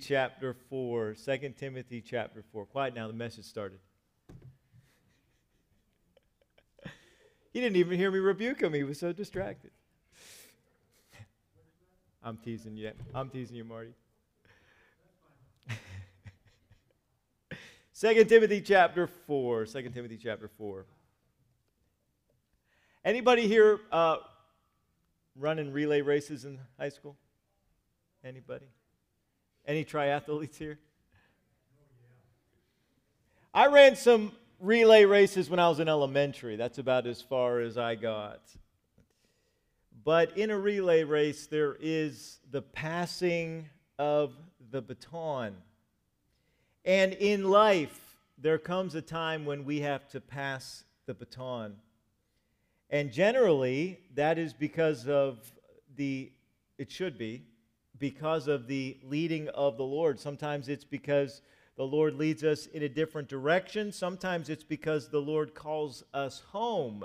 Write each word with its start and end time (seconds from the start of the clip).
Chapter 0.00 0.54
4, 0.68 1.14
2 1.14 1.54
Timothy 1.56 2.00
chapter 2.00 2.42
4. 2.52 2.66
Quiet 2.66 2.94
now, 2.94 3.06
the 3.06 3.12
message 3.12 3.44
started. 3.44 3.78
he 7.52 7.60
didn't 7.60 7.76
even 7.76 7.96
hear 7.96 8.10
me 8.10 8.18
rebuke 8.18 8.60
him, 8.60 8.72
he 8.72 8.82
was 8.82 8.98
so 8.98 9.12
distracted. 9.12 9.70
I'm 12.22 12.36
teasing 12.36 12.76
you. 12.76 12.92
I'm 13.14 13.30
teasing 13.30 13.56
you, 13.56 13.64
Marty. 13.64 13.92
2 17.98 18.24
Timothy 18.24 18.60
chapter 18.60 19.06
4. 19.06 19.66
2 19.66 19.88
Timothy 19.90 20.18
chapter 20.22 20.48
4. 20.48 20.86
Anybody 23.04 23.48
here 23.48 23.80
uh, 23.90 24.16
running 25.40 25.72
relay 25.72 26.02
races 26.02 26.44
in 26.44 26.58
high 26.78 26.90
school? 26.90 27.16
Anybody? 28.24 28.66
Any 29.66 29.84
triathletes 29.84 30.56
here? 30.56 30.78
I 33.52 33.66
ran 33.66 33.96
some 33.96 34.32
relay 34.60 35.04
races 35.04 35.50
when 35.50 35.58
I 35.58 35.68
was 35.68 35.80
in 35.80 35.88
elementary. 35.88 36.56
That's 36.56 36.78
about 36.78 37.06
as 37.06 37.20
far 37.20 37.60
as 37.60 37.76
I 37.76 37.94
got. 37.94 38.40
But 40.04 40.36
in 40.36 40.50
a 40.50 40.58
relay 40.58 41.02
race, 41.04 41.46
there 41.46 41.76
is 41.80 42.38
the 42.50 42.62
passing 42.62 43.68
of 43.98 44.32
the 44.70 44.80
baton. 44.80 45.56
And 46.84 47.12
in 47.14 47.50
life, 47.50 48.16
there 48.38 48.58
comes 48.58 48.94
a 48.94 49.02
time 49.02 49.44
when 49.44 49.64
we 49.64 49.80
have 49.80 50.08
to 50.08 50.20
pass 50.20 50.84
the 51.06 51.14
baton. 51.14 51.76
And 52.90 53.12
generally, 53.12 54.00
that 54.14 54.36
is 54.36 54.52
because 54.52 55.06
of 55.06 55.38
the, 55.96 56.32
it 56.76 56.90
should 56.90 57.16
be, 57.16 57.44
because 57.98 58.48
of 58.48 58.66
the 58.66 58.98
leading 59.04 59.48
of 59.50 59.76
the 59.76 59.84
Lord. 59.84 60.18
Sometimes 60.18 60.68
it's 60.68 60.84
because 60.84 61.40
the 61.76 61.84
Lord 61.84 62.14
leads 62.14 62.42
us 62.42 62.66
in 62.66 62.82
a 62.82 62.88
different 62.88 63.28
direction. 63.28 63.92
Sometimes 63.92 64.48
it's 64.48 64.64
because 64.64 65.08
the 65.08 65.20
Lord 65.20 65.54
calls 65.54 66.02
us 66.12 66.42
home. 66.50 67.04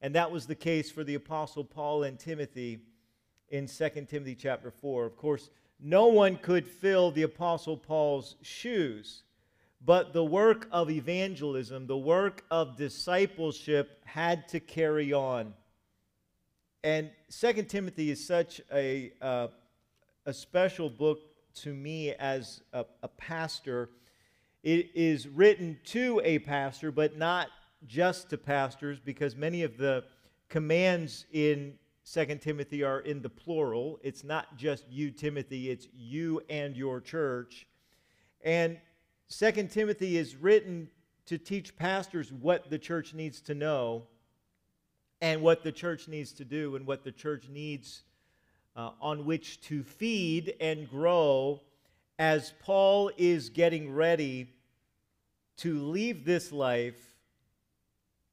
And 0.00 0.14
that 0.14 0.30
was 0.30 0.46
the 0.46 0.54
case 0.54 0.90
for 0.90 1.02
the 1.02 1.16
Apostle 1.16 1.64
Paul 1.64 2.04
and 2.04 2.18
Timothy 2.18 2.80
in 3.48 3.66
2 3.66 3.88
Timothy 4.08 4.36
chapter 4.36 4.70
4. 4.70 5.04
Of 5.04 5.16
course, 5.16 5.50
no 5.80 6.06
one 6.06 6.36
could 6.36 6.66
fill 6.66 7.10
the 7.10 7.22
Apostle 7.22 7.76
Paul's 7.76 8.36
shoes. 8.40 9.24
But 9.84 10.12
the 10.12 10.24
work 10.24 10.68
of 10.70 10.90
evangelism, 10.90 11.86
the 11.88 11.96
work 11.96 12.44
of 12.50 12.76
discipleship 12.76 14.00
had 14.04 14.46
to 14.48 14.60
carry 14.60 15.12
on. 15.12 15.54
And 16.84 17.10
Second 17.28 17.68
Timothy 17.68 18.10
is 18.10 18.24
such 18.24 18.60
a, 18.72 19.12
uh, 19.20 19.48
a 20.24 20.32
special 20.32 20.88
book 20.88 21.18
to 21.54 21.74
me 21.74 22.12
as 22.14 22.60
a, 22.72 22.84
a 23.02 23.08
pastor. 23.08 23.90
It 24.62 24.90
is 24.94 25.26
written 25.26 25.78
to 25.86 26.20
a 26.24 26.38
pastor, 26.38 26.92
but 26.92 27.18
not 27.18 27.48
just 27.86 28.30
to 28.30 28.38
pastors, 28.38 29.00
because 29.00 29.34
many 29.34 29.64
of 29.64 29.76
the 29.78 30.04
commands 30.48 31.26
in 31.32 31.74
Second 32.04 32.40
Timothy 32.40 32.84
are 32.84 33.00
in 33.00 33.20
the 33.20 33.28
plural. 33.28 33.98
It's 34.02 34.22
not 34.22 34.56
just 34.56 34.84
you, 34.88 35.10
Timothy, 35.10 35.70
it's 35.70 35.88
you 35.92 36.40
and 36.48 36.76
your 36.76 37.00
church. 37.00 37.66
And 38.44 38.78
Second 39.28 39.70
Timothy 39.70 40.16
is 40.16 40.36
written 40.36 40.88
to 41.26 41.38
teach 41.38 41.76
pastors 41.76 42.32
what 42.32 42.68
the 42.70 42.78
church 42.78 43.14
needs 43.14 43.40
to 43.42 43.54
know 43.54 44.04
and 45.20 45.40
what 45.40 45.62
the 45.62 45.72
church 45.72 46.08
needs 46.08 46.32
to 46.32 46.44
do 46.44 46.76
and 46.76 46.86
what 46.86 47.04
the 47.04 47.12
church 47.12 47.48
needs 47.48 48.02
uh, 48.76 48.90
on 49.00 49.24
which 49.24 49.60
to 49.62 49.82
feed 49.82 50.54
and 50.60 50.88
grow 50.90 51.60
as 52.18 52.52
Paul 52.62 53.10
is 53.16 53.48
getting 53.48 53.92
ready 53.92 54.48
to 55.58 55.78
leave 55.78 56.24
this 56.24 56.52
life 56.52 57.16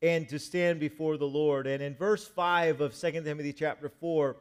and 0.01 0.27
to 0.29 0.39
stand 0.39 0.79
before 0.79 1.17
the 1.17 1.27
Lord. 1.27 1.67
And 1.67 1.83
in 1.83 1.95
verse 1.95 2.27
5 2.27 2.81
of 2.81 2.95
2 2.97 3.11
Timothy 3.11 3.53
chapter 3.53 3.89
4, 3.89 4.37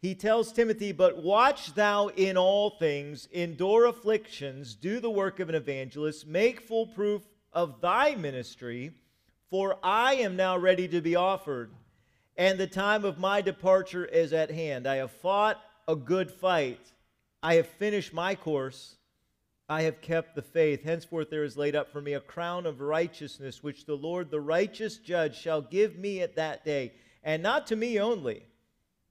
he 0.00 0.14
tells 0.14 0.52
Timothy, 0.52 0.92
But 0.92 1.22
watch 1.22 1.74
thou 1.74 2.08
in 2.08 2.36
all 2.36 2.70
things, 2.70 3.28
endure 3.32 3.86
afflictions, 3.86 4.74
do 4.74 5.00
the 5.00 5.10
work 5.10 5.40
of 5.40 5.48
an 5.48 5.54
evangelist, 5.54 6.26
make 6.26 6.60
full 6.60 6.86
proof 6.86 7.22
of 7.52 7.80
thy 7.80 8.14
ministry, 8.14 8.92
for 9.50 9.78
I 9.82 10.14
am 10.14 10.36
now 10.36 10.56
ready 10.56 10.86
to 10.88 11.00
be 11.00 11.16
offered, 11.16 11.72
and 12.36 12.58
the 12.58 12.66
time 12.66 13.04
of 13.04 13.18
my 13.18 13.40
departure 13.40 14.04
is 14.04 14.32
at 14.32 14.50
hand. 14.50 14.86
I 14.86 14.96
have 14.96 15.10
fought 15.10 15.60
a 15.88 15.96
good 15.96 16.30
fight, 16.30 16.92
I 17.42 17.54
have 17.54 17.66
finished 17.66 18.12
my 18.12 18.34
course. 18.34 18.96
I 19.70 19.82
have 19.82 20.00
kept 20.00 20.34
the 20.34 20.40
faith. 20.40 20.82
Henceforth 20.82 21.28
there 21.28 21.44
is 21.44 21.58
laid 21.58 21.76
up 21.76 21.92
for 21.92 22.00
me 22.00 22.14
a 22.14 22.20
crown 22.20 22.64
of 22.64 22.80
righteousness, 22.80 23.62
which 23.62 23.84
the 23.84 23.96
Lord, 23.96 24.30
the 24.30 24.40
righteous 24.40 24.96
judge, 24.96 25.38
shall 25.38 25.60
give 25.60 25.98
me 25.98 26.22
at 26.22 26.36
that 26.36 26.64
day, 26.64 26.94
and 27.22 27.42
not 27.42 27.66
to 27.66 27.76
me 27.76 28.00
only 28.00 28.47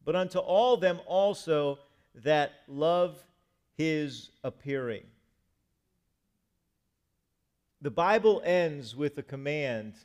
but 0.07 0.15
unto 0.15 0.39
all 0.39 0.77
them 0.77 1.01
also 1.05 1.79
that 2.15 2.53
love 2.69 3.21
his 3.77 4.29
appearing. 4.41 5.03
The 7.81 7.91
Bible 7.91 8.41
ends 8.45 8.95
with 8.95 9.17
a 9.17 9.21
command. 9.21 9.95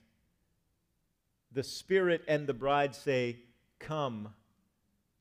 The 1.52 1.62
Spirit 1.62 2.22
and 2.26 2.48
the 2.48 2.52
bride 2.52 2.96
say, 2.96 3.36
Come, 3.78 4.30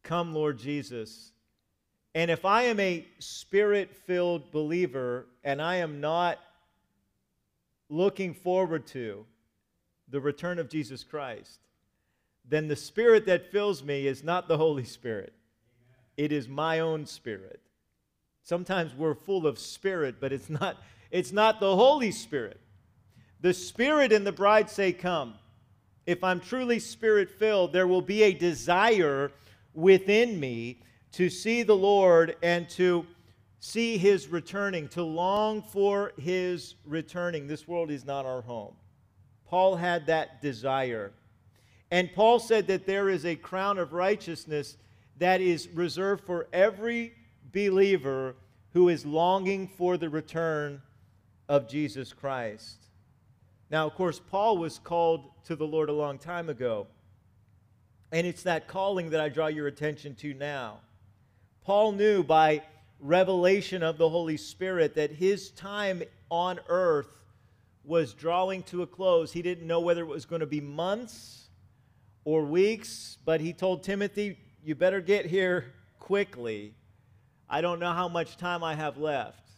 come, 0.01 0.33
Lord 0.33 0.57
Jesus. 0.57 1.31
And 2.15 2.31
if 2.31 2.43
I 2.43 2.63
am 2.63 2.79
a 2.79 3.05
spirit 3.19 3.95
filled 3.95 4.51
believer 4.51 5.27
and 5.43 5.61
I 5.61 5.75
am 5.75 6.01
not 6.01 6.39
looking 7.87 8.33
forward 8.33 8.87
to 8.87 9.27
the 10.09 10.19
return 10.19 10.57
of 10.57 10.69
Jesus 10.69 11.03
Christ, 11.03 11.59
then 12.47 12.67
the 12.67 12.75
spirit 12.75 13.25
that 13.27 13.51
fills 13.51 13.83
me 13.83 14.07
is 14.07 14.23
not 14.23 14.47
the 14.47 14.57
Holy 14.57 14.83
Spirit. 14.83 15.33
It 16.17 16.31
is 16.31 16.47
my 16.47 16.79
own 16.79 17.05
spirit. 17.05 17.61
Sometimes 18.43 18.93
we're 18.95 19.15
full 19.15 19.47
of 19.47 19.59
spirit, 19.59 20.15
but 20.19 20.33
it's 20.33 20.49
not, 20.49 20.77
it's 21.11 21.31
not 21.31 21.59
the 21.59 21.75
Holy 21.75 22.11
Spirit. 22.11 22.59
The 23.39 23.53
Spirit 23.53 24.11
and 24.11 24.25
the 24.25 24.31
bride 24.31 24.69
say, 24.69 24.91
Come. 24.91 25.35
If 26.05 26.23
I'm 26.23 26.39
truly 26.39 26.79
spirit 26.79 27.29
filled, 27.29 27.73
there 27.73 27.87
will 27.87 28.01
be 28.01 28.23
a 28.23 28.33
desire 28.33 29.31
within 29.73 30.39
me 30.39 30.81
to 31.13 31.29
see 31.29 31.63
the 31.63 31.75
Lord 31.75 32.35
and 32.41 32.67
to 32.71 33.05
see 33.59 33.97
his 33.97 34.27
returning, 34.27 34.87
to 34.89 35.03
long 35.03 35.61
for 35.61 36.13
his 36.19 36.75
returning. 36.85 37.47
This 37.47 37.67
world 37.67 37.91
is 37.91 38.03
not 38.03 38.25
our 38.25 38.41
home. 38.41 38.73
Paul 39.45 39.75
had 39.75 40.07
that 40.07 40.41
desire. 40.41 41.11
And 41.91 42.13
Paul 42.13 42.39
said 42.39 42.67
that 42.67 42.85
there 42.85 43.09
is 43.09 43.25
a 43.25 43.35
crown 43.35 43.77
of 43.77 43.91
righteousness 43.91 44.77
that 45.17 45.41
is 45.41 45.67
reserved 45.73 46.23
for 46.23 46.47
every 46.53 47.13
believer 47.51 48.35
who 48.73 48.87
is 48.87 49.05
longing 49.05 49.67
for 49.67 49.97
the 49.97 50.09
return 50.09 50.81
of 51.49 51.67
Jesus 51.67 52.13
Christ. 52.13 52.77
Now, 53.69 53.85
of 53.85 53.95
course, 53.95 54.19
Paul 54.19 54.57
was 54.57 54.79
called 54.79 55.31
to 55.45 55.55
the 55.55 55.67
Lord 55.67 55.89
a 55.89 55.93
long 55.93 56.17
time 56.17 56.49
ago. 56.49 56.87
And 58.13 58.25
it's 58.25 58.43
that 58.43 58.67
calling 58.67 59.09
that 59.09 59.19
I 59.21 59.29
draw 59.29 59.47
your 59.47 59.67
attention 59.67 60.15
to 60.15 60.33
now. 60.33 60.79
Paul 61.63 61.91
knew 61.91 62.23
by 62.23 62.63
revelation 62.99 63.83
of 63.83 63.97
the 63.97 64.09
Holy 64.09 64.37
Spirit 64.37 64.95
that 64.95 65.11
his 65.11 65.51
time 65.51 66.03
on 66.29 66.59
earth 66.69 67.21
was 67.83 68.13
drawing 68.13 68.63
to 68.63 68.81
a 68.81 68.87
close. 68.87 69.33
He 69.33 69.41
didn't 69.41 69.67
know 69.67 69.79
whether 69.81 70.01
it 70.01 70.07
was 70.07 70.25
going 70.25 70.41
to 70.41 70.45
be 70.45 70.61
months 70.61 71.40
or 72.23 72.43
weeks, 72.43 73.17
but 73.25 73.41
he 73.41 73.53
told 73.53 73.83
Timothy, 73.83 74.37
You 74.63 74.75
better 74.75 75.01
get 75.01 75.25
here 75.25 75.73
quickly. 75.99 76.73
I 77.49 77.61
don't 77.61 77.79
know 77.79 77.91
how 77.93 78.07
much 78.07 78.37
time 78.37 78.63
I 78.63 78.75
have 78.75 78.97
left. 78.97 79.49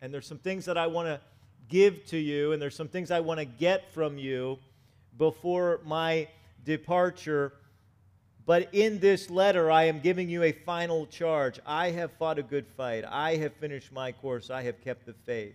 And 0.00 0.12
there's 0.12 0.26
some 0.26 0.38
things 0.38 0.64
that 0.64 0.78
I 0.78 0.86
want 0.86 1.08
to 1.08 1.20
give 1.68 2.04
to 2.06 2.16
you, 2.16 2.52
and 2.52 2.60
there's 2.60 2.74
some 2.74 2.88
things 2.88 3.10
I 3.10 3.20
want 3.20 3.38
to 3.40 3.44
get 3.44 3.92
from 3.92 4.18
you 4.18 4.58
before 5.18 5.80
my 5.84 6.28
departure. 6.64 7.52
But 8.44 8.68
in 8.72 8.98
this 8.98 9.30
letter, 9.30 9.70
I 9.70 9.84
am 9.84 10.00
giving 10.00 10.28
you 10.28 10.42
a 10.42 10.52
final 10.52 11.06
charge. 11.06 11.60
I 11.64 11.90
have 11.90 12.12
fought 12.12 12.38
a 12.38 12.42
good 12.42 12.66
fight. 12.66 13.04
I 13.08 13.36
have 13.36 13.54
finished 13.54 13.92
my 13.92 14.12
course. 14.12 14.50
I 14.50 14.62
have 14.62 14.80
kept 14.80 15.06
the 15.06 15.14
faith. 15.24 15.54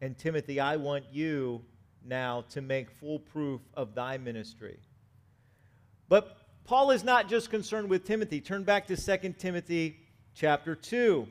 And 0.00 0.18
Timothy, 0.18 0.58
I 0.58 0.76
want 0.76 1.04
you 1.12 1.62
now 2.04 2.44
to 2.50 2.60
make 2.60 2.90
full 2.90 3.20
proof 3.20 3.60
of 3.74 3.94
thy 3.94 4.18
ministry. 4.18 4.78
But 6.12 6.36
Paul 6.64 6.90
is 6.90 7.04
not 7.04 7.26
just 7.26 7.48
concerned 7.48 7.88
with 7.88 8.04
Timothy. 8.04 8.42
Turn 8.42 8.64
back 8.64 8.86
to 8.88 8.96
2 8.98 9.32
Timothy 9.38 9.96
chapter 10.34 10.74
2. 10.74 11.26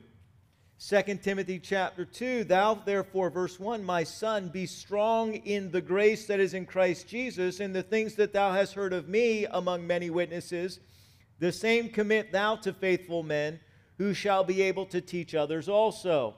2 0.88 1.02
Timothy 1.22 1.60
chapter 1.60 2.04
2, 2.04 2.42
thou 2.42 2.74
therefore, 2.74 3.30
verse 3.30 3.60
1, 3.60 3.84
my 3.84 4.02
son, 4.02 4.48
be 4.48 4.66
strong 4.66 5.34
in 5.34 5.70
the 5.70 5.80
grace 5.80 6.26
that 6.26 6.40
is 6.40 6.52
in 6.52 6.66
Christ 6.66 7.06
Jesus, 7.06 7.60
and 7.60 7.72
the 7.72 7.84
things 7.84 8.16
that 8.16 8.32
thou 8.32 8.50
hast 8.50 8.74
heard 8.74 8.92
of 8.92 9.08
me 9.08 9.46
among 9.52 9.86
many 9.86 10.10
witnesses, 10.10 10.80
the 11.38 11.52
same 11.52 11.88
commit 11.88 12.32
thou 12.32 12.56
to 12.56 12.72
faithful 12.72 13.22
men 13.22 13.60
who 13.98 14.12
shall 14.12 14.42
be 14.42 14.62
able 14.62 14.86
to 14.86 15.00
teach 15.00 15.32
others 15.36 15.68
also. 15.68 16.34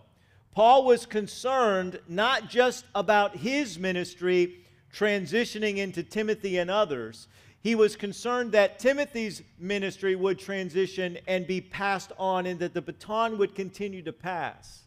Paul 0.53 0.85
was 0.85 1.07
concerned 1.07 1.99
not 2.09 2.51
just 2.51 2.85
about 2.95 3.37
his 3.37 3.79
ministry 3.79 4.67
transitioning 4.93 5.79
into 5.79 6.03
Timothy 6.03 6.59
and 6.59 6.71
others, 6.71 7.27
he 7.65 7.75
was 7.75 7.97
concerned 7.97 8.53
that 8.53 8.79
Timothy's 8.79 9.43
ministry 9.59 10.15
would 10.15 10.39
transition 10.39 11.17
and 11.27 11.47
be 11.47 11.63
passed 11.63 12.13
on 12.19 12.45
and 12.45 12.61
that 12.61 12.75
the 12.75 12.83
baton 12.83 13.39
would 13.39 13.55
continue 13.55 14.03
to 14.03 14.13
pass. 14.13 14.83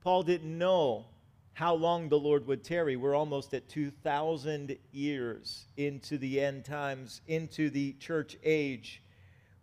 Paul 0.00 0.22
didn't 0.22 0.56
know 0.56 1.04
how 1.52 1.74
long 1.74 2.08
the 2.08 2.18
Lord 2.18 2.46
would 2.46 2.64
tarry. 2.64 2.96
We're 2.96 3.14
almost 3.14 3.52
at 3.52 3.68
2,000 3.68 4.74
years 4.90 5.66
into 5.76 6.16
the 6.16 6.40
end 6.40 6.64
times, 6.64 7.20
into 7.28 7.68
the 7.68 7.92
church 8.00 8.38
age. 8.42 9.02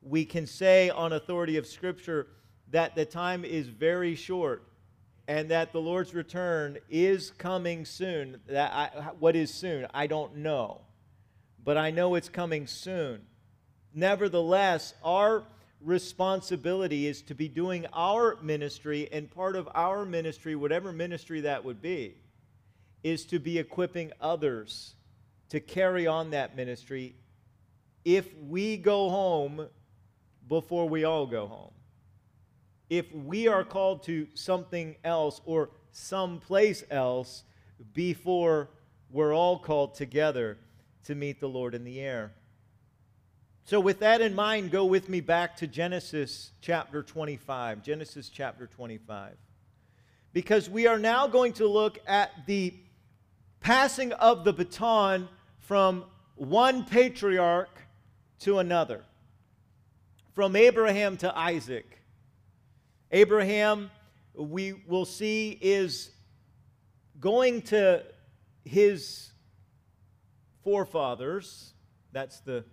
We 0.04 0.24
can 0.24 0.46
say, 0.46 0.92
on 0.92 1.14
authority 1.14 1.58
of 1.58 1.66
Scripture, 1.66 2.28
that 2.70 2.94
the 2.94 3.06
time 3.06 3.44
is 3.44 3.70
very 3.70 4.14
short 4.14 4.68
and 5.28 5.50
that 5.50 5.74
the 5.74 5.82
Lord's 5.82 6.14
return 6.14 6.78
is 6.92 7.32
coming 7.32 7.86
soon. 7.86 8.40
That 8.46 8.72
I, 8.72 8.88
what 9.18 9.36
is 9.36 9.52
soon? 9.52 9.88
I 9.96 10.06
don't 10.06 10.38
know 10.38 10.82
but 11.70 11.78
I 11.78 11.92
know 11.92 12.16
it's 12.16 12.30
coming 12.30 12.66
soon. 12.66 13.22
Nevertheless, 13.94 14.96
our 15.04 15.44
responsibility 15.80 17.06
is 17.06 17.22
to 17.22 17.36
be 17.36 17.48
doing 17.48 17.86
our 17.94 18.40
ministry, 18.42 19.08
and 19.12 19.30
part 19.30 19.56
of 19.56 19.70
our 19.76 20.04
ministry, 20.04 20.56
whatever 20.56 20.92
ministry 20.92 21.42
that 21.42 21.64
would 21.64 21.80
be, 21.80 22.16
is 23.04 23.24
to 23.26 23.38
be 23.38 23.60
equipping 23.60 24.12
others 24.20 24.96
to 25.50 25.60
carry 25.60 26.08
on 26.08 26.32
that 26.32 26.56
ministry 26.56 27.14
if 28.04 28.26
we 28.48 28.76
go 28.76 29.08
home 29.12 29.68
before 30.48 30.90
we 30.90 31.04
all 31.04 31.28
go 31.28 31.46
home. 31.46 31.74
If 32.90 33.14
we 33.14 33.48
are 33.48 33.64
called 33.64 34.02
to 34.06 34.28
something 34.34 34.96
else 35.04 35.40
or 35.46 35.70
someplace 35.92 36.84
else 36.90 37.44
before 37.94 38.72
we're 39.12 39.36
all 39.36 39.60
called 39.60 39.94
together 39.94 40.58
to 41.06 41.16
meet 41.16 41.40
the 41.40 41.50
Lord 41.50 41.76
in 41.76 41.84
the 41.84 42.00
air. 42.00 42.32
So, 43.66 43.80
with 43.80 44.00
that 44.00 44.22
in 44.22 44.34
mind, 44.34 44.72
go 44.72 44.86
with 44.86 45.10
me 45.10 45.22
back 45.22 45.58
to 45.58 45.68
Genesis 45.68 46.52
chapter 46.62 47.04
25. 47.04 47.84
Genesis 47.84 48.30
chapter 48.30 48.66
25. 48.66 49.36
Because 50.34 50.70
we 50.70 50.88
are 50.88 50.98
now 50.98 51.28
going 51.28 51.54
to 51.54 51.68
look 51.68 52.00
at 52.08 52.32
the 52.48 52.74
passing 53.60 54.12
of 54.14 54.44
the 54.44 54.54
baton 54.54 55.28
from 55.60 56.06
one 56.36 56.84
patriarch 56.84 57.70
to 58.40 58.60
another, 58.60 59.04
from 60.34 60.56
Abraham 60.56 61.18
to 61.18 61.38
Isaac. 61.38 62.02
Abraham, 63.12 63.92
we 64.34 64.74
will 64.88 65.06
see, 65.06 65.58
is 65.62 66.12
going 67.20 67.62
to 67.64 68.04
his 68.64 69.29
forefathers. 70.70 71.74
That's 72.12 72.42
the 72.42 72.64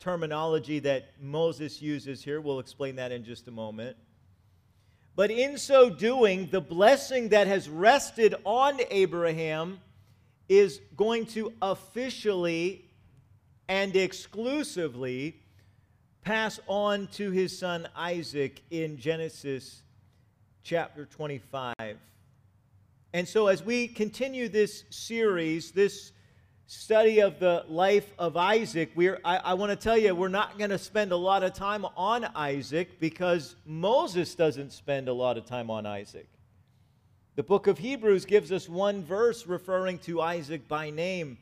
terminology 0.00 0.80
that 0.80 1.14
Moses 1.18 1.80
uses 1.80 2.22
here. 2.22 2.42
We'll 2.42 2.58
explain 2.58 2.96
that 2.96 3.10
in 3.10 3.24
just 3.24 3.48
a 3.48 3.50
moment. 3.50 3.96
But 5.16 5.30
in 5.30 5.56
so 5.56 5.88
doing, 5.88 6.48
the 6.50 6.60
blessing 6.60 7.30
that 7.30 7.46
has 7.46 7.66
rested 7.66 8.34
on 8.44 8.78
Abraham 8.90 9.80
is 10.50 10.82
going 10.94 11.24
to 11.28 11.54
officially 11.62 12.84
and 13.66 13.96
exclusively 13.96 15.40
pass 16.20 16.60
on 16.66 17.06
to 17.12 17.30
his 17.30 17.58
son 17.58 17.88
Isaac 17.96 18.60
in 18.70 18.98
Genesis 18.98 19.84
chapter 20.64 21.06
25. 21.06 21.74
And 23.14 23.26
so, 23.26 23.46
as 23.46 23.62
we 23.62 23.88
continue 23.88 24.50
this 24.50 24.84
series, 24.90 25.72
this 25.72 26.12
study 26.68 27.20
of 27.20 27.38
the 27.38 27.64
life 27.66 28.12
of 28.18 28.36
Isaac, 28.36 28.90
we're, 28.94 29.18
I, 29.24 29.38
I 29.38 29.54
want 29.54 29.70
to 29.70 29.76
tell 29.76 29.96
you, 29.96 30.14
we're 30.14 30.28
not 30.28 30.58
going 30.58 30.68
to 30.68 30.78
spend 30.78 31.12
a 31.12 31.16
lot 31.16 31.42
of 31.42 31.54
time 31.54 31.86
on 31.96 32.26
Isaac 32.34 33.00
because 33.00 33.56
Moses 33.64 34.34
doesn't 34.34 34.72
spend 34.72 35.08
a 35.08 35.12
lot 35.14 35.38
of 35.38 35.46
time 35.46 35.70
on 35.70 35.86
Isaac. 35.86 36.28
The 37.36 37.42
book 37.42 37.68
of 37.68 37.78
Hebrews 37.78 38.26
gives 38.26 38.52
us 38.52 38.68
one 38.68 39.02
verse 39.02 39.46
referring 39.46 39.98
to 40.00 40.20
Isaac 40.20 40.68
by 40.68 40.90
name. 40.90 41.38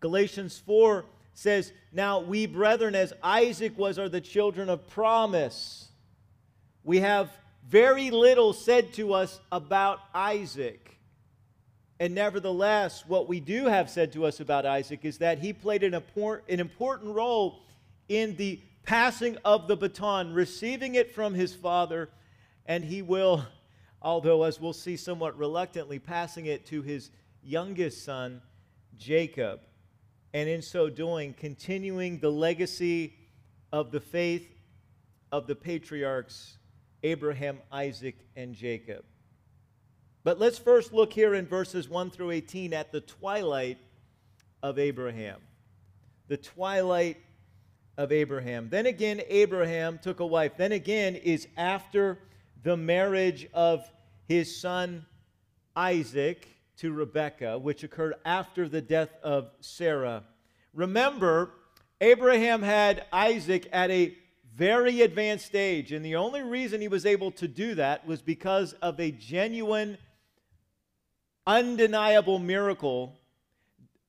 Galatians 0.00 0.58
4 0.66 1.06
says, 1.32 1.72
Now 1.90 2.20
we, 2.20 2.44
brethren, 2.44 2.94
as 2.94 3.14
Isaac 3.22 3.78
was, 3.78 3.98
are 3.98 4.10
the 4.10 4.20
children 4.20 4.68
of 4.68 4.86
promise. 4.88 5.88
We 6.84 6.98
have 6.98 7.30
very 7.66 8.10
little 8.10 8.52
said 8.52 8.92
to 8.94 9.14
us 9.14 9.40
about 9.50 10.00
Isaac. 10.14 10.97
And 12.00 12.14
nevertheless, 12.14 13.04
what 13.06 13.28
we 13.28 13.40
do 13.40 13.66
have 13.66 13.90
said 13.90 14.12
to 14.12 14.24
us 14.24 14.38
about 14.40 14.64
Isaac 14.64 15.00
is 15.02 15.18
that 15.18 15.40
he 15.40 15.52
played 15.52 15.82
an, 15.82 15.94
an 15.94 16.60
important 16.60 17.14
role 17.14 17.60
in 18.08 18.36
the 18.36 18.60
passing 18.84 19.36
of 19.44 19.66
the 19.66 19.76
baton, 19.76 20.32
receiving 20.32 20.94
it 20.94 21.12
from 21.12 21.34
his 21.34 21.54
father, 21.54 22.08
and 22.66 22.84
he 22.84 23.02
will, 23.02 23.44
although 24.00 24.44
as 24.44 24.60
we'll 24.60 24.72
see 24.72 24.96
somewhat 24.96 25.36
reluctantly, 25.36 25.98
passing 25.98 26.46
it 26.46 26.64
to 26.66 26.82
his 26.82 27.10
youngest 27.42 28.04
son, 28.04 28.40
Jacob. 28.96 29.60
And 30.32 30.48
in 30.48 30.62
so 30.62 30.88
doing, 30.88 31.34
continuing 31.34 32.18
the 32.18 32.30
legacy 32.30 33.14
of 33.72 33.90
the 33.90 34.00
faith 34.00 34.48
of 35.32 35.46
the 35.46 35.54
patriarchs 35.54 36.58
Abraham, 37.02 37.58
Isaac, 37.70 38.16
and 38.36 38.54
Jacob. 38.54 39.04
But 40.24 40.38
let's 40.38 40.58
first 40.58 40.92
look 40.92 41.12
here 41.12 41.34
in 41.34 41.46
verses 41.46 41.88
1 41.88 42.10
through 42.10 42.32
18 42.32 42.72
at 42.72 42.92
the 42.92 43.00
twilight 43.00 43.78
of 44.62 44.78
Abraham. 44.78 45.40
The 46.26 46.36
twilight 46.36 47.16
of 47.96 48.12
Abraham. 48.12 48.68
Then 48.68 48.86
again, 48.86 49.22
Abraham 49.28 49.98
took 49.98 50.20
a 50.20 50.26
wife. 50.26 50.52
Then 50.56 50.72
again 50.72 51.16
is 51.16 51.48
after 51.56 52.18
the 52.62 52.76
marriage 52.76 53.48
of 53.54 53.88
his 54.26 54.60
son 54.60 55.06
Isaac 55.74 56.46
to 56.78 56.92
Rebekah, 56.92 57.58
which 57.58 57.82
occurred 57.82 58.14
after 58.24 58.68
the 58.68 58.80
death 58.80 59.10
of 59.22 59.50
Sarah. 59.60 60.24
Remember, 60.74 61.50
Abraham 62.00 62.62
had 62.62 63.06
Isaac 63.12 63.68
at 63.72 63.90
a 63.90 64.16
very 64.54 65.02
advanced 65.02 65.54
age, 65.54 65.92
and 65.92 66.04
the 66.04 66.16
only 66.16 66.42
reason 66.42 66.80
he 66.80 66.88
was 66.88 67.06
able 67.06 67.30
to 67.32 67.48
do 67.48 67.74
that 67.76 68.06
was 68.06 68.20
because 68.20 68.72
of 68.74 69.00
a 69.00 69.10
genuine 69.10 69.98
undeniable 71.48 72.38
miracle, 72.38 73.16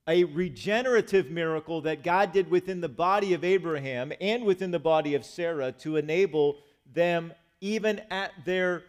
a 0.08 0.26
regenerative 0.26 1.32
miracle 1.32 1.80
that 1.82 2.04
God 2.04 2.34
did 2.34 2.52
within 2.52 2.82
the 2.82 2.90
body 2.90 3.34
of 3.34 3.46
Abraham 3.46 4.12
and 4.20 4.44
within 4.44 4.72
the 4.72 4.80
body 4.80 5.16
of 5.16 5.24
Sarah 5.24 5.72
to 5.80 5.96
enable 5.96 6.58
them, 6.94 7.34
even 7.62 8.02
at 8.12 8.32
their 8.44 8.84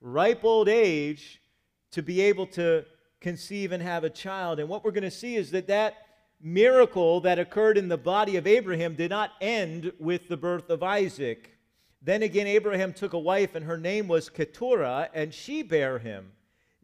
ripe 0.00 0.44
old 0.44 0.68
age, 0.68 1.42
to 1.90 2.02
be 2.02 2.20
able 2.20 2.46
to 2.46 2.84
conceive 3.20 3.72
and 3.72 3.82
have 3.82 4.04
a 4.04 4.10
child. 4.10 4.60
And 4.60 4.68
what 4.68 4.84
we're 4.84 4.92
going 4.92 5.02
to 5.02 5.10
see 5.10 5.34
is 5.34 5.50
that 5.50 5.66
that 5.66 5.94
miracle 6.40 7.20
that 7.22 7.40
occurred 7.40 7.76
in 7.76 7.88
the 7.88 7.96
body 7.96 8.36
of 8.36 8.46
Abraham 8.46 8.94
did 8.94 9.10
not 9.10 9.32
end 9.40 9.90
with 9.98 10.28
the 10.28 10.36
birth 10.36 10.70
of 10.70 10.84
Isaac. 10.84 11.58
Then 12.02 12.22
again, 12.22 12.46
Abraham 12.46 12.92
took 12.92 13.14
a 13.14 13.18
wife, 13.18 13.56
and 13.56 13.64
her 13.64 13.78
name 13.78 14.06
was 14.06 14.28
Keturah, 14.28 15.08
and 15.12 15.34
she 15.34 15.62
bare 15.64 15.98
him. 15.98 16.30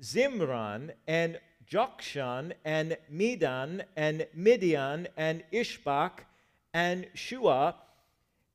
Zimran 0.02 0.90
and 1.06 1.38
Jokshan 1.71 2.52
and 2.64 2.97
Medan 3.09 3.85
and 3.97 4.26
Midian 4.35 5.09
and 5.16 5.42
Ishbak 5.52 6.11
and 6.75 7.06
Shuah. 7.14 7.75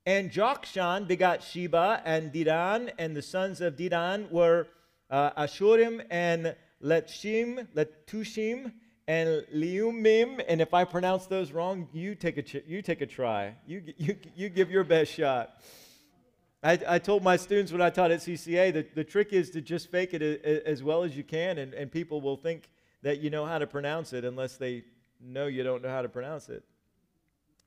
And 0.05 0.31
Jokshan 0.31 1.07
begot 1.07 1.43
Sheba 1.43 2.01
and 2.05 2.31
Dedan, 2.31 2.91
and 2.97 3.15
the 3.15 3.21
sons 3.21 3.59
of 3.59 3.75
Dedan 3.75 4.31
were 4.31 4.67
uh, 5.09 5.31
Asshurim 5.31 6.05
and 6.09 6.55
Letshim, 6.81 7.67
Letushim, 7.75 8.71
and 9.07 9.45
Liumim. 9.53 10.41
And 10.47 10.61
if 10.61 10.73
I 10.73 10.85
pronounce 10.85 11.25
those 11.25 11.51
wrong, 11.51 11.87
you 11.91 12.15
take 12.15 12.37
a, 12.37 12.41
ch- 12.41 12.63
you 12.65 12.81
take 12.81 13.01
a 13.01 13.05
try. 13.05 13.55
You, 13.65 13.83
you, 13.97 14.15
you 14.35 14.49
give 14.49 14.71
your 14.71 14.83
best 14.83 15.11
shot. 15.11 15.61
I, 16.67 16.77
I 16.85 16.99
told 16.99 17.23
my 17.23 17.37
students 17.37 17.71
when 17.71 17.81
I 17.81 17.89
taught 17.89 18.11
at 18.11 18.19
CCA 18.19 18.73
that 18.73 18.93
the 18.93 19.05
trick 19.05 19.31
is 19.31 19.49
to 19.51 19.61
just 19.61 19.89
fake 19.89 20.13
it 20.13 20.21
a, 20.21 20.67
as 20.67 20.83
well 20.83 21.03
as 21.03 21.15
you 21.15 21.23
can, 21.23 21.59
and, 21.59 21.73
and 21.73 21.89
people 21.89 22.19
will 22.19 22.35
think 22.35 22.69
that 23.03 23.21
you 23.21 23.29
know 23.29 23.45
how 23.45 23.57
to 23.57 23.65
pronounce 23.65 24.11
it 24.11 24.25
unless 24.25 24.57
they 24.57 24.83
know 25.21 25.47
you 25.47 25.63
don't 25.63 25.81
know 25.81 25.87
how 25.87 26.01
to 26.01 26.09
pronounce 26.09 26.49
it. 26.49 26.65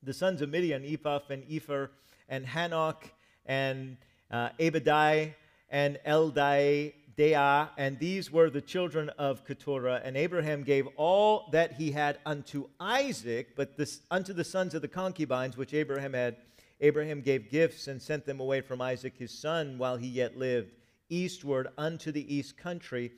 The 0.02 0.12
sons 0.12 0.42
of 0.42 0.50
Midian, 0.50 0.84
Ephah 0.84 1.20
and 1.30 1.44
Epher, 1.44 1.88
and 2.28 2.44
Hanoch, 2.44 3.04
and 3.46 3.96
uh, 4.30 4.50
Abadai, 4.58 5.32
and 5.70 5.98
Eldai, 6.06 6.92
Dea, 7.16 7.70
and 7.78 7.98
these 7.98 8.30
were 8.30 8.50
the 8.50 8.60
children 8.60 9.08
of 9.16 9.46
Keturah. 9.46 10.02
And 10.04 10.14
Abraham 10.14 10.62
gave 10.62 10.86
all 10.96 11.48
that 11.52 11.72
he 11.72 11.90
had 11.90 12.18
unto 12.26 12.68
Isaac, 12.78 13.56
but 13.56 13.78
this, 13.78 14.02
unto 14.10 14.34
the 14.34 14.44
sons 14.44 14.74
of 14.74 14.82
the 14.82 14.88
concubines 14.88 15.56
which 15.56 15.72
Abraham 15.72 16.12
had, 16.12 16.36
Abraham 16.80 17.20
gave 17.20 17.50
gifts 17.50 17.88
and 17.88 18.00
sent 18.00 18.24
them 18.24 18.40
away 18.40 18.60
from 18.60 18.80
Isaac 18.80 19.14
his 19.16 19.30
son 19.30 19.76
while 19.78 19.96
he 19.96 20.08
yet 20.08 20.36
lived, 20.36 20.72
eastward 21.08 21.68
unto 21.76 22.10
the 22.10 22.34
east 22.34 22.56
country. 22.56 23.12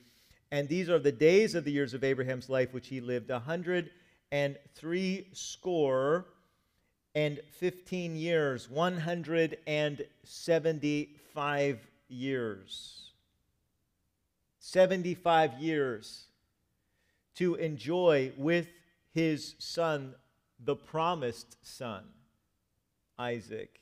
And 0.51 0.69
these 0.69 0.89
are 0.89 0.99
the 0.99 1.13
days 1.13 1.55
of 1.55 1.65
the 1.65 1.73
years 1.73 1.95
of 1.95 2.05
Abraham's 2.05 2.49
life 2.49 2.73
which 2.73 2.89
he 2.89 3.01
lived, 3.01 3.31
a 3.31 3.39
hundred 3.39 3.91
and 4.31 4.57
three 4.75 5.29
score 5.33 6.27
and 7.15 7.41
fifteen 7.51 8.17
years, 8.17 8.69
one 8.71 8.97
hundred 8.99 9.59
and 9.67 10.05
seventy-five 10.25 11.79
years. 12.09 13.03
75 14.63 15.55
years 15.59 16.27
to 17.35 17.57
enjoy 17.57 18.33
with 18.37 18.69
his 19.13 19.55
son, 19.59 20.15
the 20.65 20.77
promised 20.77 21.57
son, 21.63 22.05
Isaac, 23.23 23.81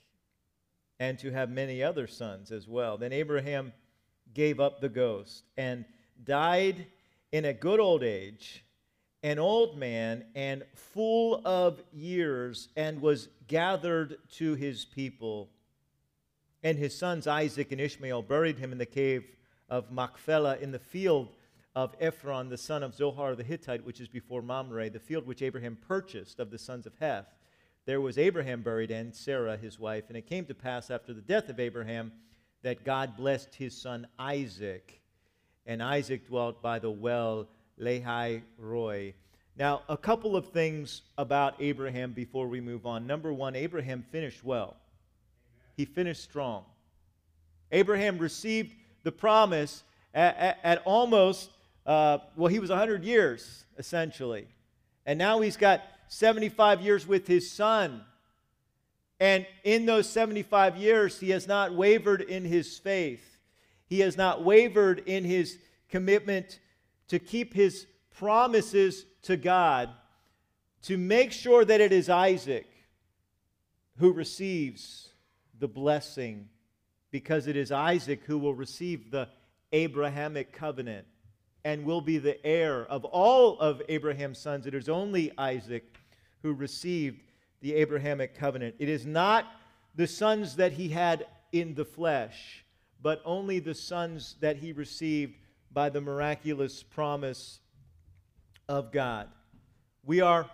and 0.98 1.18
to 1.18 1.30
have 1.30 1.48
many 1.48 1.82
other 1.82 2.06
sons 2.06 2.52
as 2.52 2.68
well. 2.68 2.98
Then 2.98 3.12
Abraham 3.12 3.72
gave 4.34 4.60
up 4.60 4.80
the 4.80 4.88
ghost 4.90 5.44
and 5.56 5.86
died 6.22 6.86
in 7.32 7.46
a 7.46 7.54
good 7.54 7.80
old 7.80 8.02
age, 8.02 8.64
an 9.22 9.38
old 9.38 9.78
man 9.78 10.24
and 10.34 10.62
full 10.74 11.40
of 11.46 11.82
years, 11.90 12.68
and 12.76 13.00
was 13.00 13.28
gathered 13.46 14.18
to 14.32 14.54
his 14.54 14.84
people. 14.84 15.48
And 16.62 16.76
his 16.76 16.96
sons 16.96 17.26
Isaac 17.26 17.72
and 17.72 17.80
Ishmael 17.80 18.22
buried 18.22 18.58
him 18.58 18.72
in 18.72 18.78
the 18.78 18.84
cave 18.84 19.24
of 19.70 19.90
Machpelah 19.90 20.58
in 20.58 20.70
the 20.70 20.78
field 20.78 21.28
of 21.74 21.96
Ephron, 21.98 22.50
the 22.50 22.58
son 22.58 22.82
of 22.82 22.94
Zohar 22.94 23.34
the 23.34 23.44
Hittite, 23.44 23.86
which 23.86 24.00
is 24.00 24.08
before 24.08 24.42
Mamre, 24.42 24.90
the 24.90 24.98
field 24.98 25.26
which 25.26 25.40
Abraham 25.40 25.76
purchased 25.76 26.40
of 26.40 26.50
the 26.50 26.58
sons 26.58 26.84
of 26.84 26.92
Heth. 27.00 27.32
There 27.86 28.00
was 28.00 28.18
Abraham 28.18 28.62
buried 28.62 28.90
and 28.90 29.14
Sarah 29.14 29.56
his 29.56 29.78
wife. 29.78 30.04
And 30.08 30.16
it 30.16 30.26
came 30.26 30.44
to 30.46 30.54
pass 30.54 30.90
after 30.90 31.12
the 31.12 31.20
death 31.20 31.48
of 31.48 31.58
Abraham 31.58 32.12
that 32.62 32.84
God 32.84 33.16
blessed 33.16 33.54
his 33.54 33.76
son 33.76 34.06
Isaac. 34.18 35.00
And 35.66 35.82
Isaac 35.82 36.26
dwelt 36.26 36.62
by 36.62 36.78
the 36.78 36.90
well 36.90 37.48
Lahai 37.80 38.42
Roi. 38.58 39.14
Now, 39.56 39.82
a 39.88 39.96
couple 39.96 40.36
of 40.36 40.48
things 40.48 41.02
about 41.18 41.54
Abraham 41.60 42.12
before 42.12 42.48
we 42.48 42.60
move 42.60 42.86
on. 42.86 43.06
Number 43.06 43.32
one, 43.32 43.56
Abraham 43.56 44.04
finished 44.10 44.44
well, 44.44 44.76
he 45.76 45.84
finished 45.84 46.22
strong. 46.22 46.64
Abraham 47.72 48.18
received 48.18 48.74
the 49.04 49.12
promise 49.12 49.84
at, 50.12 50.36
at, 50.36 50.58
at 50.64 50.82
almost, 50.84 51.50
uh, 51.86 52.18
well, 52.36 52.48
he 52.48 52.58
was 52.58 52.70
100 52.70 53.04
years, 53.04 53.64
essentially. 53.78 54.48
And 55.06 55.18
now 55.18 55.40
he's 55.40 55.56
got 55.56 55.82
75 56.10 56.80
years 56.80 57.06
with 57.06 57.28
his 57.28 57.50
son. 57.50 58.02
And 59.20 59.46
in 59.62 59.86
those 59.86 60.08
75 60.08 60.76
years, 60.76 61.20
he 61.20 61.30
has 61.30 61.46
not 61.46 61.72
wavered 61.72 62.20
in 62.20 62.44
his 62.44 62.78
faith. 62.78 63.38
He 63.86 64.00
has 64.00 64.16
not 64.16 64.42
wavered 64.42 65.04
in 65.06 65.24
his 65.24 65.58
commitment 65.88 66.58
to 67.08 67.20
keep 67.20 67.54
his 67.54 67.86
promises 68.16 69.06
to 69.22 69.36
God, 69.36 69.88
to 70.82 70.98
make 70.98 71.30
sure 71.30 71.64
that 71.64 71.80
it 71.80 71.92
is 71.92 72.08
Isaac 72.08 72.66
who 73.98 74.12
receives 74.12 75.10
the 75.60 75.68
blessing 75.68 76.48
because 77.12 77.46
it 77.46 77.56
is 77.56 77.70
Isaac 77.70 78.22
who 78.24 78.38
will 78.38 78.54
receive 78.54 79.12
the 79.12 79.28
Abrahamic 79.72 80.52
covenant 80.52 81.06
and 81.64 81.84
will 81.84 82.00
be 82.00 82.18
the 82.18 82.44
heir 82.44 82.84
of 82.86 83.04
all 83.04 83.60
of 83.60 83.80
Abraham's 83.88 84.38
sons. 84.38 84.66
It 84.66 84.74
is 84.74 84.88
only 84.88 85.30
Isaac 85.38 85.99
who 86.42 86.52
received 86.52 87.20
the 87.60 87.74
Abrahamic 87.74 88.34
covenant. 88.34 88.74
It 88.78 88.88
is 88.88 89.06
not 89.06 89.46
the 89.94 90.06
sons 90.06 90.56
that 90.56 90.72
he 90.72 90.88
had 90.88 91.26
in 91.52 91.74
the 91.74 91.84
flesh, 91.84 92.64
but 93.02 93.20
only 93.24 93.58
the 93.58 93.74
sons 93.74 94.36
that 94.40 94.56
he 94.56 94.72
received 94.72 95.34
by 95.72 95.88
the 95.88 96.00
miraculous 96.00 96.82
promise 96.82 97.60
of 98.68 98.92
God. 98.92 99.28
We 100.04 100.20
are 100.20 100.48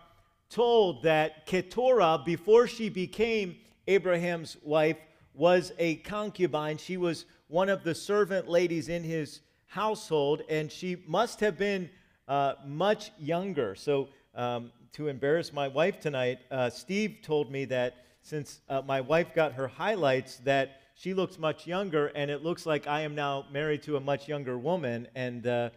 told 0.51 1.03
that 1.03 1.47
Keturah, 1.47 2.23
before 2.25 2.67
she 2.67 2.89
became 2.89 3.57
Abraham's 3.87 4.57
wife, 4.63 4.99
was 5.35 5.73
a 5.79 5.97
concubine. 5.97 6.79
She 6.79 6.97
was 6.97 7.27
one 7.49 7.69
of 7.69 7.85
the 7.85 7.95
servant 7.95 8.49
ladies 8.49 8.89
in 8.89 9.05
his 9.05 9.41
household, 9.67 10.43
and 10.49 10.71
she 10.71 10.97
must 11.07 11.41
have 11.41 11.59
been 11.59 11.91
uh, 12.27 12.55
much 12.65 13.13
younger. 13.19 13.75
So, 13.75 14.09
um, 14.35 14.73
to 14.97 15.09
embarrass 15.09 15.53
my 15.53 15.69
wife 15.69 16.01
tonight, 16.01 16.39
uh, 16.51 16.71
Steve 16.71 17.19
told 17.21 17.53
me 17.53 17.67
that 17.67 18.07
since 18.23 18.61
uh, 18.71 18.81
my 18.81 19.03
wife 19.03 19.35
got 19.35 19.53
her 19.53 19.69
highlights, 19.69 20.37
that 20.39 20.81
she 20.95 21.13
looks 21.13 21.39
much 21.39 21.67
younger, 21.67 22.07
and 22.07 22.31
it 22.31 22.43
looks 22.43 22.65
like 22.65 22.87
I 22.87 23.03
am 23.03 23.15
now 23.15 23.45
married 23.53 23.83
to 23.83 23.99
a 23.99 24.01
much 24.01 24.27
younger 24.27 24.57
woman, 24.57 25.07
and 25.15 25.47
uh, 25.47 25.69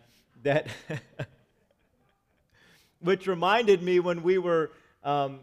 that, 0.44 0.70
which 3.02 3.28
reminded 3.28 3.84
me 3.84 4.00
when 4.00 4.24
we 4.24 4.38
were. 4.38 4.72
Um, 5.04 5.42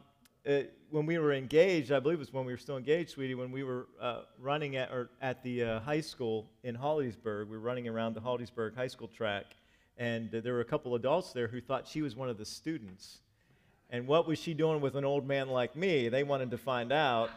uh, 0.49 0.61
when 0.91 1.05
we 1.05 1.19
were 1.19 1.33
engaged, 1.33 1.91
I 1.91 1.99
believe 1.99 2.19
it 2.19 2.21
was 2.21 2.33
when 2.33 2.47
we 2.47 2.53
were 2.53 2.59
still 2.59 2.77
engaged, 2.77 3.11
sweetie, 3.11 3.35
when 3.35 3.51
we 3.51 3.65
were 3.65 3.89
uh, 4.01 4.21
running 4.39 4.77
at, 4.77 4.93
or 4.93 5.11
at 5.21 5.43
the 5.43 5.65
uh, 5.65 5.81
high 5.81 6.01
school 6.01 6.49
in 6.63 6.77
Hollidaysburg. 6.77 7.49
We 7.49 7.57
were 7.57 7.59
running 7.59 7.89
around 7.89 8.15
the 8.15 8.21
Hollidaysburg 8.21 8.77
High 8.77 8.87
School 8.87 9.09
track, 9.09 9.47
and 9.99 10.31
there 10.31 10.53
were 10.53 10.61
a 10.61 10.65
couple 10.65 10.95
adults 10.95 11.33
there 11.33 11.49
who 11.49 11.61
thought 11.61 11.89
she 11.89 12.03
was 12.03 12.15
one 12.15 12.29
of 12.29 12.39
the 12.39 12.45
students. 12.45 13.19
And 13.91 14.07
what 14.07 14.27
was 14.27 14.39
she 14.39 14.55
doing 14.55 14.81
with 14.81 14.97
an 14.97 15.05
old 15.05 15.27
man 15.27 15.49
like 15.49 15.77
me? 15.77 16.09
They 16.09 16.25
wanted 16.25 16.51
to 16.51 16.59
find 16.59 16.93
out. 16.93 17.31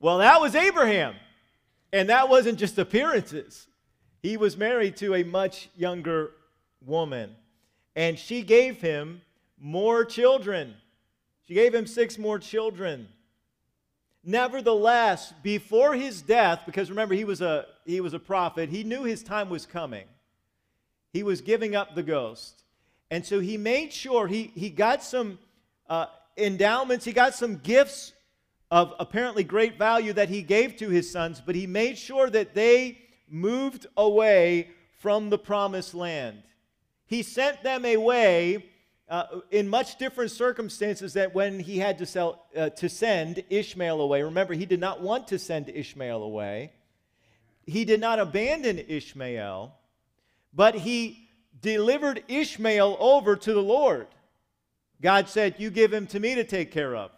Well, 0.00 0.18
that 0.18 0.40
was 0.40 0.54
Abraham. 0.54 1.14
And 1.92 2.08
that 2.08 2.28
wasn't 2.28 2.58
just 2.58 2.78
appearances. 2.78 3.66
He 4.22 4.36
was 4.36 4.56
married 4.56 4.96
to 4.98 5.14
a 5.14 5.22
much 5.22 5.68
younger 5.76 6.32
woman, 6.84 7.34
and 7.96 8.18
she 8.18 8.42
gave 8.42 8.80
him 8.80 9.22
more 9.58 10.04
children. 10.04 10.74
She 11.46 11.54
gave 11.54 11.74
him 11.74 11.86
six 11.86 12.18
more 12.18 12.38
children. 12.38 13.08
Nevertheless, 14.22 15.32
before 15.42 15.94
his 15.94 16.20
death, 16.20 16.62
because 16.66 16.90
remember 16.90 17.14
he 17.14 17.24
was 17.24 17.40
a 17.40 17.66
he 17.86 18.00
was 18.00 18.12
a 18.12 18.18
prophet, 18.18 18.68
he 18.68 18.84
knew 18.84 19.04
his 19.04 19.22
time 19.22 19.48
was 19.48 19.66
coming. 19.66 20.04
He 21.12 21.22
was 21.22 21.40
giving 21.40 21.74
up 21.74 21.94
the 21.94 22.02
ghost. 22.02 22.62
And 23.10 23.26
so 23.26 23.40
he 23.40 23.56
made 23.56 23.92
sure 23.92 24.26
he, 24.26 24.52
he 24.54 24.70
got 24.70 25.02
some 25.02 25.38
uh, 25.88 26.06
endowments, 26.36 27.04
he 27.04 27.12
got 27.12 27.34
some 27.34 27.56
gifts 27.56 28.12
of 28.70 28.94
apparently 29.00 29.42
great 29.42 29.76
value 29.76 30.12
that 30.12 30.28
he 30.28 30.42
gave 30.42 30.76
to 30.76 30.88
his 30.88 31.10
sons, 31.10 31.42
but 31.44 31.56
he 31.56 31.66
made 31.66 31.98
sure 31.98 32.30
that 32.30 32.54
they 32.54 32.98
moved 33.28 33.86
away 33.96 34.68
from 35.00 35.30
the 35.30 35.38
promised 35.38 35.94
land. 35.94 36.42
He 37.06 37.22
sent 37.22 37.62
them 37.64 37.84
away 37.84 38.66
uh, 39.08 39.40
in 39.50 39.68
much 39.68 39.98
different 39.98 40.30
circumstances 40.30 41.14
than 41.14 41.30
when 41.30 41.58
he 41.58 41.78
had 41.78 41.98
to, 41.98 42.06
sell, 42.06 42.46
uh, 42.56 42.70
to 42.70 42.88
send 42.88 43.42
Ishmael 43.50 44.00
away. 44.00 44.22
Remember, 44.22 44.54
he 44.54 44.66
did 44.66 44.78
not 44.78 45.00
want 45.00 45.26
to 45.28 45.38
send 45.38 45.68
Ishmael 45.68 46.22
away. 46.22 46.70
He 47.66 47.84
did 47.84 48.00
not 48.00 48.20
abandon 48.20 48.78
Ishmael, 48.78 49.74
but 50.54 50.76
he 50.76 51.19
delivered 51.62 52.24
Ishmael 52.28 52.96
over 53.00 53.36
to 53.36 53.52
the 53.52 53.62
Lord. 53.62 54.06
God 55.00 55.28
said, 55.28 55.56
You 55.58 55.70
give 55.70 55.92
him 55.92 56.06
to 56.08 56.20
me 56.20 56.34
to 56.34 56.44
take 56.44 56.70
care 56.70 56.94
of. 56.94 57.10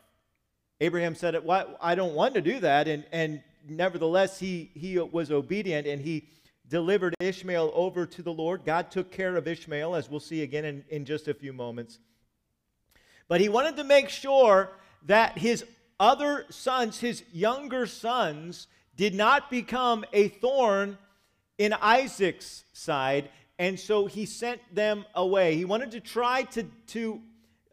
Abraham 0.81 1.15
said, 1.15 1.37
I 1.81 1.95
don't 1.95 2.15
want 2.15 2.35
to 2.35 2.41
do 2.41 2.59
that. 2.61 2.89
And, 2.89 3.05
and 3.13 3.43
nevertheless, 3.69 4.39
he, 4.39 4.71
he 4.75 4.99
was 4.99 5.31
obedient 5.31 5.87
and 5.87 6.03
he 6.03 6.29
delivered 6.69 7.15
Ishmael 7.21 7.71
over 7.75 8.07
to 8.07 8.23
the 8.23 8.33
Lord. 8.33 8.65
God 8.65 8.91
took 8.91 9.13
care 9.13 9.37
of 9.37 9.47
Ishmael, 9.47 9.95
as 9.95 10.11
we'll 10.11 10.21
see 10.21 10.43
again 10.43 10.65
in, 10.65 10.85
in 10.89 11.05
just 11.05 11.29
a 11.29 11.35
few 11.35 11.53
moments. 11.53 11.99
But 13.29 13.41
he 13.41 13.49
wanted 13.49 13.77
to 13.77 13.85
make 13.85 14.09
sure 14.09 14.71
that 15.07 15.39
his 15.39 15.65
other 16.01 16.47
sons, 16.51 16.99
his 16.99 17.23
younger 17.33 17.87
sons, 17.87 18.67
did 18.97 19.15
not 19.15 19.51
become 19.51 20.05
a 20.13 20.29
thorn 20.29 20.99
in 21.59 21.73
Isaac's 21.75 22.65
side 22.73 23.31
And 23.63 23.79
so 23.79 24.07
he 24.07 24.27
sent 24.27 24.61
them 24.75 25.05
away. 25.15 25.55
He 25.55 25.65
wanted 25.65 25.93
to 25.93 26.01
try 26.01 26.43
to, 26.51 26.65
to 26.89 27.21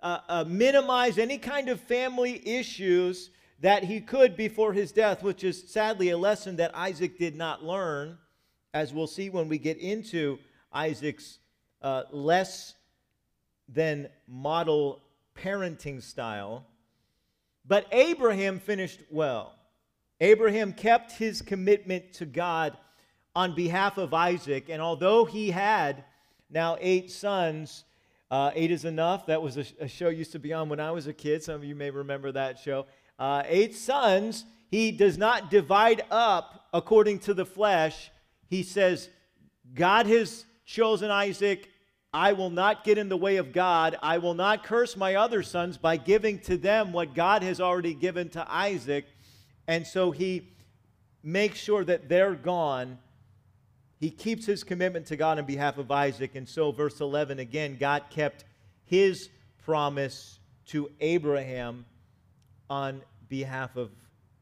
uh, 0.03 0.19
uh, 0.29 0.43
minimize 0.47 1.17
any 1.17 1.39
kind 1.39 1.67
of 1.67 1.81
family 1.81 2.47
issues 2.47 3.31
that 3.61 3.83
he 3.83 3.99
could 3.99 4.37
before 4.37 4.71
his 4.71 4.91
death, 4.91 5.23
which 5.23 5.43
is 5.43 5.67
sadly 5.67 6.11
a 6.11 6.17
lesson 6.17 6.57
that 6.57 6.75
Isaac 6.75 7.17
did 7.17 7.35
not 7.35 7.63
learn, 7.63 8.19
as 8.71 8.93
we'll 8.93 9.07
see 9.07 9.31
when 9.31 9.49
we 9.49 9.57
get 9.57 9.79
into 9.79 10.37
Isaac's 10.71 11.39
uh, 11.81 12.03
less 12.11 12.75
than 13.67 14.09
model 14.27 15.01
parenting 15.35 16.03
style. 16.03 16.67
But 17.65 17.87
Abraham 17.91 18.59
finished 18.59 18.99
well. 19.09 19.55
Abraham 20.21 20.71
kept 20.71 21.13
his 21.13 21.41
commitment 21.41 22.13
to 22.13 22.27
God 22.27 22.77
on 23.35 23.55
behalf 23.55 23.97
of 23.97 24.13
Isaac, 24.13 24.69
and 24.69 24.81
although 24.81 25.25
he 25.25 25.51
had 25.51 26.03
now 26.49 26.77
eight 26.79 27.11
sons, 27.11 27.83
uh, 28.31 28.51
eight 28.53 28.71
is 28.71 28.85
enough. 28.85 29.25
That 29.27 29.41
was 29.41 29.57
a, 29.57 29.65
a, 29.79 29.87
show 29.87 30.09
used 30.09 30.31
to 30.33 30.39
be 30.39 30.53
on 30.53 30.69
when 30.69 30.79
I 30.79 30.91
was 30.91 31.07
a 31.07 31.13
kid. 31.13 31.43
Some 31.43 31.55
of 31.55 31.63
you 31.63 31.75
may 31.75 31.89
remember 31.89 32.31
that 32.31 32.59
show. 32.59 32.85
Uh, 33.17 33.43
eight 33.47 33.75
sons. 33.75 34.45
He 34.69 34.91
does 34.91 35.17
not 35.17 35.49
divide 35.49 36.03
up 36.11 36.67
according 36.73 37.19
to 37.19 37.33
the 37.33 37.45
flesh. 37.45 38.11
He 38.47 38.61
says, 38.61 39.09
God 39.73 40.05
has 40.05 40.45
chosen 40.65 41.09
Isaac. 41.09 41.67
I 42.13 42.33
will 42.33 42.51
not 42.51 42.83
get 42.83 42.99
in 42.99 43.09
the 43.09 43.17
way 43.17 43.37
of 43.37 43.51
God. 43.51 43.97
I 44.01 44.19
will 44.19 44.35
not 44.35 44.63
curse 44.63 44.95
my 44.95 45.15
other 45.15 45.41
sons 45.41 45.77
by 45.77 45.97
giving 45.97 46.39
to 46.41 46.57
them 46.57 46.91
what 46.91 47.15
God 47.15 47.41
has 47.41 47.59
already 47.59 47.95
given 47.95 48.29
to 48.29 48.45
Isaac. 48.51 49.05
And 49.67 49.85
so 49.85 50.11
he 50.11 50.49
makes 51.23 51.59
sure 51.59 51.83
that 51.83 52.09
they're 52.09 52.35
gone 52.35 52.99
he 53.99 54.09
keeps 54.09 54.45
his 54.45 54.63
commitment 54.63 55.07
to 55.07 55.17
God 55.17 55.39
on 55.39 55.45
behalf 55.45 55.77
of 55.77 55.91
Isaac. 55.91 56.35
And 56.35 56.47
so, 56.47 56.71
verse 56.71 57.01
11 57.01 57.39
again, 57.39 57.77
God 57.79 58.03
kept 58.09 58.45
his 58.85 59.29
promise 59.65 60.39
to 60.67 60.89
Abraham 61.01 61.85
on 62.69 63.01
behalf 63.27 63.75
of 63.75 63.91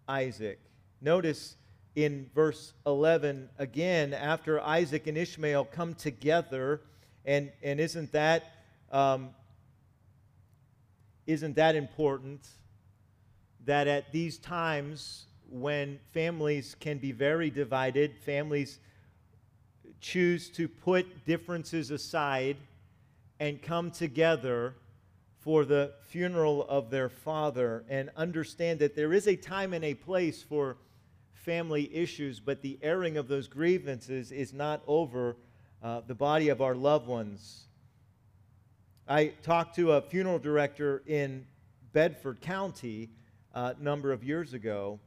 Isaac. 0.07 0.59
Notice 1.01 1.55
in 1.95 2.29
verse 2.35 2.73
11 2.85 3.49
again, 3.57 4.13
after 4.13 4.61
Isaac 4.61 5.07
and 5.07 5.17
Ishmael 5.17 5.65
come 5.65 5.95
together, 5.95 6.81
and, 7.25 7.51
and 7.63 7.79
isn't 7.79 8.11
that. 8.11 8.43
Um, 8.91 9.31
isn't 11.25 11.55
that 11.57 11.75
important 11.75 12.47
that 13.65 13.87
at 13.87 14.13
these 14.13 14.37
times 14.37 15.25
when 15.49 15.99
families 16.13 16.75
can 16.79 16.99
be 16.99 17.11
very 17.11 17.49
divided, 17.49 18.17
families 18.17 18.79
choose 20.00 20.50
to 20.51 20.68
put 20.68 21.25
differences 21.25 21.92
aside 21.92 22.58
and 23.39 23.62
come 23.62 23.92
together 23.92 24.75
for 25.39 25.63
the 25.63 25.94
funeral 26.08 26.66
of 26.68 26.89
their 26.89 27.10
father 27.10 27.84
and 27.89 28.10
understand 28.18 28.80
that 28.80 28.96
there 28.96 29.13
is 29.13 29.27
a 29.27 29.36
time 29.36 29.74
and 29.74 29.86
a 29.86 29.94
place 29.94 30.42
for 30.42 30.77
family 31.34 31.89
issues, 31.96 32.39
but 32.39 32.62
the 32.62 32.77
airing 32.82 33.16
of 33.16 33.27
those 33.27 33.48
grievances 33.48 34.32
is 34.32 34.54
not 34.54 34.82
over 34.88 35.38
uh, 35.82 36.01
the 36.06 36.16
body 36.16 36.50
of 36.50 36.62
our 36.62 36.75
loved 36.75 37.08
ones. 37.08 37.68
I 39.08 39.27
talked 39.44 39.75
to 39.77 39.94
a 39.94 40.01
funeral 40.01 40.39
director 40.39 41.01
in 41.06 41.46
Bedford 41.94 42.42
County 42.42 43.10
a 43.56 43.58
uh, 43.58 43.74
number 43.80 44.12
of 44.12 44.24
years 44.24 44.54
ago, 44.54 45.00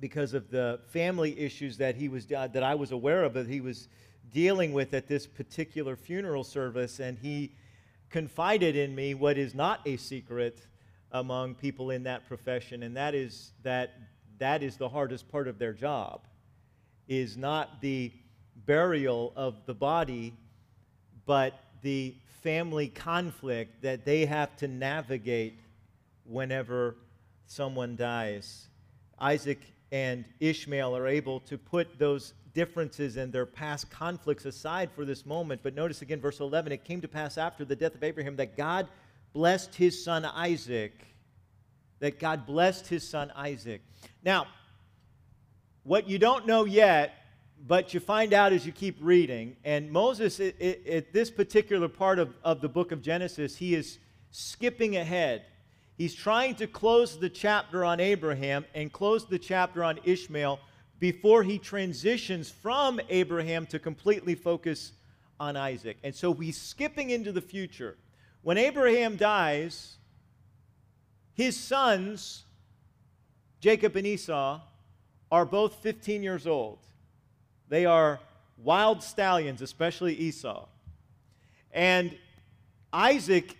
because 0.00 0.34
of 0.34 0.50
the 0.50 0.80
family 0.88 1.38
issues 1.38 1.76
that 1.78 1.94
he 1.94 2.08
was 2.08 2.30
uh, 2.32 2.48
that 2.48 2.62
I 2.62 2.74
was 2.74 2.92
aware 2.92 3.24
of 3.24 3.34
that 3.34 3.46
he 3.46 3.60
was 3.60 3.88
dealing 4.32 4.72
with 4.72 4.94
at 4.94 5.06
this 5.06 5.26
particular 5.26 5.96
funeral 5.96 6.44
service 6.44 7.00
and 7.00 7.18
he 7.18 7.52
confided 8.10 8.76
in 8.76 8.94
me 8.94 9.14
what 9.14 9.38
is 9.38 9.54
not 9.54 9.80
a 9.86 9.96
secret 9.96 10.66
among 11.12 11.54
people 11.54 11.90
in 11.90 12.02
that 12.04 12.26
profession 12.26 12.82
and 12.82 12.96
that 12.96 13.14
is 13.14 13.52
that 13.62 13.92
that 14.38 14.62
is 14.62 14.76
the 14.76 14.88
hardest 14.88 15.28
part 15.28 15.46
of 15.46 15.58
their 15.58 15.72
job 15.72 16.22
is 17.06 17.36
not 17.36 17.80
the 17.80 18.12
burial 18.66 19.32
of 19.36 19.54
the 19.66 19.74
body 19.74 20.34
but 21.26 21.60
the 21.82 22.14
family 22.42 22.88
conflict 22.88 23.82
that 23.82 24.04
they 24.04 24.26
have 24.26 24.54
to 24.56 24.68
navigate 24.68 25.58
whenever 26.24 26.96
someone 27.46 27.96
dies. 27.96 28.68
Isaac 29.18 29.60
and 29.94 30.24
Ishmael 30.40 30.96
are 30.96 31.06
able 31.06 31.38
to 31.38 31.56
put 31.56 32.00
those 32.00 32.34
differences 32.52 33.16
and 33.16 33.32
their 33.32 33.46
past 33.46 33.92
conflicts 33.92 34.44
aside 34.44 34.90
for 34.90 35.04
this 35.04 35.24
moment. 35.24 35.60
But 35.62 35.76
notice 35.76 36.02
again, 36.02 36.20
verse 36.20 36.40
11 36.40 36.72
it 36.72 36.84
came 36.84 37.00
to 37.00 37.06
pass 37.06 37.38
after 37.38 37.64
the 37.64 37.76
death 37.76 37.94
of 37.94 38.02
Abraham 38.02 38.34
that 38.36 38.56
God 38.56 38.88
blessed 39.32 39.72
his 39.76 40.02
son 40.02 40.24
Isaac. 40.24 41.06
That 42.00 42.18
God 42.18 42.44
blessed 42.44 42.88
his 42.88 43.08
son 43.08 43.30
Isaac. 43.36 43.82
Now, 44.24 44.48
what 45.84 46.08
you 46.08 46.18
don't 46.18 46.44
know 46.44 46.64
yet, 46.64 47.14
but 47.64 47.94
you 47.94 48.00
find 48.00 48.32
out 48.32 48.52
as 48.52 48.66
you 48.66 48.72
keep 48.72 48.96
reading, 49.00 49.54
and 49.64 49.92
Moses, 49.92 50.40
at 50.40 51.12
this 51.12 51.30
particular 51.30 51.86
part 51.86 52.18
of, 52.18 52.34
of 52.42 52.60
the 52.60 52.68
book 52.68 52.90
of 52.90 53.00
Genesis, 53.00 53.54
he 53.54 53.76
is 53.76 54.00
skipping 54.32 54.96
ahead 54.96 55.44
He's 55.96 56.14
trying 56.14 56.56
to 56.56 56.66
close 56.66 57.18
the 57.18 57.28
chapter 57.28 57.84
on 57.84 58.00
Abraham 58.00 58.64
and 58.74 58.92
close 58.92 59.26
the 59.26 59.38
chapter 59.38 59.84
on 59.84 60.00
Ishmael 60.04 60.58
before 60.98 61.42
he 61.42 61.58
transitions 61.58 62.50
from 62.50 63.00
Abraham 63.08 63.66
to 63.66 63.78
completely 63.78 64.34
focus 64.34 64.92
on 65.38 65.56
Isaac. 65.56 65.98
And 66.02 66.14
so 66.14 66.34
he's 66.34 66.60
skipping 66.60 67.10
into 67.10 67.30
the 67.30 67.40
future. 67.40 67.96
When 68.42 68.58
Abraham 68.58 69.16
dies, 69.16 69.96
his 71.34 71.56
sons, 71.56 72.44
Jacob 73.60 73.96
and 73.96 74.06
Esau, 74.06 74.60
are 75.30 75.44
both 75.44 75.76
15 75.76 76.22
years 76.22 76.46
old. 76.46 76.78
They 77.68 77.86
are 77.86 78.20
wild 78.56 79.02
stallions, 79.02 79.62
especially 79.62 80.14
Esau. 80.14 80.66
And 81.72 82.16
Isaac 82.92 83.56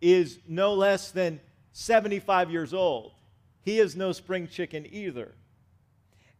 is 0.00 0.38
no 0.46 0.74
less 0.74 1.10
than 1.10 1.40
75 1.76 2.50
years 2.50 2.72
old. 2.72 3.12
He 3.60 3.80
is 3.80 3.96
no 3.96 4.12
spring 4.12 4.48
chicken 4.48 4.86
either. 4.90 5.34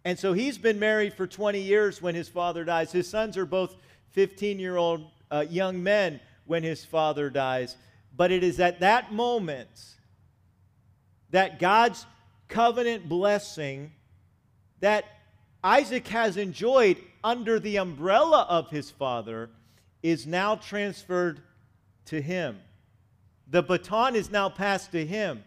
And 0.02 0.18
so 0.18 0.32
he's 0.32 0.56
been 0.56 0.78
married 0.78 1.12
for 1.12 1.26
20 1.26 1.60
years 1.60 2.00
when 2.00 2.14
his 2.14 2.26
father 2.26 2.64
dies. 2.64 2.90
His 2.90 3.06
sons 3.06 3.36
are 3.36 3.44
both 3.44 3.76
15 4.12 4.58
year 4.58 4.78
old 4.78 5.04
uh, 5.30 5.44
young 5.50 5.82
men 5.82 6.20
when 6.46 6.62
his 6.62 6.86
father 6.86 7.28
dies. 7.28 7.76
But 8.16 8.30
it 8.32 8.42
is 8.42 8.60
at 8.60 8.80
that 8.80 9.12
moment 9.12 9.68
that 11.32 11.58
God's 11.58 12.06
covenant 12.48 13.06
blessing 13.06 13.92
that 14.80 15.04
Isaac 15.62 16.08
has 16.08 16.38
enjoyed 16.38 16.96
under 17.22 17.60
the 17.60 17.76
umbrella 17.76 18.46
of 18.48 18.70
his 18.70 18.90
father 18.90 19.50
is 20.02 20.26
now 20.26 20.54
transferred 20.54 21.42
to 22.06 22.22
him. 22.22 22.58
The 23.48 23.62
baton 23.62 24.16
is 24.16 24.30
now 24.30 24.48
passed 24.48 24.92
to 24.92 25.06
him. 25.06 25.44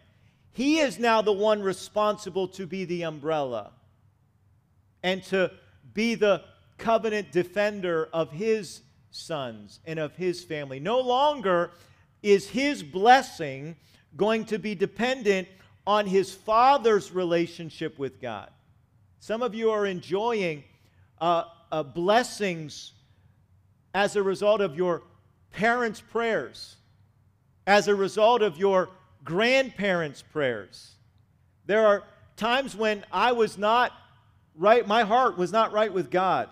He 0.52 0.78
is 0.78 0.98
now 0.98 1.22
the 1.22 1.32
one 1.32 1.62
responsible 1.62 2.48
to 2.48 2.66
be 2.66 2.84
the 2.84 3.02
umbrella 3.02 3.72
and 5.02 5.22
to 5.24 5.50
be 5.94 6.14
the 6.14 6.42
covenant 6.78 7.30
defender 7.30 8.08
of 8.12 8.30
his 8.30 8.82
sons 9.10 9.80
and 9.84 9.98
of 9.98 10.16
his 10.16 10.42
family. 10.42 10.80
No 10.80 11.00
longer 11.00 11.70
is 12.22 12.48
his 12.48 12.82
blessing 12.82 13.76
going 14.16 14.44
to 14.46 14.58
be 14.58 14.74
dependent 14.74 15.46
on 15.86 16.06
his 16.06 16.32
father's 16.32 17.12
relationship 17.12 17.98
with 17.98 18.20
God. 18.20 18.50
Some 19.20 19.42
of 19.42 19.54
you 19.54 19.70
are 19.70 19.86
enjoying 19.86 20.64
uh, 21.20 21.44
uh, 21.70 21.82
blessings 21.82 22.92
as 23.94 24.16
a 24.16 24.22
result 24.22 24.60
of 24.60 24.76
your 24.76 25.02
parents' 25.52 26.00
prayers 26.00 26.76
as 27.70 27.86
a 27.86 27.94
result 27.94 28.42
of 28.42 28.58
your 28.58 28.88
grandparents' 29.22 30.22
prayers. 30.22 30.96
There 31.66 31.86
are 31.86 32.02
times 32.36 32.74
when 32.74 33.04
I 33.12 33.30
was 33.30 33.56
not 33.56 33.92
right, 34.56 34.84
my 34.88 35.04
heart 35.04 35.38
was 35.38 35.52
not 35.52 35.72
right 35.72 35.92
with 35.92 36.10
God. 36.10 36.48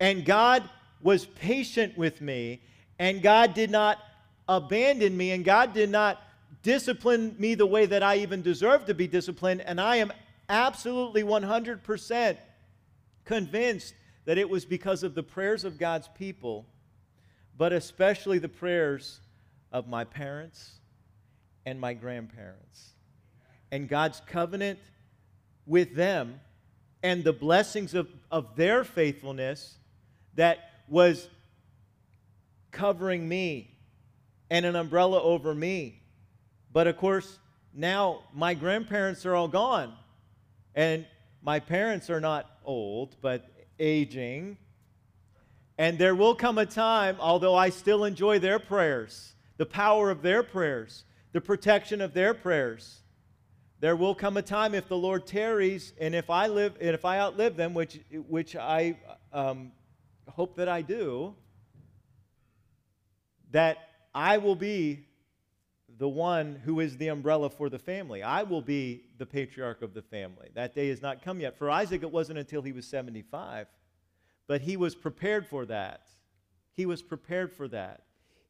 And 0.00 0.26
God 0.26 0.68
was 1.00 1.24
patient 1.24 1.96
with 1.96 2.20
me, 2.20 2.60
and 2.98 3.22
God 3.22 3.54
did 3.54 3.70
not 3.70 4.00
abandon 4.46 5.16
me, 5.16 5.30
and 5.30 5.46
God 5.46 5.72
did 5.72 5.88
not 5.88 6.20
discipline 6.62 7.34
me 7.38 7.54
the 7.54 7.64
way 7.64 7.86
that 7.86 8.02
I 8.02 8.18
even 8.18 8.42
deserve 8.42 8.84
to 8.84 8.92
be 8.92 9.06
disciplined. 9.06 9.62
And 9.62 9.80
I 9.80 9.96
am 9.96 10.12
absolutely 10.50 11.22
100% 11.22 12.36
convinced 13.24 13.94
that 14.26 14.36
it 14.36 14.50
was 14.50 14.66
because 14.66 15.02
of 15.02 15.14
the 15.14 15.22
prayers 15.22 15.64
of 15.64 15.78
God's 15.78 16.08
people, 16.18 16.66
but 17.56 17.72
especially 17.72 18.38
the 18.38 18.50
prayers 18.50 19.20
of 19.72 19.88
my 19.88 20.04
parents 20.04 20.72
and 21.66 21.80
my 21.80 21.94
grandparents. 21.94 22.92
And 23.70 23.88
God's 23.88 24.20
covenant 24.26 24.78
with 25.66 25.94
them 25.94 26.40
and 27.02 27.22
the 27.22 27.32
blessings 27.32 27.94
of, 27.94 28.08
of 28.30 28.56
their 28.56 28.84
faithfulness 28.84 29.76
that 30.34 30.58
was 30.88 31.28
covering 32.70 33.28
me 33.28 33.76
and 34.50 34.64
an 34.64 34.76
umbrella 34.76 35.22
over 35.22 35.54
me. 35.54 36.02
But 36.72 36.86
of 36.86 36.96
course, 36.96 37.38
now 37.74 38.22
my 38.32 38.54
grandparents 38.54 39.26
are 39.26 39.34
all 39.34 39.48
gone. 39.48 39.94
And 40.74 41.06
my 41.42 41.60
parents 41.60 42.10
are 42.10 42.20
not 42.20 42.46
old, 42.64 43.16
but 43.20 43.48
aging. 43.78 44.58
And 45.76 45.98
there 45.98 46.14
will 46.14 46.34
come 46.34 46.58
a 46.58 46.66
time, 46.66 47.16
although 47.20 47.54
I 47.54 47.70
still 47.70 48.04
enjoy 48.04 48.38
their 48.38 48.58
prayers, 48.58 49.34
the 49.58 49.66
power 49.66 50.10
of 50.10 50.22
their 50.22 50.42
prayers, 50.42 51.04
the 51.32 51.40
protection 51.40 52.00
of 52.00 52.14
their 52.14 52.32
prayers. 52.32 53.02
There 53.80 53.94
will 53.94 54.14
come 54.14 54.36
a 54.36 54.42
time 54.42 54.74
if 54.74 54.88
the 54.88 54.96
Lord 54.96 55.26
tarries, 55.26 55.92
and 56.00 56.14
if 56.14 56.30
I 56.30 56.46
live, 56.46 56.76
and 56.80 56.90
if 56.90 57.04
I 57.04 57.18
outlive 57.18 57.56
them, 57.56 57.74
which 57.74 58.00
which 58.10 58.56
I 58.56 58.96
um, 59.32 59.72
hope 60.28 60.56
that 60.56 60.68
I 60.68 60.82
do, 60.82 61.34
that 63.50 63.78
I 64.14 64.38
will 64.38 64.56
be 64.56 65.06
the 65.98 66.08
one 66.08 66.60
who 66.64 66.80
is 66.80 66.96
the 66.96 67.08
umbrella 67.08 67.50
for 67.50 67.68
the 67.68 67.78
family. 67.78 68.22
I 68.22 68.44
will 68.44 68.62
be 68.62 69.04
the 69.18 69.26
patriarch 69.26 69.82
of 69.82 69.94
the 69.94 70.02
family. 70.02 70.48
That 70.54 70.74
day 70.74 70.88
has 70.88 71.02
not 71.02 71.22
come 71.22 71.40
yet. 71.40 71.56
For 71.56 71.70
Isaac, 71.70 72.02
it 72.02 72.10
wasn't 72.10 72.38
until 72.38 72.62
he 72.62 72.72
was 72.72 72.86
75, 72.86 73.66
but 74.46 74.60
he 74.60 74.76
was 74.76 74.94
prepared 74.94 75.46
for 75.46 75.66
that. 75.66 76.08
He 76.74 76.86
was 76.86 77.02
prepared 77.02 77.52
for 77.52 77.66
that. 77.68 78.02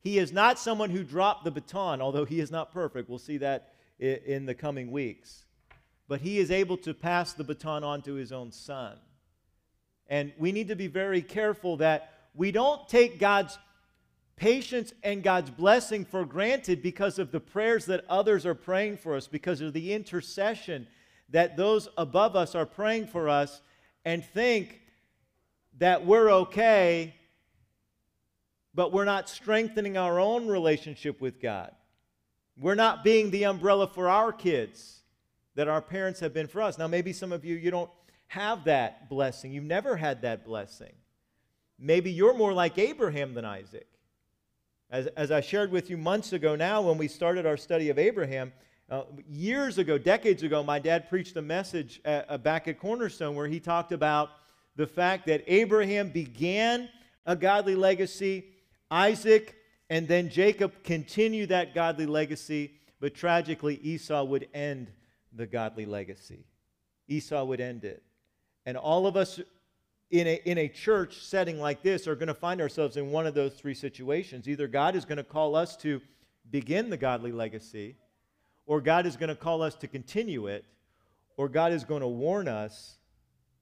He 0.08 0.16
is 0.16 0.32
not 0.32 0.58
someone 0.58 0.88
who 0.88 1.04
dropped 1.04 1.44
the 1.44 1.50
baton, 1.50 2.00
although 2.00 2.24
he 2.24 2.40
is 2.40 2.50
not 2.50 2.72
perfect. 2.72 3.10
We'll 3.10 3.18
see 3.18 3.36
that 3.36 3.74
in 3.98 4.46
the 4.46 4.54
coming 4.54 4.90
weeks. 4.90 5.44
But 6.08 6.22
he 6.22 6.38
is 6.38 6.50
able 6.50 6.78
to 6.78 6.94
pass 6.94 7.34
the 7.34 7.44
baton 7.44 7.84
on 7.84 8.00
to 8.02 8.14
his 8.14 8.32
own 8.32 8.50
son. 8.50 8.96
And 10.06 10.32
we 10.38 10.50
need 10.50 10.68
to 10.68 10.76
be 10.76 10.86
very 10.86 11.20
careful 11.20 11.76
that 11.76 12.30
we 12.34 12.50
don't 12.52 12.88
take 12.88 13.18
God's 13.18 13.58
patience 14.34 14.94
and 15.02 15.22
God's 15.22 15.50
blessing 15.50 16.06
for 16.06 16.24
granted 16.24 16.80
because 16.80 17.18
of 17.18 17.30
the 17.30 17.40
prayers 17.40 17.84
that 17.84 18.06
others 18.08 18.46
are 18.46 18.54
praying 18.54 18.96
for 18.96 19.14
us, 19.14 19.28
because 19.28 19.60
of 19.60 19.74
the 19.74 19.92
intercession 19.92 20.86
that 21.28 21.58
those 21.58 21.86
above 21.98 22.34
us 22.34 22.54
are 22.54 22.64
praying 22.64 23.08
for 23.08 23.28
us, 23.28 23.60
and 24.06 24.24
think 24.24 24.80
that 25.76 26.06
we're 26.06 26.30
okay, 26.30 27.14
but 28.78 28.92
we're 28.92 29.04
not 29.04 29.28
strengthening 29.28 29.96
our 29.96 30.20
own 30.20 30.46
relationship 30.46 31.20
with 31.20 31.40
God. 31.40 31.72
We're 32.56 32.76
not 32.76 33.02
being 33.02 33.32
the 33.32 33.44
umbrella 33.46 33.88
for 33.88 34.08
our 34.08 34.32
kids 34.32 35.00
that 35.56 35.66
our 35.66 35.82
parents 35.82 36.20
have 36.20 36.32
been 36.32 36.46
for 36.46 36.62
us. 36.62 36.78
Now, 36.78 36.86
maybe 36.86 37.12
some 37.12 37.32
of 37.32 37.44
you, 37.44 37.56
you 37.56 37.72
don't 37.72 37.90
have 38.28 38.62
that 38.66 39.08
blessing. 39.08 39.50
You've 39.50 39.64
never 39.64 39.96
had 39.96 40.22
that 40.22 40.44
blessing. 40.44 40.92
Maybe 41.76 42.12
you're 42.12 42.34
more 42.34 42.52
like 42.52 42.78
Abraham 42.78 43.34
than 43.34 43.44
Isaac. 43.44 43.88
As, 44.90 45.08
as 45.08 45.32
I 45.32 45.40
shared 45.40 45.72
with 45.72 45.90
you 45.90 45.96
months 45.96 46.32
ago 46.32 46.54
now, 46.54 46.80
when 46.80 46.98
we 46.98 47.08
started 47.08 47.46
our 47.46 47.56
study 47.56 47.90
of 47.90 47.98
Abraham, 47.98 48.52
uh, 48.88 49.02
years 49.28 49.78
ago, 49.78 49.98
decades 49.98 50.44
ago, 50.44 50.62
my 50.62 50.78
dad 50.78 51.10
preached 51.10 51.36
a 51.36 51.42
message 51.42 52.00
at, 52.04 52.30
uh, 52.30 52.38
back 52.38 52.68
at 52.68 52.78
Cornerstone 52.78 53.34
where 53.34 53.48
he 53.48 53.58
talked 53.58 53.90
about 53.90 54.30
the 54.76 54.86
fact 54.86 55.26
that 55.26 55.42
Abraham 55.48 56.10
began 56.10 56.88
a 57.26 57.34
godly 57.34 57.74
legacy, 57.74 58.52
Isaac 58.90 59.54
and 59.90 60.06
then 60.06 60.28
Jacob 60.28 60.82
continue 60.82 61.46
that 61.46 61.74
godly 61.74 62.06
legacy, 62.06 62.72
but 63.00 63.14
tragically, 63.14 63.76
Esau 63.82 64.24
would 64.24 64.48
end 64.52 64.90
the 65.32 65.46
godly 65.46 65.86
legacy. 65.86 66.44
Esau 67.06 67.44
would 67.44 67.60
end 67.60 67.84
it. 67.84 68.02
And 68.66 68.76
all 68.76 69.06
of 69.06 69.16
us 69.16 69.40
in 70.10 70.26
a, 70.26 70.40
in 70.44 70.58
a 70.58 70.68
church 70.68 71.22
setting 71.22 71.60
like 71.60 71.82
this 71.82 72.06
are 72.06 72.14
going 72.14 72.28
to 72.28 72.34
find 72.34 72.60
ourselves 72.60 72.96
in 72.96 73.10
one 73.10 73.26
of 73.26 73.34
those 73.34 73.54
three 73.54 73.74
situations. 73.74 74.48
Either 74.48 74.66
God 74.66 74.94
is 74.94 75.04
going 75.04 75.18
to 75.18 75.24
call 75.24 75.54
us 75.54 75.76
to 75.78 76.00
begin 76.50 76.90
the 76.90 76.96
godly 76.96 77.32
legacy, 77.32 77.96
or 78.66 78.80
God 78.80 79.06
is 79.06 79.16
going 79.16 79.28
to 79.28 79.34
call 79.34 79.62
us 79.62 79.74
to 79.76 79.88
continue 79.88 80.46
it, 80.46 80.64
or 81.36 81.48
God 81.48 81.72
is 81.72 81.84
going 81.84 82.00
to 82.00 82.08
warn 82.08 82.48
us 82.48 82.96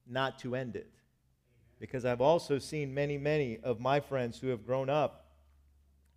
not 0.09 0.39
to 0.41 0.55
end 0.55 0.77
it. 0.77 0.91
Because 1.79 2.05
I've 2.05 2.21
also 2.21 2.59
seen 2.59 2.95
many, 2.95 3.19
many 3.19 3.59
of 3.63 3.81
my 3.81 4.01
friends 4.01 4.39
who 4.39 4.49
have 4.49 4.65
grown 4.65 4.89
up 4.89 5.27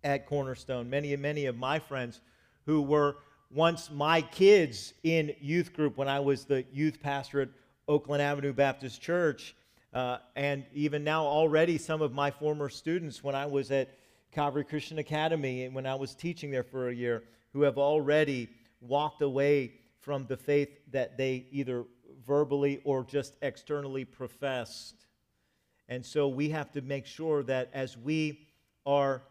at 0.02 0.26
Cornerstone, 0.26 0.88
many, 0.88 1.14
many 1.16 1.46
of 1.46 1.56
my 1.56 1.78
friends 1.78 2.20
who 2.66 2.82
were 2.82 3.16
once 3.50 3.90
my 3.90 4.22
kids 4.22 4.94
in 5.02 5.34
youth 5.40 5.72
group 5.72 5.96
when 5.96 6.08
I 6.08 6.20
was 6.20 6.44
the 6.44 6.64
youth 6.72 7.00
pastor 7.02 7.42
at 7.42 7.48
Oakland 7.88 8.22
Avenue 8.22 8.52
Baptist 8.52 9.02
Church 9.02 9.54
uh, 9.92 10.18
and 10.36 10.64
even 10.72 11.02
now, 11.02 11.24
already, 11.24 11.76
some 11.76 12.00
of 12.00 12.12
my 12.12 12.30
former 12.30 12.68
students, 12.68 13.24
when 13.24 13.34
I 13.34 13.46
was 13.46 13.70
at 13.70 13.90
Calvary 14.30 14.64
Christian 14.64 14.98
Academy 14.98 15.64
and 15.64 15.74
when 15.74 15.86
I 15.86 15.96
was 15.96 16.14
teaching 16.14 16.50
there 16.50 16.62
for 16.62 16.88
a 16.88 16.94
year, 16.94 17.24
who 17.52 17.62
have 17.62 17.78
already 17.78 18.48
walked 18.80 19.22
away 19.22 19.72
from 19.98 20.26
the 20.26 20.36
faith 20.36 20.68
that 20.92 21.16
they 21.18 21.46
either 21.50 21.84
verbally 22.24 22.80
or 22.84 23.02
just 23.02 23.34
externally 23.42 24.04
professed. 24.04 25.06
And 25.90 26.06
so 26.06 26.28
we 26.28 26.50
have 26.50 26.70
to 26.72 26.80
make 26.80 27.04
sure 27.04 27.42
that 27.42 27.68
as 27.74 27.98
we 27.98 28.46
are 28.86 29.22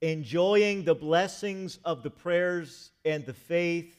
enjoying 0.00 0.84
the 0.84 0.94
blessings 0.94 1.80
of 1.84 2.04
the 2.04 2.10
prayers 2.10 2.92
and 3.04 3.26
the 3.26 3.34
faith 3.34 3.96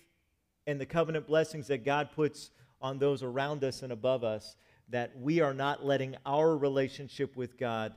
and 0.65 0.79
the 0.79 0.85
covenant 0.85 1.27
blessings 1.27 1.67
that 1.67 1.83
God 1.83 2.09
puts 2.15 2.51
on 2.81 2.99
those 2.99 3.21
around 3.21 3.65
us 3.65 3.83
and 3.83 3.91
above 3.91 4.23
us, 4.23 4.55
that 4.87 5.11
we 5.19 5.41
are 5.41 5.53
not 5.53 5.85
letting 5.85 6.15
our 6.25 6.57
relationship 6.57 7.35
with 7.35 7.57
God 7.57 7.93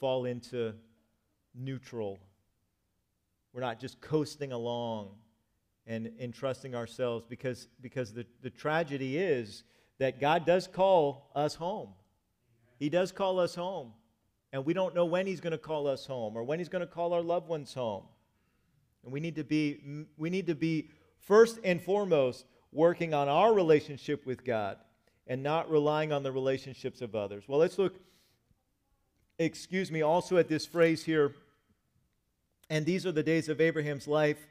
fall 0.00 0.24
into 0.24 0.72
neutral. 1.54 2.18
We're 3.52 3.60
not 3.60 3.78
just 3.78 4.00
coasting 4.00 4.52
along 4.52 5.10
and 5.86 6.10
entrusting 6.18 6.74
ourselves 6.74 7.26
because, 7.28 7.68
because 7.82 8.14
the, 8.14 8.24
the 8.40 8.48
tragedy 8.48 9.18
is 9.18 9.62
that 9.98 10.20
God 10.20 10.46
does 10.46 10.66
call 10.66 11.30
us 11.34 11.54
home. 11.54 11.90
He 12.78 12.88
does 12.88 13.12
call 13.12 13.38
us 13.40 13.54
home. 13.54 13.92
And 14.52 14.64
we 14.64 14.72
don't 14.72 14.94
know 14.94 15.04
when 15.04 15.26
He's 15.26 15.40
going 15.40 15.52
to 15.52 15.58
call 15.58 15.86
us 15.86 16.06
home 16.06 16.36
or 16.36 16.44
when 16.44 16.58
He's 16.58 16.68
going 16.68 16.80
to 16.80 16.86
call 16.86 17.12
our 17.12 17.22
loved 17.22 17.48
ones 17.48 17.74
home. 17.74 18.04
And 19.02 19.12
we 19.12 19.20
need 19.20 19.36
to 19.36 19.44
be, 19.44 20.06
we 20.16 20.30
need 20.30 20.46
to 20.46 20.54
be 20.54 20.90
first 21.18 21.58
and 21.64 21.82
foremost 21.82 22.46
working 22.72 23.14
on 23.14 23.28
our 23.28 23.52
relationship 23.52 24.24
with 24.26 24.44
God 24.44 24.78
and 25.26 25.42
not 25.42 25.70
relying 25.70 26.12
on 26.12 26.22
the 26.22 26.32
relationships 26.32 27.00
of 27.00 27.14
others. 27.14 27.44
Well, 27.48 27.58
let's 27.58 27.78
look, 27.78 27.96
excuse 29.38 29.90
me, 29.90 30.02
also 30.02 30.36
at 30.36 30.48
this 30.48 30.66
phrase 30.66 31.04
here. 31.04 31.34
And 32.70 32.86
these 32.86 33.06
are 33.06 33.12
the 33.12 33.22
days 33.22 33.48
of 33.48 33.60
Abraham's 33.60 34.06
life. 34.06 34.46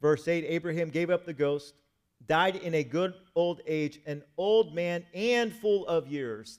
Verse 0.00 0.28
8 0.28 0.44
Abraham 0.46 0.90
gave 0.90 1.10
up 1.10 1.24
the 1.24 1.32
ghost, 1.32 1.74
died 2.26 2.56
in 2.56 2.74
a 2.74 2.82
good 2.82 3.14
old 3.34 3.60
age, 3.66 4.00
an 4.06 4.22
old 4.36 4.74
man 4.74 5.04
and 5.14 5.52
full 5.52 5.86
of 5.86 6.08
years. 6.08 6.58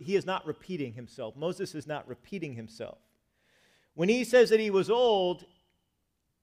He 0.00 0.16
is 0.16 0.26
not 0.26 0.46
repeating 0.46 0.92
himself. 0.92 1.36
Moses 1.36 1.74
is 1.74 1.86
not 1.86 2.08
repeating 2.08 2.54
himself. 2.54 2.98
When 3.94 4.08
he 4.08 4.24
says 4.24 4.50
that 4.50 4.60
he 4.60 4.70
was 4.70 4.88
old 4.90 5.44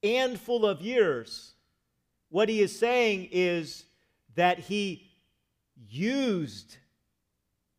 and 0.04 0.40
full 0.40 0.66
of 0.66 0.82
years, 0.82 1.54
what 2.30 2.48
he 2.48 2.62
is 2.62 2.78
saying 2.78 3.30
is 3.32 3.86
that 4.36 4.60
he 4.60 5.10
used 5.88 6.78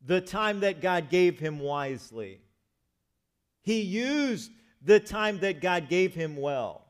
the 0.05 0.21
time 0.21 0.61
that 0.61 0.81
God 0.81 1.09
gave 1.09 1.38
him 1.38 1.61
wisely. 1.61 2.40
He 3.62 3.83
used 3.83 4.51
the 4.83 4.99
time 4.99 5.38
that 5.40 5.61
God 5.61 5.88
gave 5.88 6.14
him 6.14 6.37
well. 6.37 6.87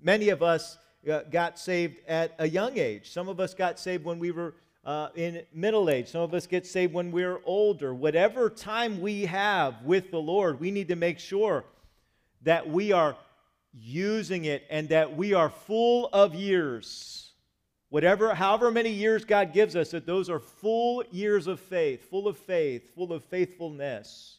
Many 0.00 0.28
of 0.28 0.42
us 0.42 0.78
got 1.30 1.58
saved 1.58 1.98
at 2.06 2.34
a 2.38 2.48
young 2.48 2.78
age. 2.78 3.10
Some 3.10 3.28
of 3.28 3.40
us 3.40 3.54
got 3.54 3.78
saved 3.78 4.04
when 4.04 4.18
we 4.18 4.30
were 4.30 4.54
uh, 4.84 5.08
in 5.14 5.42
middle 5.52 5.90
age. 5.90 6.08
Some 6.08 6.22
of 6.22 6.32
us 6.34 6.46
get 6.46 6.66
saved 6.66 6.92
when 6.92 7.10
we're 7.10 7.40
older. 7.44 7.94
Whatever 7.94 8.48
time 8.50 9.00
we 9.00 9.26
have 9.26 9.82
with 9.82 10.10
the 10.10 10.18
Lord, 10.18 10.60
we 10.60 10.70
need 10.70 10.88
to 10.88 10.96
make 10.96 11.18
sure 11.18 11.64
that 12.42 12.68
we 12.68 12.92
are 12.92 13.16
using 13.72 14.44
it 14.44 14.64
and 14.70 14.88
that 14.88 15.16
we 15.16 15.34
are 15.34 15.50
full 15.50 16.08
of 16.12 16.34
years 16.34 17.28
Whatever, 17.90 18.34
however 18.34 18.70
many 18.70 18.90
years 18.90 19.24
God 19.24 19.54
gives 19.54 19.74
us, 19.74 19.92
that 19.92 20.04
those 20.04 20.28
are 20.28 20.38
full 20.38 21.02
years 21.10 21.46
of 21.46 21.58
faith, 21.58 22.10
full 22.10 22.28
of 22.28 22.36
faith, 22.36 22.94
full 22.94 23.12
of 23.12 23.24
faithfulness. 23.24 24.38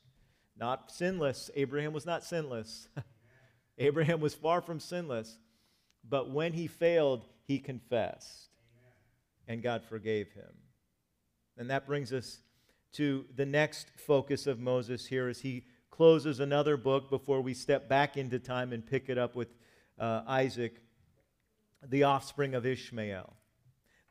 Not 0.56 0.92
sinless. 0.92 1.50
Abraham 1.56 1.92
was 1.92 2.06
not 2.06 2.24
sinless. 2.24 2.88
Abraham 3.80 4.20
was 4.20 4.36
far 4.36 4.62
from 4.62 4.80
sinless. 4.80 5.40
But 6.10 6.32
when 6.32 6.54
he 6.54 6.68
failed, 6.68 7.26
he 7.46 7.60
confessed. 7.60 8.50
And 9.48 9.62
God 9.62 9.84
forgave 9.84 10.32
him. 10.32 10.52
And 11.58 11.70
that 11.70 11.86
brings 11.86 12.14
us 12.14 12.40
to 12.94 13.26
the 13.36 13.46
next 13.46 13.88
focus 13.98 14.48
of 14.48 14.60
Moses 14.60 15.06
here 15.06 15.28
as 15.28 15.42
he 15.42 15.66
closes 15.92 16.40
another 16.40 16.78
book 16.78 17.10
before 17.10 17.42
we 17.42 17.54
step 17.54 17.90
back 17.90 18.18
into 18.18 18.40
time 18.40 18.74
and 18.74 18.86
pick 18.86 19.10
it 19.10 19.18
up 19.18 19.36
with 19.36 19.50
uh, 20.00 20.22
Isaac, 20.28 20.82
the 21.88 22.04
offspring 22.04 22.56
of 22.56 22.66
Ishmael 22.66 23.34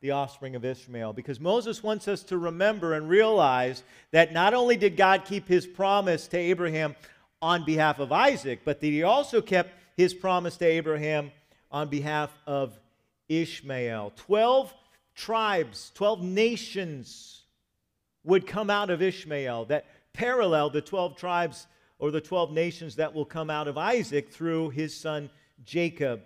the 0.01 0.11
offspring 0.11 0.55
of 0.55 0.63
Ishmael. 0.63 1.13
Because 1.13 1.39
Moses 1.39 1.83
wants 1.83 2.07
us 2.07 2.23
to 2.23 2.37
remember 2.37 2.93
and 2.93 3.09
realize 3.09 3.83
that 4.11 4.33
not 4.33 4.53
only 4.53 4.77
did 4.77 4.95
God 4.95 5.25
keep 5.25 5.47
his 5.47 5.67
promise 5.67 6.27
to 6.29 6.37
Abraham 6.37 6.95
on 7.41 7.65
behalf 7.65 7.99
of 7.99 8.11
Isaac, 8.11 8.61
but 8.63 8.79
that 8.79 8.87
he 8.87 9.03
also 9.03 9.41
kept 9.41 9.73
his 9.97 10.13
promise 10.13 10.57
to 10.57 10.65
Abraham 10.65 11.31
on 11.71 11.89
behalf 11.89 12.31
of 12.47 12.79
Ishmael. 13.27 14.13
Twelve 14.15 14.73
tribes, 15.19 15.91
12 15.95 16.23
nations 16.23 17.43
would 18.23 18.47
come 18.47 18.69
out 18.69 18.89
of 18.89 19.01
Ishmael 19.01 19.65
that 19.65 19.85
parallel 20.13 20.69
the 20.69 20.81
12 20.81 21.17
tribes 21.17 21.67
or 21.99 22.09
the 22.09 22.21
12 22.21 22.53
nations 22.53 22.95
that 22.95 23.13
will 23.13 23.25
come 23.25 23.49
out 23.49 23.67
of 23.67 23.77
Isaac 23.77 24.31
through 24.31 24.69
his 24.69 24.95
son 24.95 25.29
Jacob. 25.65 26.21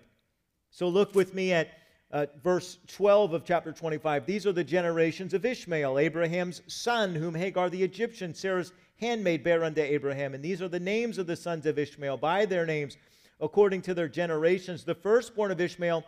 So 0.69 0.87
look 0.87 1.15
with 1.15 1.33
me 1.33 1.53
at 1.53 1.69
uh, 2.11 2.27
verse 2.43 2.77
12 2.87 3.33
of 3.33 3.43
chapter 3.43 3.71
25. 3.71 4.27
These 4.27 4.45
are 4.45 4.51
the 4.51 4.63
generations 4.63 5.33
of 5.33 5.43
Ishmael, 5.43 5.97
Abraham's 5.97 6.61
son, 6.67 7.15
whom 7.15 7.33
Hagar 7.33 7.71
the 7.71 7.81
Egyptian, 7.83 8.35
Sarah's 8.35 8.71
handmaid, 8.99 9.43
bare 9.43 9.63
unto 9.63 9.81
Abraham. 9.81 10.35
And 10.35 10.43
these 10.43 10.61
are 10.61 10.67
the 10.67 10.79
names 10.79 11.17
of 11.17 11.25
the 11.25 11.35
sons 11.35 11.65
of 11.65 11.79
Ishmael 11.79 12.17
by 12.17 12.45
their 12.45 12.67
names, 12.67 12.97
according 13.43 13.81
to 13.81 13.93
their 13.93 14.07
generations. 14.07 14.85
The 14.85 14.95
firstborn 14.95 15.51
of 15.51 15.59
Ishmael, 15.59 16.05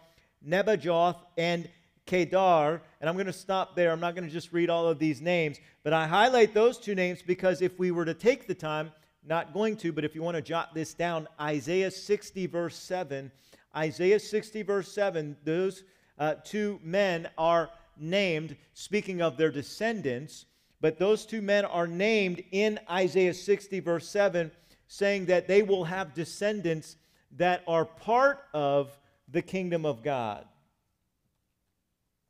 Nebajoth, 0.47 1.17
and 1.37 1.69
Kedar, 2.05 2.81
and 3.01 3.09
I'm 3.09 3.15
going 3.15 3.25
to 3.25 3.33
stop 3.33 3.75
there. 3.75 3.91
I'm 3.91 3.99
not 3.99 4.15
going 4.15 4.25
to 4.25 4.33
just 4.33 4.53
read 4.53 4.69
all 4.69 4.87
of 4.87 4.99
these 4.99 5.21
names, 5.21 5.59
but 5.83 5.91
I 5.91 6.07
highlight 6.07 6.53
those 6.53 6.77
two 6.77 6.95
names 6.95 7.21
because 7.21 7.61
if 7.61 7.77
we 7.77 7.91
were 7.91 8.05
to 8.05 8.13
take 8.13 8.47
the 8.47 8.55
time, 8.55 8.91
not 9.27 9.53
going 9.53 9.75
to, 9.77 9.91
but 9.91 10.05
if 10.05 10.15
you 10.15 10.21
want 10.21 10.35
to 10.35 10.41
jot 10.41 10.73
this 10.73 10.93
down, 10.93 11.27
Isaiah 11.41 11.91
60, 11.91 12.45
verse 12.45 12.77
7, 12.77 13.29
Isaiah 13.75 14.19
60, 14.19 14.61
verse 14.61 14.91
7, 14.93 15.35
those 15.43 15.83
uh, 16.17 16.35
two 16.45 16.79
men 16.83 17.27
are 17.37 17.69
named, 17.97 18.55
speaking 18.73 19.21
of 19.21 19.35
their 19.35 19.51
descendants, 19.51 20.45
but 20.79 20.99
those 20.99 21.25
two 21.25 21.41
men 21.41 21.65
are 21.65 21.87
named 21.87 22.43
in 22.51 22.79
Isaiah 22.89 23.33
60, 23.33 23.79
verse 23.81 24.07
7, 24.07 24.51
saying 24.87 25.25
that 25.25 25.47
they 25.47 25.63
will 25.63 25.83
have 25.83 26.13
descendants 26.13 26.95
that 27.37 27.63
are 27.67 27.85
part 27.85 28.43
of 28.53 28.97
the 29.27 29.41
kingdom 29.41 29.85
of 29.85 30.03
God. 30.03 30.45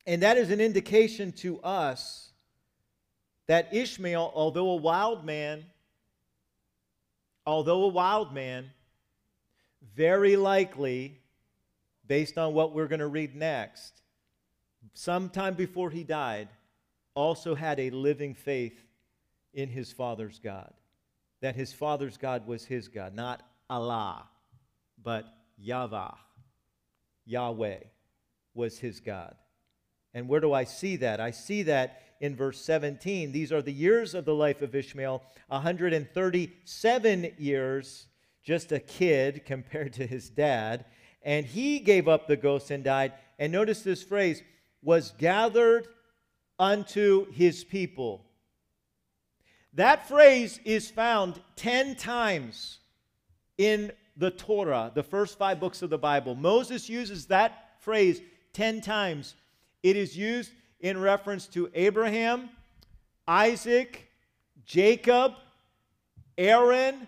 And 0.07 0.21
that 0.21 0.37
is 0.37 0.51
an 0.51 0.61
indication 0.61 1.31
to 1.33 1.59
us 1.61 2.31
that 3.47 3.73
Ishmael, 3.73 4.31
although 4.33 4.69
a 4.71 4.75
wild 4.75 5.25
man, 5.25 5.65
although 7.45 7.83
a 7.83 7.89
wild 7.89 8.33
man, 8.33 8.71
very 9.95 10.35
likely, 10.35 11.19
based 12.07 12.37
on 12.37 12.53
what 12.53 12.73
we're 12.73 12.87
going 12.87 12.99
to 12.99 13.07
read 13.07 13.35
next, 13.35 14.01
sometime 14.93 15.53
before 15.53 15.89
he 15.89 16.03
died, 16.03 16.49
also 17.13 17.55
had 17.55 17.79
a 17.79 17.89
living 17.91 18.33
faith 18.33 18.79
in 19.53 19.69
his 19.69 19.91
father's 19.91 20.39
God. 20.39 20.73
That 21.41 21.55
his 21.55 21.71
father's 21.71 22.17
God 22.17 22.47
was 22.47 22.65
his 22.65 22.87
God, 22.87 23.15
not 23.15 23.41
Allah, 23.69 24.27
but 25.05 25.25
Yahweh. 25.57 26.11
Yahweh 27.25 27.79
was 28.53 28.79
his 28.79 28.99
God. 28.99 29.35
And 30.13 30.27
where 30.27 30.41
do 30.41 30.51
I 30.51 30.65
see 30.65 30.97
that? 30.97 31.21
I 31.21 31.31
see 31.31 31.63
that 31.63 32.01
in 32.19 32.35
verse 32.35 32.59
17. 32.61 33.31
These 33.31 33.53
are 33.53 33.61
the 33.61 33.71
years 33.71 34.13
of 34.13 34.25
the 34.25 34.33
life 34.33 34.61
of 34.61 34.75
Ishmael 34.75 35.21
137 35.47 37.33
years, 37.37 38.07
just 38.43 38.71
a 38.71 38.79
kid 38.79 39.43
compared 39.45 39.93
to 39.93 40.07
his 40.07 40.29
dad. 40.29 40.85
And 41.21 41.45
he 41.45 41.79
gave 41.79 42.07
up 42.07 42.27
the 42.27 42.35
ghost 42.35 42.71
and 42.71 42.83
died. 42.83 43.13
And 43.39 43.51
notice 43.51 43.81
this 43.81 44.03
phrase 44.03 44.41
was 44.81 45.13
gathered 45.17 45.87
unto 46.57 47.31
his 47.31 47.63
people. 47.63 48.25
That 49.73 50.07
phrase 50.07 50.59
is 50.63 50.89
found 50.89 51.41
10 51.57 51.95
times 51.95 52.79
in 53.57 53.91
the 54.17 54.31
Torah, 54.31 54.91
the 54.93 55.03
first 55.03 55.37
five 55.37 55.59
books 55.59 55.81
of 55.81 55.89
the 55.89 55.97
Bible. 55.97 56.35
Moses 56.35 56.89
uses 56.89 57.25
that 57.27 57.71
phrase 57.79 58.21
10 58.53 58.81
times 58.81 59.35
it 59.83 59.95
is 59.95 60.17
used 60.17 60.51
in 60.79 60.99
reference 60.99 61.47
to 61.47 61.69
Abraham, 61.73 62.49
Isaac, 63.27 64.09
Jacob, 64.65 65.33
Aaron, 66.37 67.07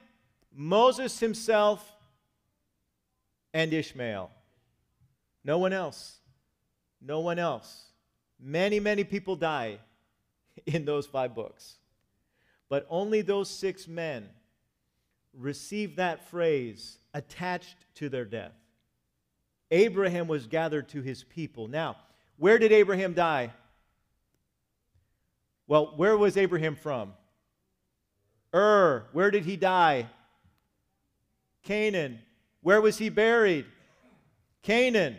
Moses 0.53 1.19
himself, 1.19 1.91
and 3.53 3.73
Ishmael. 3.73 4.29
No 5.43 5.57
one 5.57 5.73
else. 5.73 6.17
No 7.01 7.21
one 7.21 7.39
else. 7.39 7.85
Many, 8.39 8.79
many 8.79 9.03
people 9.03 9.35
die 9.35 9.79
in 10.65 10.85
those 10.85 11.07
five 11.07 11.33
books. 11.33 11.77
But 12.69 12.85
only 12.89 13.21
those 13.21 13.49
six 13.49 13.87
men 13.87 14.29
receive 15.39 15.97
that 15.97 16.29
phrase 16.29 16.97
attached 17.13 17.77
to 17.95 18.09
their 18.09 18.25
death. 18.25 18.53
Abraham 19.71 20.27
was 20.27 20.47
gathered 20.47 20.89
to 20.89 21.01
his 21.01 21.23
people. 21.23 21.67
Now, 21.67 21.97
where 22.37 22.57
did 22.57 22.71
Abraham 22.71 23.13
die? 23.13 23.51
Well, 25.67 25.93
where 25.97 26.17
was 26.17 26.37
Abraham 26.37 26.75
from? 26.75 27.13
Ur. 28.53 29.05
Where 29.11 29.31
did 29.31 29.45
he 29.45 29.57
die? 29.57 30.07
Canaan. 31.63 32.19
Where 32.61 32.79
was 32.79 32.97
he 32.97 33.09
buried? 33.09 33.65
Canaan. 34.63 35.17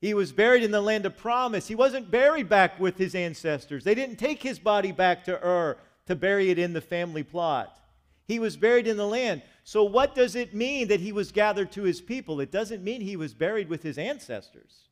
He 0.00 0.12
was 0.12 0.32
buried 0.32 0.62
in 0.62 0.70
the 0.70 0.80
land 0.80 1.06
of 1.06 1.16
promise. 1.16 1.66
He 1.66 1.74
wasn't 1.74 2.10
buried 2.10 2.48
back 2.48 2.78
with 2.78 2.98
his 2.98 3.14
ancestors. 3.14 3.82
They 3.82 3.94
didn't 3.94 4.16
take 4.16 4.42
his 4.42 4.58
body 4.58 4.92
back 4.92 5.24
to 5.24 5.42
Ur 5.42 5.78
to 6.06 6.14
bury 6.14 6.50
it 6.50 6.58
in 6.58 6.74
the 6.74 6.80
family 6.82 7.22
plot. 7.22 7.80
He 8.26 8.38
was 8.38 8.56
buried 8.56 8.86
in 8.86 8.96
the 8.96 9.06
land. 9.06 9.42
So, 9.62 9.84
what 9.84 10.14
does 10.14 10.34
it 10.34 10.54
mean 10.54 10.88
that 10.88 11.00
he 11.00 11.12
was 11.12 11.30
gathered 11.32 11.72
to 11.72 11.82
his 11.82 12.00
people? 12.00 12.40
It 12.40 12.50
doesn't 12.50 12.82
mean 12.82 13.00
he 13.00 13.16
was 13.16 13.34
buried 13.34 13.68
with 13.68 13.82
his 13.82 13.98
ancestors. 13.98 14.88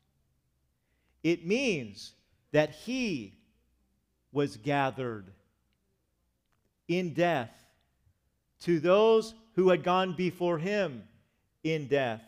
It 1.22 1.46
means 1.46 2.12
that 2.52 2.70
he 2.70 3.34
was 4.30 4.56
gathered 4.56 5.26
in 6.86 7.14
death 7.14 7.50
to 8.60 8.78
those 8.78 9.34
who 9.54 9.70
had 9.70 9.82
gone 9.82 10.14
before 10.14 10.58
him 10.58 11.02
in 11.62 11.88
death 11.88 12.22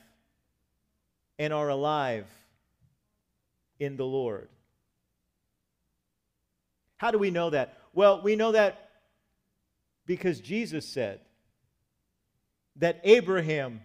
and 1.39 1.53
are 1.53 1.69
alive 1.69 2.27
in 3.79 3.97
the 3.97 4.07
Lord. 4.07 4.49
How 6.97 7.11
do 7.11 7.19
we 7.19 7.31
know 7.31 7.51
that? 7.51 7.79
Well, 7.93 8.23
we 8.23 8.37
know 8.37 8.53
that 8.53 8.86
because 10.07 10.41
Jesus 10.41 10.87
said 10.87 11.21
that 12.77 13.01
Abraham 13.05 13.81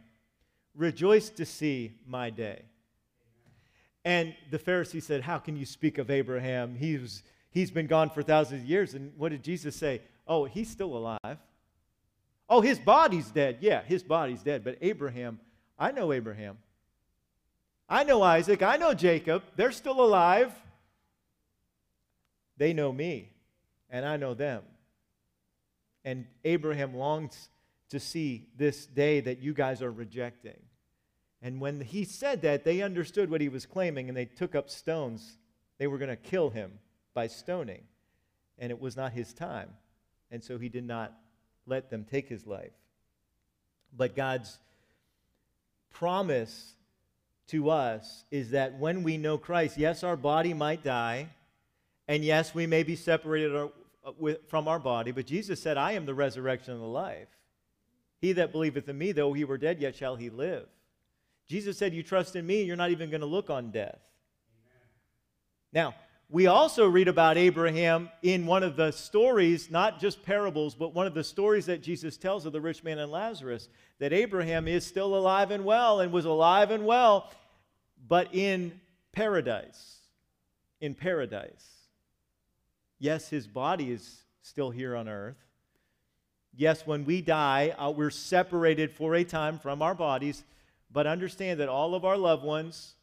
rejoiced 0.76 1.38
to 1.38 1.46
see 1.46 1.94
my 2.06 2.30
day. 2.30 2.64
And 4.04 4.36
the 4.50 4.60
Pharisee 4.60 5.02
said, 5.02 5.22
How 5.22 5.38
can 5.38 5.56
you 5.56 5.66
speak 5.66 5.98
of 5.98 6.10
Abraham? 6.10 6.76
He 6.76 6.98
was, 6.98 7.24
he's 7.52 7.72
been 7.72 7.88
gone 7.88 8.10
for 8.10 8.24
thousands 8.24 8.64
of 8.64 8.70
years. 8.70 8.94
And 8.94 9.12
what 9.18 9.30
did 9.30 9.44
Jesus 9.44 9.76
say? 9.76 10.02
Oh, 10.28 10.46
he's 10.46 10.70
still 10.70 10.96
alive. 10.96 11.38
Oh, 12.50 12.62
his 12.62 12.80
body's 12.80 13.30
dead. 13.30 13.58
Yeah, 13.62 13.84
his 13.84 14.04
body's 14.04 14.42
dead. 14.42 14.64
But 14.64 14.78
Abraham, 14.82 15.40
I 15.78 15.92
know 15.92 16.12
Abraham. 16.12 16.58
I 17.88 18.04
know 18.04 18.22
Isaac. 18.22 18.62
I 18.62 18.78
know 18.78 18.94
Jacob. 18.94 19.44
They're 19.56 19.72
still 19.72 20.02
alive. 20.02 20.54
They 22.58 22.74
know 22.74 22.92
me, 22.92 23.30
and 23.90 24.06
I 24.06 24.18
know 24.18 24.34
them. 24.34 24.64
And 26.04 26.26
Abraham 26.44 26.96
longs 26.96 27.50
to 27.90 28.00
see 28.00 28.48
this 28.58 28.86
day 28.86 29.20
that 29.20 29.40
you 29.40 29.54
guys 29.54 29.82
are 29.82 29.92
rejecting. 29.92 30.60
And 31.42 31.60
when 31.60 31.82
he 31.82 32.06
said 32.06 32.42
that, 32.44 32.64
they 32.64 32.82
understood 32.82 33.30
what 33.30 33.42
he 33.42 33.50
was 33.50 33.66
claiming 33.66 34.08
and 34.08 34.18
they 34.18 34.26
took 34.26 34.56
up 34.56 34.70
stones. 34.70 35.38
They 35.78 35.88
were 35.88 35.98
going 35.98 36.10
to 36.10 36.16
kill 36.16 36.50
him 36.50 36.80
by 37.14 37.28
stoning. 37.28 37.84
And 38.60 38.72
it 38.72 38.80
was 38.80 38.96
not 38.96 39.12
his 39.12 39.34
time. 39.34 39.70
And 40.30 40.44
so 40.44 40.58
he 40.58 40.70
did 40.70 40.86
not 40.86 41.14
let 41.66 41.90
them 41.90 42.06
take 42.10 42.30
his 42.30 42.46
life. 42.46 42.72
But 43.96 44.16
God's 44.16 44.60
promise 45.92 46.76
to 47.48 47.70
us 47.70 48.24
is 48.32 48.52
that 48.52 48.80
when 48.80 49.04
we 49.04 49.18
know 49.18 49.38
Christ, 49.38 49.78
yes, 49.78 50.04
our 50.04 50.16
body 50.16 50.54
might 50.54 50.84
die, 50.84 51.28
and 52.08 52.24
yes, 52.24 52.56
we 52.56 52.66
may 52.66 52.84
be 52.84 52.96
separated 52.96 53.70
uh, 54.04 54.34
from 54.48 54.68
our 54.68 54.80
body, 54.80 55.12
but 55.12 55.26
Jesus 55.26 55.62
said, 55.62 55.78
I 55.78 55.94
am 55.94 56.06
the 56.06 56.14
resurrection 56.14 56.74
and 56.74 56.82
the 56.82 56.88
life. 56.88 57.28
He 58.20 58.34
that 58.34 58.52
believeth 58.52 58.88
in 58.88 58.98
me, 58.98 59.12
though 59.12 59.34
he 59.34 59.44
were 59.44 59.58
dead, 59.58 59.80
yet 59.80 59.96
shall 59.96 60.16
he 60.16 60.30
live. 60.30 60.68
Jesus 61.48 61.78
said, 61.78 61.94
You 61.94 62.04
trust 62.04 62.36
in 62.36 62.46
me, 62.46 62.64
you're 62.64 62.76
not 62.76 62.92
even 62.92 63.10
going 63.10 63.22
to 63.22 63.28
look 63.28 63.50
on 63.50 63.72
death. 63.72 64.00
Amen. 64.54 64.82
Now, 65.74 65.96
we 66.30 66.48
also 66.48 66.88
read 66.88 67.10
about 67.10 67.38
Abraham 67.38 68.10
in 68.24 68.46
one 68.46 68.64
of 68.64 68.78
the 68.78 68.92
stories, 68.92 69.70
not 69.70 70.00
just 70.00 70.24
parables, 70.24 70.76
but 70.76 70.94
one 70.94 71.06
of 71.06 71.14
the 71.14 71.26
stories 71.26 71.66
that 71.66 71.84
Jesus 71.84 72.16
tells 72.16 72.46
of 72.46 72.54
the 72.54 72.62
rich 72.62 72.86
man 72.86 73.00
and 73.00 73.12
Lazarus, 73.12 73.68
that 74.00 74.14
Abraham 74.14 74.68
is 74.68 74.86
still 74.86 75.16
alive 75.16 75.52
and 75.52 75.66
well 75.66 76.00
and 76.00 76.12
was 76.12 76.24
alive 76.24 76.72
and 76.72 76.86
well, 76.86 77.30
but 78.08 78.34
in 78.34 78.80
paradise. 79.12 79.98
In 80.80 80.96
paradise. 80.96 81.81
Yes, 83.02 83.30
his 83.30 83.48
body 83.48 83.92
is 83.92 84.24
still 84.42 84.72
here 84.72 84.96
on 84.96 85.10
earth, 85.10 85.44
Yes, 86.54 86.86
when 86.86 87.06
we 87.06 87.22
die, 87.22 87.70
uh, 87.70 87.92
we're 87.92 88.10
separated 88.10 88.92
for 88.92 89.16
a 89.16 89.24
time 89.24 89.58
from 89.58 89.82
our 89.82 89.96
bodies, 89.96 90.44
but 90.92 91.08
understand 91.08 91.60
that 91.60 91.70
all 91.70 91.96
of 91.96 92.04
our 92.04 92.18
loved 92.18 92.44
ones 92.44 92.96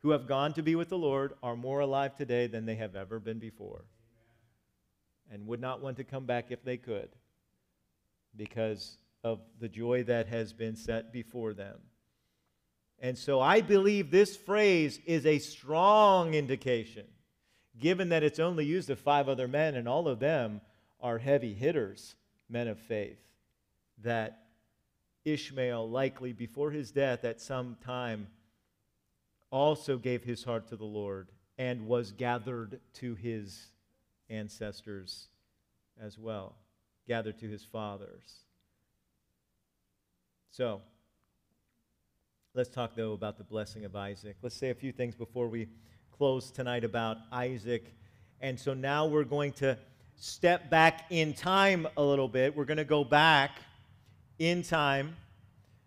who 0.00 0.10
have 0.10 0.26
gone 0.26 0.54
to 0.54 0.62
be 0.62 0.74
with 0.74 0.88
the 0.88 0.98
Lord 0.98 1.34
are 1.42 1.56
more 1.56 1.80
alive 1.80 2.16
today 2.16 2.46
than 2.46 2.64
they 2.64 2.76
have 2.76 2.96
ever 2.96 3.20
been 3.20 3.38
before 3.38 3.84
and 5.30 5.46
would 5.46 5.60
not 5.60 5.82
want 5.82 5.96
to 5.98 6.04
come 6.04 6.24
back 6.24 6.46
if 6.50 6.64
they 6.64 6.76
could 6.76 7.10
because 8.36 8.96
of 9.22 9.40
the 9.60 9.68
joy 9.68 10.02
that 10.04 10.26
has 10.28 10.52
been 10.52 10.76
set 10.76 11.12
before 11.12 11.52
them. 11.52 11.78
And 13.00 13.18
so 13.18 13.40
I 13.40 13.60
believe 13.60 14.10
this 14.10 14.36
phrase 14.36 14.98
is 15.04 15.26
a 15.26 15.38
strong 15.38 16.34
indication, 16.34 17.06
given 17.78 18.10
that 18.10 18.22
it's 18.22 18.38
only 18.38 18.64
used 18.64 18.90
of 18.90 18.98
five 18.98 19.28
other 19.28 19.48
men, 19.48 19.74
and 19.74 19.88
all 19.88 20.08
of 20.08 20.20
them 20.20 20.60
are 21.00 21.18
heavy 21.18 21.54
hitters, 21.54 22.14
men 22.48 22.68
of 22.68 22.78
faith, 22.78 23.18
that 24.02 24.44
Ishmael 25.24 25.88
likely 25.88 26.32
before 26.32 26.70
his 26.70 26.90
death 26.90 27.24
at 27.24 27.40
some 27.40 27.76
time 27.84 28.28
also 29.50 29.98
gave 29.98 30.24
his 30.24 30.44
heart 30.44 30.68
to 30.68 30.76
the 30.76 30.84
Lord 30.84 31.28
and 31.58 31.86
was 31.86 32.12
gathered 32.12 32.80
to 32.94 33.14
his 33.14 33.68
ancestors 34.28 35.28
as 36.00 36.18
well, 36.18 36.56
gathered 37.06 37.38
to 37.38 37.48
his 37.48 37.64
fathers. 37.64 38.44
So, 40.50 40.82
let's 42.54 42.68
talk 42.68 42.94
though 42.94 43.12
about 43.12 43.38
the 43.38 43.44
blessing 43.44 43.84
of 43.84 43.94
Isaac. 43.96 44.36
Let's 44.42 44.56
say 44.56 44.70
a 44.70 44.74
few 44.74 44.92
things 44.92 45.14
before 45.14 45.48
we 45.48 45.68
close 46.16 46.52
tonight 46.52 46.84
about 46.84 47.18
Isaac. 47.32 47.92
And 48.40 48.58
so 48.58 48.72
now 48.72 49.06
we're 49.06 49.24
going 49.24 49.52
to 49.54 49.76
step 50.16 50.70
back 50.70 51.06
in 51.10 51.34
time 51.34 51.88
a 51.96 52.02
little 52.02 52.28
bit. 52.28 52.56
We're 52.56 52.66
going 52.66 52.76
to 52.76 52.84
go 52.84 53.02
back 53.02 53.58
in 54.38 54.62
time 54.62 55.16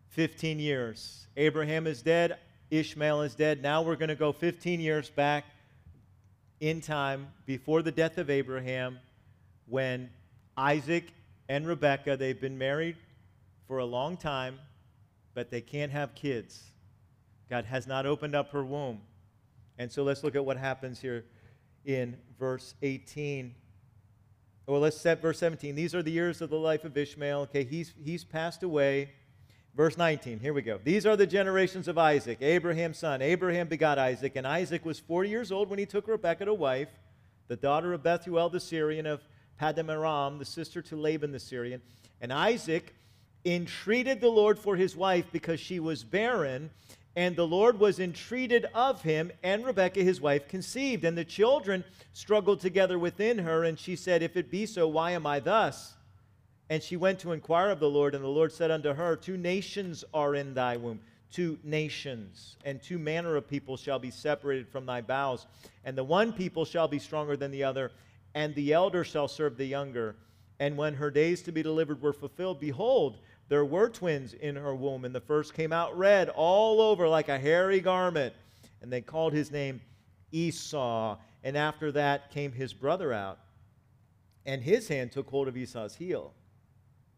15 0.09 0.59
years. 0.59 1.27
Abraham 1.37 1.87
is 1.87 2.01
dead, 2.01 2.37
Ishmael 2.71 3.21
is 3.21 3.35
dead. 3.35 3.61
Now 3.61 3.81
we're 3.83 3.95
going 3.95 4.09
to 4.09 4.15
go 4.15 4.33
15 4.33 4.81
years 4.81 5.09
back 5.09 5.45
in 6.59 6.81
time 6.81 7.27
before 7.45 7.81
the 7.81 7.91
death 7.91 8.17
of 8.17 8.29
Abraham 8.29 8.99
when 9.67 10.09
Isaac 10.57 11.13
and 11.47 11.65
Rebekah, 11.65 12.17
they've 12.17 12.39
been 12.39 12.57
married 12.57 12.97
for 13.67 13.77
a 13.77 13.85
long 13.85 14.17
time, 14.17 14.59
but 15.33 15.51
they 15.51 15.61
can't 15.61 15.91
have 15.91 16.15
kids. 16.15 16.63
God 17.49 17.63
has 17.65 17.87
not 17.87 18.05
opened 18.05 18.35
up 18.35 18.51
her 18.51 18.65
womb. 18.65 18.99
And 19.77 19.91
so 19.91 20.03
let's 20.03 20.23
look 20.23 20.35
at 20.35 20.43
what 20.43 20.57
happens 20.57 20.99
here 20.99 21.25
in 21.85 22.17
verse 22.39 22.73
18. 22.81 23.53
Well, 24.67 24.81
let's 24.81 24.97
set 24.97 25.21
verse 25.21 25.39
17. 25.39 25.75
These 25.75 25.95
are 25.95 26.03
the 26.03 26.11
years 26.11 26.41
of 26.41 26.49
the 26.49 26.57
life 26.57 26.83
of 26.83 26.97
Ishmael. 26.97 27.41
Okay, 27.41 27.63
he's, 27.63 27.93
he's 28.03 28.23
passed 28.23 28.63
away. 28.63 29.11
Verse 29.77 29.95
19, 29.95 30.39
here 30.39 30.53
we 30.53 30.63
go. 30.63 30.79
These 30.83 31.05
are 31.05 31.15
the 31.15 31.27
generations 31.27 31.87
of 31.87 31.99
Isaac, 31.99 32.39
Abraham's 32.41 32.97
son. 32.97 33.21
Abraham 33.21 33.67
begot 33.67 33.99
Isaac, 33.99 34.35
and 34.35 34.47
Isaac 34.47 34.83
was 34.83 34.99
40 34.99 35.29
years 35.29 35.51
old 35.51 35.69
when 35.69 35.77
he 35.77 35.85
took 35.85 36.07
Rebekah 36.07 36.45
to 36.45 36.53
wife, 36.55 36.89
the 37.47 37.55
daughter 37.55 37.93
of 37.93 38.01
Bethuel 38.01 38.49
the 38.49 38.59
Syrian 38.59 39.05
of 39.05 39.21
Paddan 39.61 39.91
Aram, 39.91 40.39
the 40.39 40.45
sister 40.45 40.81
to 40.81 40.95
Laban 40.95 41.31
the 41.31 41.39
Syrian. 41.39 41.81
And 42.21 42.33
Isaac 42.33 42.95
entreated 43.45 44.19
the 44.19 44.29
Lord 44.29 44.57
for 44.57 44.75
his 44.75 44.95
wife 44.95 45.25
because 45.31 45.59
she 45.59 45.79
was 45.79 46.03
barren, 46.03 46.71
and 47.17 47.35
the 47.35 47.47
Lord 47.47 47.79
was 47.79 47.99
entreated 47.99 48.67
of 48.75 49.01
him, 49.01 49.31
and 49.41 49.65
Rebekah 49.65 50.03
his 50.03 50.21
wife 50.21 50.47
conceived. 50.47 51.03
And 51.03 51.17
the 51.17 51.25
children 51.25 51.83
struggled 52.13 52.59
together 52.59 52.99
within 52.99 53.39
her, 53.39 53.63
and 53.63 53.77
she 53.77 53.95
said, 53.95 54.21
If 54.21 54.37
it 54.37 54.51
be 54.51 54.67
so, 54.67 54.87
why 54.87 55.11
am 55.11 55.25
I 55.25 55.39
thus? 55.39 55.95
And 56.69 56.83
she 56.83 56.95
went 56.95 57.17
to 57.21 57.31
inquire 57.31 57.71
of 57.71 57.79
the 57.79 57.89
Lord, 57.89 58.13
and 58.13 58.23
the 58.23 58.27
Lord 58.27 58.51
said 58.51 58.69
unto 58.69 58.93
her, 58.93 59.15
Two 59.15 59.35
nations 59.35 60.03
are 60.13 60.35
in 60.35 60.53
thy 60.53 60.77
womb, 60.77 60.99
two 61.31 61.57
nations, 61.63 62.55
and 62.65 62.83
two 62.83 62.99
manner 62.99 63.35
of 63.35 63.49
people 63.49 63.77
shall 63.77 63.97
be 63.97 64.11
separated 64.11 64.69
from 64.69 64.85
thy 64.85 65.01
bowels. 65.01 65.47
And 65.85 65.97
the 65.97 66.03
one 66.03 66.31
people 66.31 66.65
shall 66.65 66.87
be 66.87 66.99
stronger 66.99 67.35
than 67.35 67.49
the 67.49 67.63
other, 67.63 67.91
and 68.35 68.53
the 68.53 68.73
elder 68.73 69.03
shall 69.03 69.27
serve 69.27 69.57
the 69.57 69.65
younger. 69.65 70.15
And 70.59 70.77
when 70.77 70.93
her 70.93 71.09
days 71.09 71.41
to 71.43 71.51
be 71.51 71.63
delivered 71.63 71.99
were 71.99 72.13
fulfilled, 72.13 72.59
behold, 72.59 73.17
there 73.49 73.65
were 73.65 73.89
twins 73.89 74.33
in 74.33 74.55
her 74.55 74.75
womb, 74.75 75.05
and 75.05 75.13
the 75.13 75.21
first 75.21 75.53
came 75.53 75.71
out 75.71 75.97
red 75.97 76.29
all 76.29 76.81
over 76.81 77.07
like 77.07 77.29
a 77.29 77.39
hairy 77.39 77.79
garment. 77.79 78.33
And 78.81 78.91
they 78.91 79.01
called 79.01 79.33
his 79.33 79.51
name 79.51 79.81
Esau. 80.31 81.17
And 81.43 81.57
after 81.57 81.91
that 81.93 82.31
came 82.31 82.51
his 82.51 82.73
brother 82.73 83.13
out, 83.13 83.39
and 84.45 84.61
his 84.61 84.87
hand 84.87 85.11
took 85.11 85.29
hold 85.29 85.47
of 85.47 85.57
Esau's 85.57 85.95
heel 85.95 86.33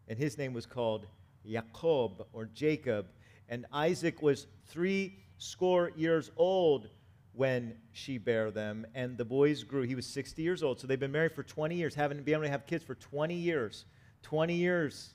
and 0.09 0.17
his 0.17 0.37
name 0.37 0.53
was 0.53 0.65
called 0.65 1.05
Jacob 1.45 2.25
or 2.33 2.45
Jacob. 2.53 3.05
And 3.47 3.65
Isaac 3.71 4.21
was 4.21 4.47
three 4.67 5.19
score 5.37 5.91
years 5.95 6.31
old 6.35 6.89
when 7.33 7.75
she 7.93 8.17
bare 8.17 8.51
them, 8.51 8.85
and 8.95 9.17
the 9.17 9.23
boys 9.23 9.63
grew. 9.63 9.83
He 9.83 9.95
was 9.95 10.05
60 10.07 10.41
years 10.41 10.61
old, 10.61 10.79
so 10.79 10.87
they've 10.87 10.99
been 10.99 11.11
married 11.11 11.33
for 11.33 11.43
20 11.43 11.75
years, 11.75 11.95
haven't 11.95 12.25
been 12.25 12.33
able 12.33 12.43
to 12.43 12.49
have 12.49 12.65
kids 12.65 12.83
for 12.83 12.95
20 12.95 13.35
years. 13.35 13.85
20 14.23 14.53
years 14.55 15.11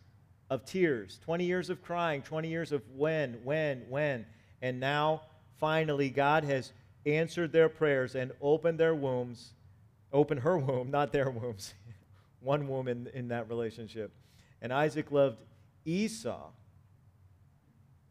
of 0.50 0.64
tears, 0.64 1.18
20 1.24 1.44
years 1.44 1.70
of 1.70 1.82
crying, 1.82 2.22
20 2.22 2.48
years 2.48 2.72
of 2.72 2.82
when, 2.96 3.34
when, 3.44 3.82
when. 3.88 4.26
And 4.62 4.80
now, 4.80 5.22
finally, 5.58 6.10
God 6.10 6.44
has 6.44 6.72
answered 7.06 7.52
their 7.52 7.68
prayers 7.68 8.14
and 8.14 8.32
opened 8.40 8.78
their 8.78 8.94
wombs, 8.94 9.54
opened 10.12 10.40
her 10.40 10.58
womb, 10.58 10.90
not 10.92 11.12
their 11.12 11.30
wombs, 11.30 11.74
one 12.40 12.68
womb 12.68 12.88
in, 12.88 13.08
in 13.14 13.28
that 13.28 13.48
relationship 13.48 14.12
and 14.64 14.72
Isaac 14.72 15.12
loved 15.12 15.36
Esau, 15.84 16.48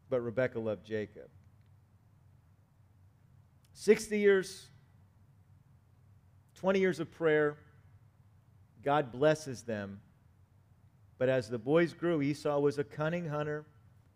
but 0.08 0.20
Rebekah 0.20 0.60
loved 0.60 0.86
Jacob. 0.86 1.28
60 3.72 4.16
years, 4.16 4.68
20 6.54 6.78
years 6.78 7.00
of 7.00 7.10
prayer, 7.10 7.56
God 8.84 9.10
blesses 9.10 9.62
them. 9.62 10.00
But 11.18 11.28
as 11.28 11.48
the 11.48 11.58
boys 11.58 11.92
grew, 11.92 12.22
Esau 12.22 12.58
was 12.58 12.78
a 12.78 12.84
cunning 12.84 13.28
hunter, 13.28 13.64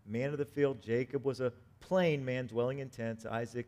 man 0.07 0.31
of 0.31 0.39
the 0.39 0.45
field. 0.45 0.83
Jacob 0.83 1.25
was 1.25 1.41
a 1.41 1.53
plain 1.81 2.25
man 2.25 2.47
dwelling 2.47 2.81
in 2.81 2.91
tents. 2.91 3.25
Isaac 3.25 3.67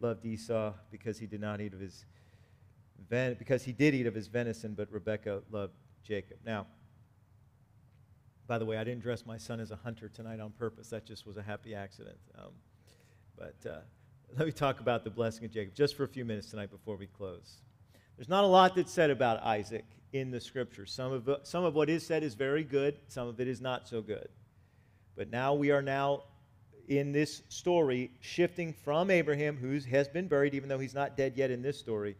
loved 0.00 0.24
Esau 0.24 0.72
because 0.90 1.18
he 1.18 1.26
did 1.26 1.40
not 1.40 1.60
eat 1.60 1.72
of 1.72 1.80
his 1.80 2.04
because 3.38 3.62
he 3.62 3.72
did 3.72 3.94
eat 3.94 4.06
of 4.06 4.14
his 4.14 4.26
venison, 4.26 4.74
but 4.74 4.90
Rebekah 4.90 5.42
loved 5.50 5.74
Jacob. 6.02 6.38
Now, 6.44 6.66
by 8.46 8.58
the 8.58 8.64
way, 8.64 8.76
I 8.76 8.84
didn't 8.84 9.02
dress 9.02 9.24
my 9.24 9.38
son 9.38 9.60
as 9.60 9.70
a 9.70 9.76
hunter 9.76 10.08
tonight 10.08 10.40
on 10.40 10.50
purpose. 10.50 10.88
That 10.90 11.04
just 11.04 11.26
was 11.26 11.36
a 11.36 11.42
happy 11.42 11.74
accident. 11.74 12.16
Um, 12.36 12.50
but 13.36 13.70
uh, 13.70 13.78
let 14.36 14.46
me 14.46 14.52
talk 14.52 14.80
about 14.80 15.04
the 15.04 15.10
blessing 15.10 15.44
of 15.44 15.52
Jacob 15.52 15.74
just 15.74 15.96
for 15.96 16.04
a 16.04 16.08
few 16.08 16.24
minutes 16.24 16.50
tonight 16.50 16.70
before 16.70 16.96
we 16.96 17.06
close. 17.06 17.58
There's 18.16 18.28
not 18.28 18.44
a 18.44 18.48
lot 18.48 18.74
that's 18.76 18.92
said 18.92 19.10
about 19.10 19.42
Isaac 19.42 19.84
in 20.12 20.30
the 20.30 20.40
scripture. 20.40 20.86
Some 20.86 21.12
of, 21.12 21.28
some 21.42 21.64
of 21.64 21.74
what 21.74 21.90
is 21.90 22.06
said 22.06 22.22
is 22.22 22.34
very 22.34 22.62
good, 22.62 22.98
some 23.08 23.28
of 23.28 23.40
it 23.40 23.48
is 23.48 23.60
not 23.60 23.88
so 23.88 24.00
good. 24.00 24.28
But 25.16 25.30
now 25.30 25.54
we 25.54 25.70
are 25.70 25.82
now 25.82 26.24
in 26.88 27.12
this 27.12 27.42
story 27.48 28.10
shifting 28.20 28.72
from 28.72 29.10
Abraham, 29.10 29.56
who 29.56 29.78
has 29.90 30.08
been 30.08 30.28
buried, 30.28 30.54
even 30.54 30.68
though 30.68 30.78
he's 30.78 30.94
not 30.94 31.16
dead 31.16 31.34
yet 31.36 31.50
in 31.50 31.62
this 31.62 31.78
story, 31.78 32.16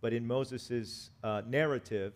but 0.00 0.12
in 0.12 0.26
Moses' 0.26 1.10
uh, 1.22 1.42
narrative 1.46 2.12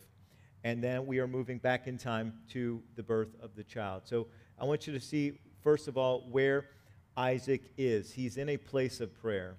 and 0.65 0.83
then 0.83 1.07
we 1.07 1.19
are 1.19 1.29
moving 1.29 1.59
back 1.59 1.87
in 1.87 1.99
time 1.99 2.33
to 2.49 2.83
the 2.97 3.03
birth 3.03 3.37
of 3.41 3.55
the 3.55 3.63
child. 3.63 4.03
So 4.07 4.27
I 4.59 4.65
want 4.65 4.87
you 4.87 4.95
to 4.95 5.01
see, 5.01 5.39
first 5.63 5.89
of 5.89 5.99
all, 5.99 6.27
where 6.31 6.71
Isaac 7.17 7.63
is. 7.77 8.11
He's 8.11 8.39
in 8.39 8.49
a 8.49 8.57
place 8.57 9.01
of 9.01 9.15
prayer. 9.15 9.57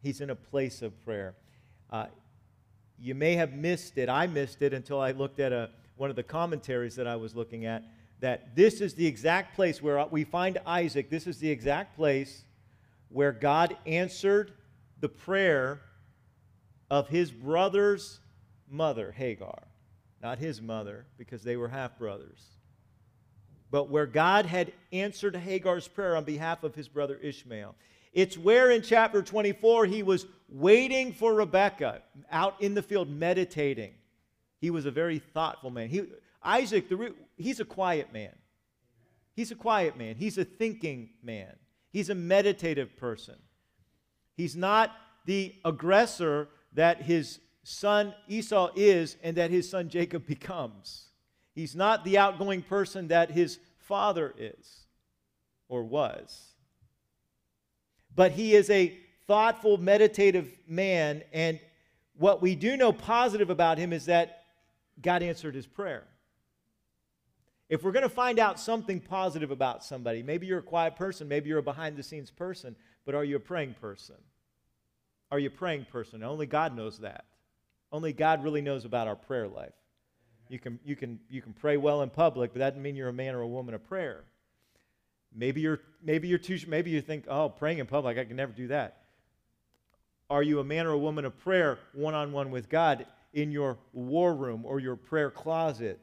He's 0.00 0.20
in 0.20 0.30
a 0.30 0.36
place 0.36 0.80
of 0.80 1.04
prayer. 1.04 1.34
Uh, 1.90 2.06
you 3.00 3.14
may 3.14 3.34
have 3.34 3.52
missed 3.52 3.98
it. 3.98 4.08
I 4.08 4.26
missed 4.26 4.62
it 4.62 4.72
until 4.72 5.00
I 5.00 5.12
looked 5.12 5.40
at 5.40 5.52
a, 5.52 5.70
one 5.96 6.10
of 6.10 6.16
the 6.16 6.22
commentaries 6.22 6.96
that 6.96 7.06
I 7.06 7.16
was 7.16 7.34
looking 7.34 7.66
at. 7.66 7.84
That 8.20 8.56
this 8.56 8.80
is 8.80 8.94
the 8.94 9.06
exact 9.06 9.54
place 9.54 9.82
where 9.82 9.98
uh, 9.98 10.06
we 10.10 10.24
find 10.24 10.58
Isaac. 10.66 11.10
This 11.10 11.26
is 11.26 11.38
the 11.38 11.50
exact 11.50 11.96
place 11.96 12.44
where 13.10 13.32
God 13.32 13.76
answered 13.86 14.52
the 15.00 15.08
prayer 15.08 15.82
of 16.90 17.08
his 17.08 17.30
brother's 17.30 18.20
mother, 18.68 19.12
Hagar 19.12 19.66
not 20.22 20.38
his 20.38 20.60
mother, 20.60 21.06
because 21.18 21.42
they 21.42 21.56
were 21.56 21.68
half 21.68 21.98
brothers, 21.98 22.40
but 23.70 23.88
where 23.88 24.06
God 24.06 24.46
had 24.46 24.72
answered 24.92 25.36
Hagar's 25.36 25.88
prayer 25.88 26.16
on 26.16 26.24
behalf 26.24 26.64
of 26.64 26.74
his 26.74 26.88
brother 26.88 27.16
Ishmael. 27.16 27.74
It's 28.16 28.38
where 28.38 28.70
in 28.70 28.80
chapter 28.80 29.20
24 29.20 29.84
he 29.84 30.02
was 30.02 30.24
waiting 30.48 31.12
for 31.12 31.34
Rebekah 31.34 32.00
out 32.32 32.62
in 32.62 32.72
the 32.72 32.80
field 32.80 33.10
meditating. 33.10 33.92
He 34.58 34.70
was 34.70 34.86
a 34.86 34.90
very 34.90 35.18
thoughtful 35.18 35.68
man. 35.68 35.90
He, 35.90 36.04
Isaac, 36.42 36.88
the, 36.88 37.14
he's 37.36 37.60
a 37.60 37.64
quiet 37.66 38.14
man. 38.14 38.32
He's 39.34 39.50
a 39.50 39.54
quiet 39.54 39.98
man. 39.98 40.16
He's 40.16 40.38
a 40.38 40.46
thinking 40.46 41.10
man. 41.22 41.56
He's 41.92 42.08
a 42.08 42.14
meditative 42.14 42.96
person. 42.96 43.36
He's 44.34 44.56
not 44.56 44.92
the 45.26 45.54
aggressor 45.62 46.48
that 46.72 47.02
his 47.02 47.38
son 47.64 48.14
Esau 48.28 48.70
is 48.76 49.18
and 49.22 49.36
that 49.36 49.50
his 49.50 49.68
son 49.68 49.90
Jacob 49.90 50.26
becomes. 50.26 51.10
He's 51.54 51.76
not 51.76 52.02
the 52.02 52.16
outgoing 52.16 52.62
person 52.62 53.08
that 53.08 53.30
his 53.30 53.58
father 53.76 54.32
is 54.38 54.86
or 55.68 55.84
was. 55.84 56.54
But 58.16 58.32
he 58.32 58.54
is 58.54 58.70
a 58.70 58.98
thoughtful, 59.26 59.76
meditative 59.76 60.58
man. 60.66 61.22
And 61.32 61.60
what 62.16 62.42
we 62.42 62.56
do 62.56 62.76
know 62.76 62.92
positive 62.92 63.50
about 63.50 63.78
him 63.78 63.92
is 63.92 64.06
that 64.06 64.44
God 65.00 65.22
answered 65.22 65.54
his 65.54 65.66
prayer. 65.66 66.04
If 67.68 67.82
we're 67.82 67.92
going 67.92 68.04
to 68.04 68.08
find 68.08 68.38
out 68.38 68.58
something 68.60 69.00
positive 69.00 69.50
about 69.50 69.84
somebody, 69.84 70.22
maybe 70.22 70.46
you're 70.46 70.60
a 70.60 70.62
quiet 70.62 70.96
person, 70.96 71.28
maybe 71.28 71.48
you're 71.48 71.58
a 71.58 71.62
behind 71.62 71.96
the 71.96 72.02
scenes 72.02 72.30
person, 72.30 72.76
but 73.04 73.14
are 73.14 73.24
you 73.24 73.36
a 73.36 73.40
praying 73.40 73.74
person? 73.80 74.14
Are 75.30 75.38
you 75.38 75.48
a 75.48 75.50
praying 75.50 75.86
person? 75.86 76.22
Only 76.22 76.46
God 76.46 76.76
knows 76.76 76.98
that. 76.98 77.24
Only 77.90 78.12
God 78.12 78.44
really 78.44 78.62
knows 78.62 78.84
about 78.84 79.08
our 79.08 79.16
prayer 79.16 79.48
life. 79.48 79.72
You 80.48 80.60
can, 80.60 80.78
you 80.84 80.94
can, 80.94 81.18
you 81.28 81.42
can 81.42 81.52
pray 81.52 81.76
well 81.76 82.02
in 82.02 82.10
public, 82.10 82.52
but 82.52 82.60
that 82.60 82.70
doesn't 82.70 82.82
mean 82.82 82.94
you're 82.94 83.08
a 83.08 83.12
man 83.12 83.34
or 83.34 83.40
a 83.40 83.48
woman 83.48 83.74
of 83.74 83.84
prayer. 83.86 84.24
Maybe 85.36 85.60
you're, 85.60 85.80
maybe 86.02 86.28
you're 86.28 86.38
too, 86.38 86.58
maybe 86.66 86.90
you 86.90 87.02
think, 87.02 87.26
oh, 87.28 87.50
praying 87.50 87.78
in 87.78 87.86
public, 87.86 88.16
I 88.16 88.24
can 88.24 88.36
never 88.36 88.52
do 88.52 88.68
that. 88.68 89.02
Are 90.30 90.42
you 90.42 90.58
a 90.58 90.64
man 90.64 90.86
or 90.86 90.92
a 90.92 90.98
woman 90.98 91.24
of 91.24 91.38
prayer 91.38 91.78
one 91.92 92.14
on 92.14 92.32
one 92.32 92.50
with 92.50 92.68
God 92.68 93.06
in 93.32 93.52
your 93.52 93.76
war 93.92 94.34
room 94.34 94.64
or 94.64 94.80
your 94.80 94.96
prayer 94.96 95.30
closet? 95.30 96.00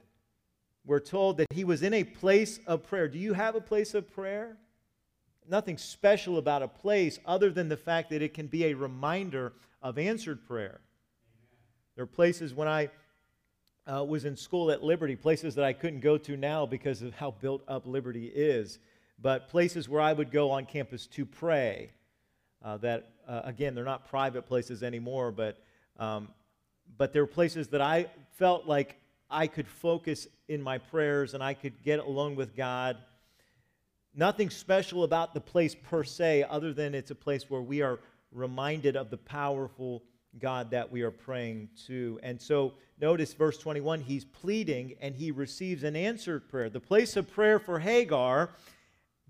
We're 0.85 0.99
told 0.99 1.37
that 1.37 1.47
he 1.51 1.63
was 1.63 1.81
in 1.81 1.93
a 1.93 2.03
place 2.03 2.59
of 2.67 2.83
prayer. 2.83 3.07
Do 3.07 3.17
you 3.17 3.33
have 3.33 3.55
a 3.55 3.61
place 3.61 3.93
of 3.93 4.13
prayer? 4.13 4.57
Nothing 5.49 5.77
special 5.77 6.37
about 6.37 6.61
a 6.61 6.67
place 6.67 7.19
other 7.25 7.49
than 7.49 7.69
the 7.69 7.77
fact 7.77 8.11
that 8.11 8.21
it 8.21 8.33
can 8.33 8.47
be 8.47 8.65
a 8.65 8.73
reminder 8.75 9.53
of 9.81 9.97
answered 9.97 10.45
prayer. 10.45 10.79
There 11.95 12.03
are 12.03 12.07
places 12.07 12.53
when 12.53 12.67
I 12.67 12.89
uh, 13.91 14.03
was 14.03 14.25
in 14.25 14.37
school 14.37 14.71
at 14.71 14.83
Liberty, 14.83 15.15
places 15.15 15.55
that 15.55 15.65
I 15.65 15.73
couldn't 15.73 15.99
go 15.99 16.17
to 16.17 16.37
now 16.37 16.65
because 16.65 17.01
of 17.01 17.13
how 17.13 17.31
built 17.31 17.63
up 17.67 17.85
Liberty 17.85 18.27
is, 18.27 18.79
but 19.23 19.47
places 19.47 19.87
where 19.87 20.01
I 20.01 20.11
would 20.11 20.31
go 20.31 20.51
on 20.51 20.65
campus 20.65 21.07
to 21.07 21.25
pray. 21.25 21.91
Uh, 22.61 22.77
that, 22.77 23.09
uh, 23.27 23.41
again, 23.45 23.73
they're 23.73 23.85
not 23.85 24.07
private 24.09 24.45
places 24.45 24.83
anymore, 24.83 25.31
but, 25.31 25.63
um, 25.97 26.27
but 26.97 27.13
they're 27.13 27.25
places 27.25 27.69
that 27.69 27.81
I 27.81 28.07
felt 28.37 28.67
like 28.67 28.97
I 29.29 29.47
could 29.47 29.67
focus 29.67 30.27
in 30.49 30.61
my 30.61 30.77
prayers 30.77 31.33
and 31.33 31.41
I 31.41 31.53
could 31.53 31.81
get 31.83 31.99
alone 31.99 32.35
with 32.35 32.55
God. 32.55 32.97
Nothing 34.13 34.49
special 34.49 35.05
about 35.05 35.33
the 35.33 35.41
place 35.41 35.73
per 35.73 36.03
se, 36.03 36.45
other 36.49 36.73
than 36.73 36.93
it's 36.93 37.11
a 37.11 37.15
place 37.15 37.49
where 37.49 37.61
we 37.61 37.81
are 37.81 37.99
reminded 38.31 38.97
of 38.97 39.09
the 39.09 39.17
powerful 39.17 40.03
God 40.39 40.69
that 40.71 40.91
we 40.91 41.01
are 41.01 41.11
praying 41.11 41.69
to. 41.87 42.19
And 42.23 42.41
so 42.41 42.73
notice 42.99 43.33
verse 43.33 43.57
21 43.57 44.01
he's 44.01 44.25
pleading 44.25 44.95
and 44.99 45.15
he 45.15 45.31
receives 45.31 45.83
an 45.83 45.95
answered 45.95 46.49
prayer. 46.49 46.69
The 46.69 46.79
place 46.81 47.15
of 47.15 47.31
prayer 47.31 47.59
for 47.59 47.79
Hagar 47.79 48.49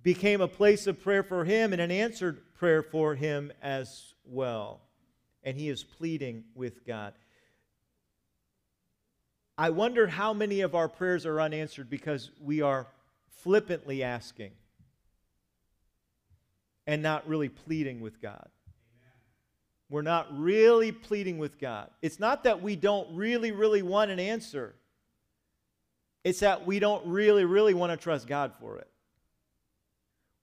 became 0.04 0.41
a 0.41 0.47
place 0.47 0.86
of 0.86 1.01
prayer 1.01 1.24
for 1.24 1.45
him 1.45 1.74
and 1.74 1.82
an 1.82 1.91
answered 1.91 2.41
prayer 2.54 2.84
for 2.84 3.16
him 3.16 3.51
as 3.62 4.14
well. 4.26 4.82
And 5.43 5.58
he 5.58 5.70
is 5.70 5.84
pleading 5.84 6.43
with 6.56 6.86
God. 6.86 7.14
I 9.58 9.70
wonder 9.70 10.08
how 10.08 10.34
many 10.34 10.62
of 10.62 10.76
our 10.76 10.89
prayers 10.89 11.26
are 11.26 11.39
unanswered 11.39 11.89
because 11.89 12.32
we 12.41 12.62
are 12.62 12.88
flippantly 13.43 14.04
asking 14.04 14.51
and 16.88 17.01
not 17.01 17.28
really 17.28 17.49
pleading 17.49 18.01
with 18.01 18.22
God. 18.22 18.49
We're 19.89 20.01
not 20.01 20.28
really 20.38 20.91
pleading 20.91 21.38
with 21.38 21.60
God. 21.60 21.89
It's 22.01 22.20
not 22.20 22.45
that 22.45 22.62
we 22.62 22.76
don't 22.76 23.16
really, 23.16 23.51
really 23.51 23.84
want 23.84 24.12
an 24.12 24.20
answer, 24.20 24.76
it's 26.24 26.39
that 26.39 26.66
we 26.66 26.80
don't 26.80 27.06
really, 27.06 27.45
really 27.45 27.74
want 27.74 27.91
to 27.91 27.97
trust 27.97 28.28
God 28.28 28.54
for 28.60 28.80
it. 28.80 28.88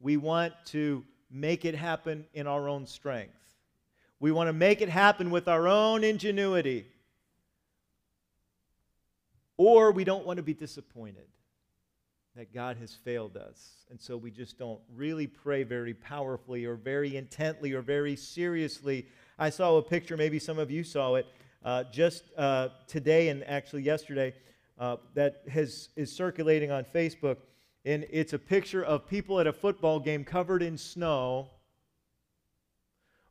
We 0.00 0.16
want 0.16 0.54
to 0.66 1.04
make 1.30 1.64
it 1.64 1.74
happen 1.74 2.24
in 2.34 2.46
our 2.46 2.68
own 2.68 2.86
strength. 2.86 3.34
We 4.18 4.32
want 4.32 4.48
to 4.48 4.52
make 4.52 4.80
it 4.80 4.88
happen 4.88 5.30
with 5.30 5.48
our 5.48 5.68
own 5.68 6.04
ingenuity. 6.04 6.86
Or 9.56 9.92
we 9.92 10.04
don't 10.04 10.26
want 10.26 10.38
to 10.38 10.42
be 10.42 10.54
disappointed 10.54 11.26
that 12.36 12.52
God 12.54 12.76
has 12.78 12.94
failed 12.94 13.36
us. 13.36 13.84
And 13.90 14.00
so 14.00 14.16
we 14.16 14.30
just 14.30 14.58
don't 14.58 14.80
really 14.94 15.26
pray 15.26 15.62
very 15.62 15.94
powerfully 15.94 16.64
or 16.64 16.74
very 16.74 17.16
intently 17.16 17.72
or 17.72 17.82
very 17.82 18.16
seriously 18.16 19.06
I 19.40 19.48
saw 19.48 19.78
a 19.78 19.82
picture, 19.82 20.18
maybe 20.18 20.38
some 20.38 20.58
of 20.58 20.70
you 20.70 20.84
saw 20.84 21.14
it, 21.14 21.26
uh, 21.64 21.84
just 21.84 22.24
uh, 22.36 22.68
today 22.86 23.30
and 23.30 23.42
actually 23.44 23.80
yesterday, 23.80 24.34
uh, 24.78 24.98
that 25.14 25.44
has, 25.50 25.88
is 25.96 26.14
circulating 26.14 26.70
on 26.70 26.84
Facebook. 26.94 27.38
And 27.84 28.06
it's 28.10 28.32
a 28.32 28.38
picture 28.38 28.84
of 28.84 29.06
people 29.08 29.40
at 29.40 29.46
a 29.46 29.52
football 29.52 30.00
game 30.00 30.24
covered 30.24 30.62
in 30.62 30.76
snow, 30.76 31.48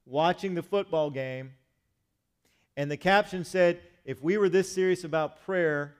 watching 0.06 0.56
the 0.56 0.64
football 0.64 1.10
game. 1.12 1.54
And 2.76 2.90
the 2.90 2.98
caption 2.98 3.44
said, 3.44 3.80
If 4.06 4.24
we 4.24 4.38
were 4.38 4.50
this 4.50 4.72
serious 4.72 5.04
about 5.04 5.46
prayer 5.46 5.96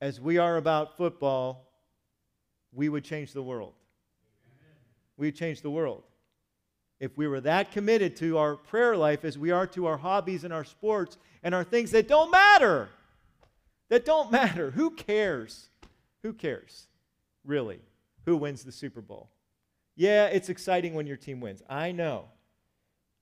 as 0.00 0.20
we 0.20 0.38
are 0.38 0.56
about 0.56 0.96
football, 0.96 1.66
we 2.72 2.88
would 2.88 3.04
change 3.04 3.32
the 3.32 3.42
world. 3.42 3.74
We 5.16 5.28
would 5.28 5.36
change 5.36 5.62
the 5.62 5.70
world. 5.70 6.02
If 6.98 7.16
we 7.18 7.26
were 7.26 7.40
that 7.42 7.72
committed 7.72 8.16
to 8.16 8.38
our 8.38 8.56
prayer 8.56 8.96
life 8.96 9.24
as 9.24 9.36
we 9.36 9.50
are 9.50 9.66
to 9.68 9.86
our 9.86 9.98
hobbies 9.98 10.44
and 10.44 10.52
our 10.52 10.64
sports 10.64 11.18
and 11.42 11.54
our 11.54 11.64
things 11.64 11.90
that 11.90 12.08
don't 12.08 12.30
matter, 12.30 12.88
that 13.90 14.06
don't 14.06 14.32
matter, 14.32 14.70
who 14.70 14.90
cares? 14.90 15.68
Who 16.22 16.32
cares? 16.32 16.86
Really? 17.46 17.80
Who 18.24 18.36
wins 18.36 18.64
the 18.64 18.72
Super 18.72 19.00
Bowl? 19.00 19.30
Yeah, 19.94 20.26
it's 20.26 20.48
exciting 20.48 20.94
when 20.94 21.06
your 21.06 21.16
team 21.16 21.40
wins. 21.40 21.62
I 21.68 21.92
know. 21.92 22.26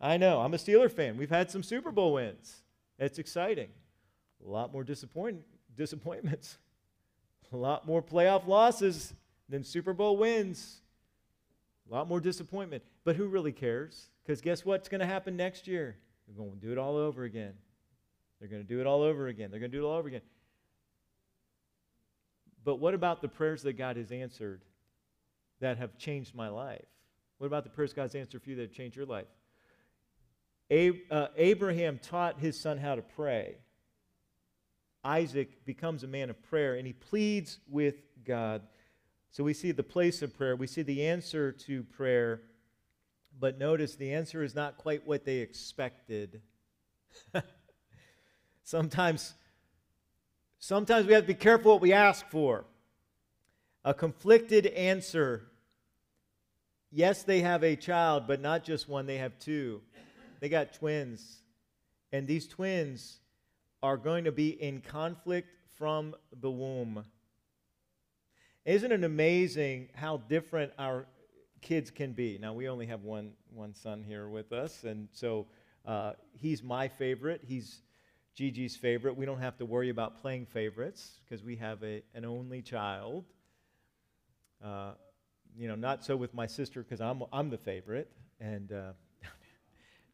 I 0.01 0.17
know. 0.17 0.41
I'm 0.41 0.55
a 0.55 0.57
Steeler 0.57 0.91
fan. 0.91 1.17
We've 1.17 1.31
had 1.31 1.51
some 1.51 1.63
Super 1.63 1.93
Bowl 1.93 2.15
wins. 2.15 2.63
It's 2.99 3.19
exciting. 3.19 3.69
A 4.45 4.51
lot 4.51 4.73
more 4.73 4.83
disappoint- 4.83 5.45
disappointments. 5.77 6.59
A 7.53 7.57
lot 7.57 7.87
more 7.87 8.03
playoff 8.03 8.47
losses 8.49 9.15
than 9.49 9.63
Super 9.63 9.93
Bowl 9.93 10.17
wins. 10.17 10.81
A 11.89 11.95
lot 11.95 12.09
more 12.09 12.19
disappointment. 12.19 12.83
But 13.05 13.17
who 13.17 13.27
really 13.27 13.53
cares? 13.53 14.09
Because 14.23 14.41
guess 14.41 14.65
what's 14.65 14.89
going 14.89 15.01
to 15.01 15.07
happen 15.07 15.37
next 15.37 15.69
year? 15.69 15.97
They're 16.27 16.37
going 16.37 16.59
to 16.59 16.67
do 16.67 16.73
it 16.73 16.79
all 16.79 16.97
over 16.97 17.25
again. 17.25 17.53
They're 18.41 18.49
going 18.49 18.63
to 18.63 18.69
do 18.69 18.81
it 18.81 18.87
all 18.87 19.03
over 19.03 19.29
again. 19.29 19.51
They're 19.51 19.61
going 19.61 19.71
to 19.71 19.77
do 19.77 19.85
it 19.85 19.87
all 19.87 19.97
over 19.97 20.09
again. 20.09 20.23
But 22.65 22.77
what 22.77 22.95
about 22.95 23.21
the 23.21 23.29
prayers 23.29 23.63
that 23.63 23.75
God 23.75 23.97
has 23.97 24.11
answered 24.11 24.63
that 25.61 25.79
have 25.79 25.99
changed 25.99 26.35
my 26.35 26.49
life? 26.49 26.87
What 27.39 27.47
about 27.47 27.65
the 27.65 27.71
prayers 27.71 27.93
God's 27.93 28.15
answered 28.15 28.43
for 28.43 28.51
you 28.51 28.57
that 28.57 28.63
have 28.63 28.73
changed 28.73 28.97
your 28.97 29.07
life? 29.07 29.27
uh, 30.71 31.27
Abraham 31.37 31.99
taught 32.03 32.41
his 32.41 32.59
son 32.59 32.79
how 32.79 32.95
to 32.95 33.03
pray. 33.03 33.57
Isaac 35.05 35.65
becomes 35.67 36.03
a 36.03 36.07
man 36.07 36.31
of 36.31 36.43
prayer 36.43 36.75
and 36.75 36.87
he 36.87 36.95
pleads 36.95 37.59
with 37.69 37.97
God. 38.25 38.63
So 39.31 39.45
we 39.45 39.53
see 39.53 39.73
the 39.73 39.83
place 39.83 40.23
of 40.23 40.37
prayer, 40.37 40.57
we 40.57 40.67
see 40.67 40.83
the 40.83 41.07
answer 41.07 41.53
to 41.53 41.83
prayer, 41.83 42.43
but 43.39 43.59
notice 43.59 43.97
the 43.97 44.13
answer 44.13 44.43
is 44.43 44.55
not 44.55 44.79
quite 44.79 45.07
what 45.07 45.25
they 45.25 45.39
expected. 45.39 46.41
sometimes, 48.63 49.35
sometimes 50.65 51.07
we 51.07 51.13
have 51.13 51.25
to 51.25 51.29
be 51.29 51.35
careful 51.35 51.73
what 51.73 51.83
we 51.83 51.93
ask 51.93 52.27
for. 52.31 52.65
A 53.85 53.93
conflicted 53.93 54.67
answer. 54.67 55.43
Yes, 56.91 57.23
they 57.23 57.41
have 57.41 57.63
a 57.63 57.77
child, 57.77 58.27
but 58.27 58.41
not 58.41 58.65
just 58.65 58.89
one, 58.89 59.05
they 59.05 59.19
have 59.19 59.39
two. 59.39 59.83
They 60.41 60.49
got 60.49 60.73
twins. 60.73 61.41
And 62.13 62.27
these 62.27 62.49
twins 62.49 63.19
are 63.83 63.99
going 63.99 64.25
to 64.25 64.33
be 64.33 64.51
in 64.51 64.81
conflict 64.81 65.49
from 65.77 66.15
the 66.41 66.51
womb. 66.51 67.05
Isn't 68.65 68.93
it 68.93 69.05
amazing 69.05 69.91
how 69.95 70.17
different 70.17 70.73
our 70.79 71.07
kids 71.61 71.91
can 71.91 72.13
be? 72.13 72.39
Now, 72.41 72.55
we 72.55 72.69
only 72.71 72.87
have 72.87 73.03
one, 73.03 73.33
one 73.53 73.75
son 73.75 74.03
here 74.03 74.29
with 74.29 74.53
us, 74.53 74.85
and 74.85 75.09
so 75.13 75.47
uh, 75.85 76.13
he's 76.33 76.63
my 76.63 76.89
favorite. 76.89 77.43
He's 77.47 77.83
Gigi's 78.35 78.77
favorite. 78.77 79.17
We 79.17 79.27
don't 79.27 79.41
have 79.41 79.57
to 79.59 79.67
worry 79.67 79.91
about 79.91 80.21
playing 80.21 80.47
favorites 80.47 81.21
because 81.25 81.45
we 81.45 81.57
have 81.57 81.83
a, 81.85 82.03
an 82.15 82.25
only 82.25 82.63
child. 82.63 83.25
Uh, 84.63 84.93
you 85.57 85.69
know, 85.69 85.77
not 85.77 86.05
so 86.05 86.17
with 86.17 86.35
my 86.35 86.47
sister 86.47 86.83
because 86.83 87.01
I'm, 87.01 87.23
I'm 87.33 87.49
the 87.49 87.59
favorite. 87.59 88.11
And 88.41 88.73
uh, 88.73 88.93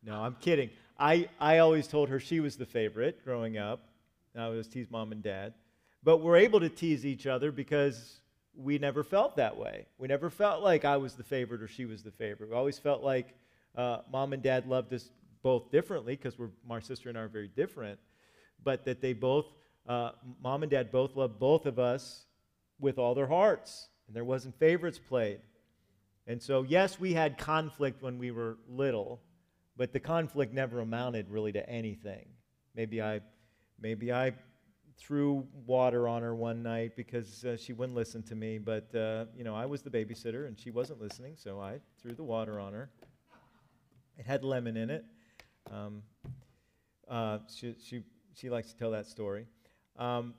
no, 0.02 0.22
I'm 0.22 0.36
kidding. 0.40 0.70
I, 0.98 1.28
I 1.40 1.58
always 1.58 1.86
told 1.86 2.10
her 2.10 2.20
she 2.20 2.40
was 2.40 2.56
the 2.56 2.66
favorite 2.66 3.24
growing 3.24 3.56
up. 3.56 3.88
I 4.36 4.48
was 4.48 4.68
tease 4.68 4.90
mom 4.90 5.12
and 5.12 5.22
dad. 5.22 5.54
But 6.02 6.18
we're 6.18 6.36
able 6.36 6.60
to 6.60 6.68
tease 6.68 7.06
each 7.06 7.26
other 7.26 7.50
because 7.50 8.20
we 8.54 8.78
never 8.78 9.02
felt 9.02 9.36
that 9.36 9.56
way. 9.56 9.86
We 9.98 10.08
never 10.08 10.28
felt 10.28 10.62
like 10.62 10.84
I 10.84 10.98
was 10.98 11.14
the 11.14 11.24
favorite 11.24 11.62
or 11.62 11.68
she 11.68 11.86
was 11.86 12.02
the 12.02 12.10
favorite. 12.10 12.50
We 12.50 12.56
always 12.56 12.78
felt 12.78 13.02
like 13.02 13.34
uh, 13.76 13.98
mom 14.12 14.32
and 14.32 14.42
dad 14.42 14.66
loved 14.66 14.92
us 14.92 15.10
both 15.42 15.70
differently 15.70 16.16
because 16.16 16.34
my 16.66 16.80
sister 16.80 17.08
and 17.08 17.16
I 17.16 17.22
are 17.22 17.28
very 17.28 17.48
different, 17.48 17.98
but 18.64 18.84
that 18.84 19.00
they 19.00 19.12
both, 19.12 19.46
uh, 19.88 20.10
mom 20.42 20.62
and 20.62 20.70
dad 20.70 20.90
both 20.90 21.16
loved 21.16 21.38
both 21.38 21.66
of 21.66 21.78
us 21.78 22.26
with 22.78 22.98
all 22.98 23.14
their 23.14 23.26
hearts, 23.26 23.88
and 24.06 24.16
there 24.16 24.24
wasn't 24.24 24.58
favorites 24.58 24.98
played. 24.98 25.40
And 26.26 26.42
so, 26.42 26.62
yes, 26.62 27.00
we 27.00 27.12
had 27.12 27.38
conflict 27.38 28.02
when 28.02 28.18
we 28.18 28.30
were 28.30 28.58
little, 28.68 29.20
but 29.76 29.92
the 29.92 30.00
conflict 30.00 30.52
never 30.52 30.80
amounted 30.80 31.30
really 31.30 31.52
to 31.52 31.68
anything. 31.68 32.26
Maybe 32.74 33.02
I, 33.02 33.20
maybe 33.80 34.12
I 34.12 34.34
threw 35.00 35.46
water 35.66 36.06
on 36.06 36.22
her 36.22 36.34
one 36.34 36.62
night 36.62 36.94
because 36.94 37.44
uh, 37.44 37.56
she 37.56 37.72
wouldn't 37.72 37.96
listen 37.96 38.22
to 38.22 38.34
me, 38.34 38.58
but 38.58 38.94
uh, 38.94 39.24
you 39.34 39.44
know 39.44 39.54
I 39.54 39.64
was 39.66 39.82
the 39.82 39.90
babysitter 39.90 40.46
and 40.46 40.58
she 40.58 40.70
wasn't 40.70 41.00
listening, 41.00 41.34
so 41.36 41.58
I 41.58 41.80
threw 42.00 42.12
the 42.12 42.22
water 42.22 42.60
on 42.60 42.74
her. 42.74 42.90
It 44.18 44.26
had 44.26 44.44
lemon 44.44 44.76
in 44.76 44.90
it. 44.90 45.04
Um, 45.72 46.02
uh, 47.08 47.38
she, 47.52 47.74
she, 47.82 48.02
she 48.34 48.50
likes 48.50 48.72
to 48.72 48.78
tell 48.78 48.90
that 48.92 49.06
story. 49.06 49.46
Um, 49.96 50.34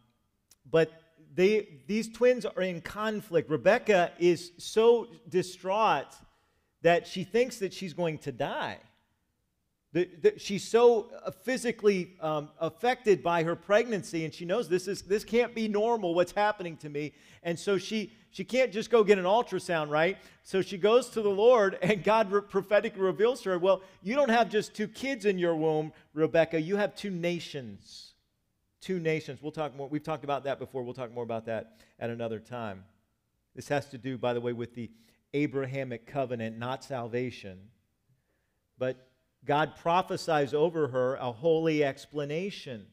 but 0.69 0.91
they, 1.33 1.79
these 1.87 2.11
twins 2.11 2.45
are 2.45 2.61
in 2.61 2.81
conflict. 2.81 3.49
Rebecca 3.49 4.11
is 4.19 4.51
so 4.57 5.07
distraught 5.29 6.13
that 6.81 7.07
she 7.07 7.23
thinks 7.23 7.57
that 7.59 7.73
she's 7.73 7.93
going 7.93 8.17
to 8.19 8.31
die. 8.31 8.79
The, 9.93 10.09
the, 10.21 10.39
she's 10.39 10.63
so 10.63 11.09
uh, 11.25 11.31
physically 11.31 12.13
um, 12.21 12.49
affected 12.59 13.21
by 13.21 13.43
her 13.43 13.57
pregnancy, 13.57 14.23
and 14.23 14.33
she 14.33 14.45
knows 14.45 14.69
this, 14.69 14.87
is, 14.87 15.01
this 15.01 15.25
can't 15.25 15.53
be 15.53 15.67
normal, 15.67 16.15
what's 16.15 16.31
happening 16.31 16.77
to 16.77 16.89
me. 16.89 17.13
And 17.43 17.59
so 17.59 17.77
she, 17.77 18.13
she 18.29 18.45
can't 18.45 18.71
just 18.71 18.89
go 18.89 19.03
get 19.03 19.17
an 19.17 19.25
ultrasound, 19.25 19.89
right? 19.89 20.17
So 20.43 20.61
she 20.61 20.77
goes 20.77 21.09
to 21.09 21.21
the 21.21 21.29
Lord, 21.29 21.77
and 21.81 22.03
God 22.05 22.31
re- 22.31 22.41
prophetically 22.41 23.01
reveals 23.01 23.41
to 23.41 23.49
her, 23.49 23.59
Well, 23.59 23.81
you 24.01 24.15
don't 24.15 24.29
have 24.29 24.49
just 24.49 24.73
two 24.73 24.87
kids 24.87 25.25
in 25.25 25.37
your 25.37 25.55
womb, 25.55 25.91
Rebecca, 26.13 26.59
you 26.61 26.77
have 26.77 26.95
two 26.95 27.11
nations. 27.11 28.13
Two 28.79 28.99
nations. 28.99 29.41
We'll 29.41 29.51
talk 29.51 29.75
more. 29.75 29.89
We've 29.89 30.01
talked 30.01 30.23
about 30.23 30.45
that 30.45 30.57
before. 30.57 30.83
We'll 30.83 30.95
talk 30.95 31.13
more 31.13 31.23
about 31.23 31.45
that 31.45 31.77
at 31.99 32.09
another 32.09 32.39
time. 32.39 32.83
This 33.55 33.67
has 33.67 33.87
to 33.89 33.97
do, 33.97 34.17
by 34.17 34.33
the 34.33 34.41
way, 34.41 34.53
with 34.53 34.73
the 34.73 34.89
Abrahamic 35.33 36.07
covenant, 36.07 36.57
not 36.57 36.83
salvation. 36.83 37.59
But 38.79 39.10
God 39.45 39.75
prophesies 39.75 40.53
over 40.53 40.87
her 40.89 41.15
a 41.15 41.31
holy 41.31 41.83
explanation. 41.83 42.85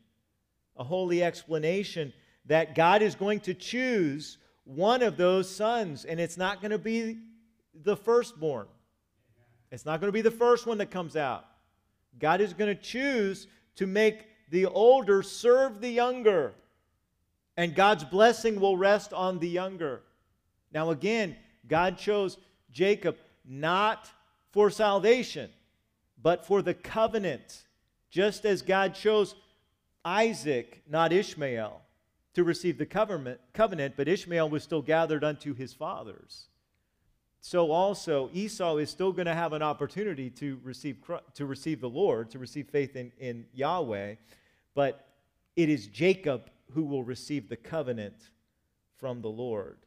A 0.76 0.84
holy 0.84 1.22
explanation 1.22 2.12
that 2.46 2.74
God 2.74 3.02
is 3.02 3.14
going 3.14 3.40
to 3.40 3.54
choose 3.54 4.38
one 4.64 5.02
of 5.02 5.16
those 5.16 5.54
sons, 5.54 6.04
and 6.04 6.20
it's 6.20 6.36
not 6.36 6.60
going 6.60 6.70
to 6.70 6.78
be 6.78 7.18
the 7.74 7.96
firstborn. 7.96 8.66
It's 9.70 9.84
not 9.84 10.00
going 10.00 10.08
to 10.08 10.12
be 10.12 10.22
the 10.22 10.30
first 10.30 10.66
one 10.66 10.78
that 10.78 10.90
comes 10.90 11.16
out. 11.16 11.44
God 12.18 12.40
is 12.40 12.54
going 12.54 12.74
to 12.74 12.80
choose 12.80 13.46
to 13.76 13.86
make 13.86 14.26
the 14.50 14.66
older 14.66 15.22
serve 15.22 15.80
the 15.80 15.90
younger, 15.90 16.54
and 17.56 17.74
God's 17.74 18.04
blessing 18.04 18.60
will 18.60 18.76
rest 18.76 19.12
on 19.12 19.38
the 19.38 19.48
younger. 19.48 20.02
Now, 20.72 20.90
again, 20.90 21.36
God 21.66 21.98
chose 21.98 22.38
Jacob 22.70 23.16
not 23.44 24.10
for 24.52 24.70
salvation 24.70 25.50
but 26.22 26.46
for 26.46 26.62
the 26.62 26.74
covenant, 26.74 27.64
just 28.10 28.44
as 28.44 28.62
God 28.62 28.94
chose 28.94 29.34
Isaac, 30.04 30.82
not 30.88 31.12
Ishmael, 31.12 31.80
to 32.34 32.44
receive 32.44 32.78
the 32.78 32.86
covenant, 32.86 33.94
but 33.96 34.08
Ishmael 34.08 34.48
was 34.48 34.62
still 34.62 34.82
gathered 34.82 35.24
unto 35.24 35.54
his 35.54 35.72
fathers. 35.72 36.48
So 37.40 37.70
also 37.70 38.30
Esau 38.32 38.76
is 38.78 38.90
still 38.90 39.12
going 39.12 39.26
to 39.26 39.34
have 39.34 39.52
an 39.52 39.62
opportunity 39.62 40.30
to 40.30 40.60
receive, 40.62 40.96
to 41.34 41.46
receive 41.46 41.80
the 41.80 41.88
Lord, 41.88 42.30
to 42.30 42.38
receive 42.38 42.68
faith 42.68 42.96
in, 42.96 43.12
in 43.18 43.46
Yahweh, 43.52 44.16
but 44.74 45.06
it 45.56 45.68
is 45.68 45.86
Jacob 45.86 46.50
who 46.72 46.84
will 46.84 47.02
receive 47.02 47.48
the 47.48 47.56
covenant 47.56 48.30
from 48.96 49.22
the 49.22 49.28
Lord. 49.28 49.78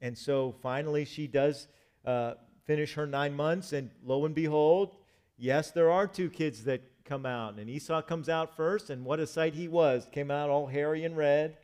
And 0.00 0.16
so 0.16 0.54
finally 0.62 1.04
she 1.04 1.26
does 1.26 1.68
uh, 2.04 2.34
finish 2.64 2.94
her 2.94 3.06
nine 3.06 3.34
months, 3.34 3.72
and 3.72 3.90
lo 4.04 4.24
and 4.24 4.34
behold, 4.34 4.96
Yes, 5.40 5.70
there 5.70 5.88
are 5.88 6.08
two 6.08 6.30
kids 6.30 6.64
that 6.64 6.82
come 7.04 7.24
out, 7.24 7.58
and 7.58 7.70
Esau 7.70 8.02
comes 8.02 8.28
out 8.28 8.56
first, 8.56 8.90
and 8.90 9.04
what 9.04 9.20
a 9.20 9.26
sight 9.26 9.54
he 9.54 9.68
was. 9.68 10.06
Came 10.10 10.32
out 10.32 10.50
all 10.50 10.66
hairy 10.66 11.04
and 11.04 11.16
red. 11.16 11.56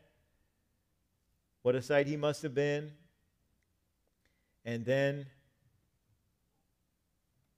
What 1.61 1.75
a 1.75 1.81
sight 1.81 2.07
he 2.07 2.15
must 2.15 2.41
have 2.43 2.55
been. 2.55 2.91
And 4.63 4.85
then 4.85 5.25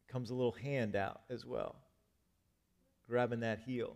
comes 0.08 0.32
a 0.32 0.34
little 0.34 0.54
hand 0.54 0.96
out 0.96 1.22
as 1.30 1.46
well, 1.46 1.76
grabbing 3.08 3.42
that 3.42 3.60
heel. 3.60 3.96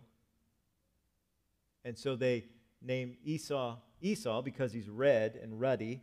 And 1.84 1.98
so 1.98 2.14
they 2.14 2.44
name 2.80 3.16
Esau 3.24 3.76
Esau 4.00 4.42
because 4.42 4.72
he's 4.72 4.88
red 4.88 5.38
and 5.42 5.60
ruddy, 5.60 6.00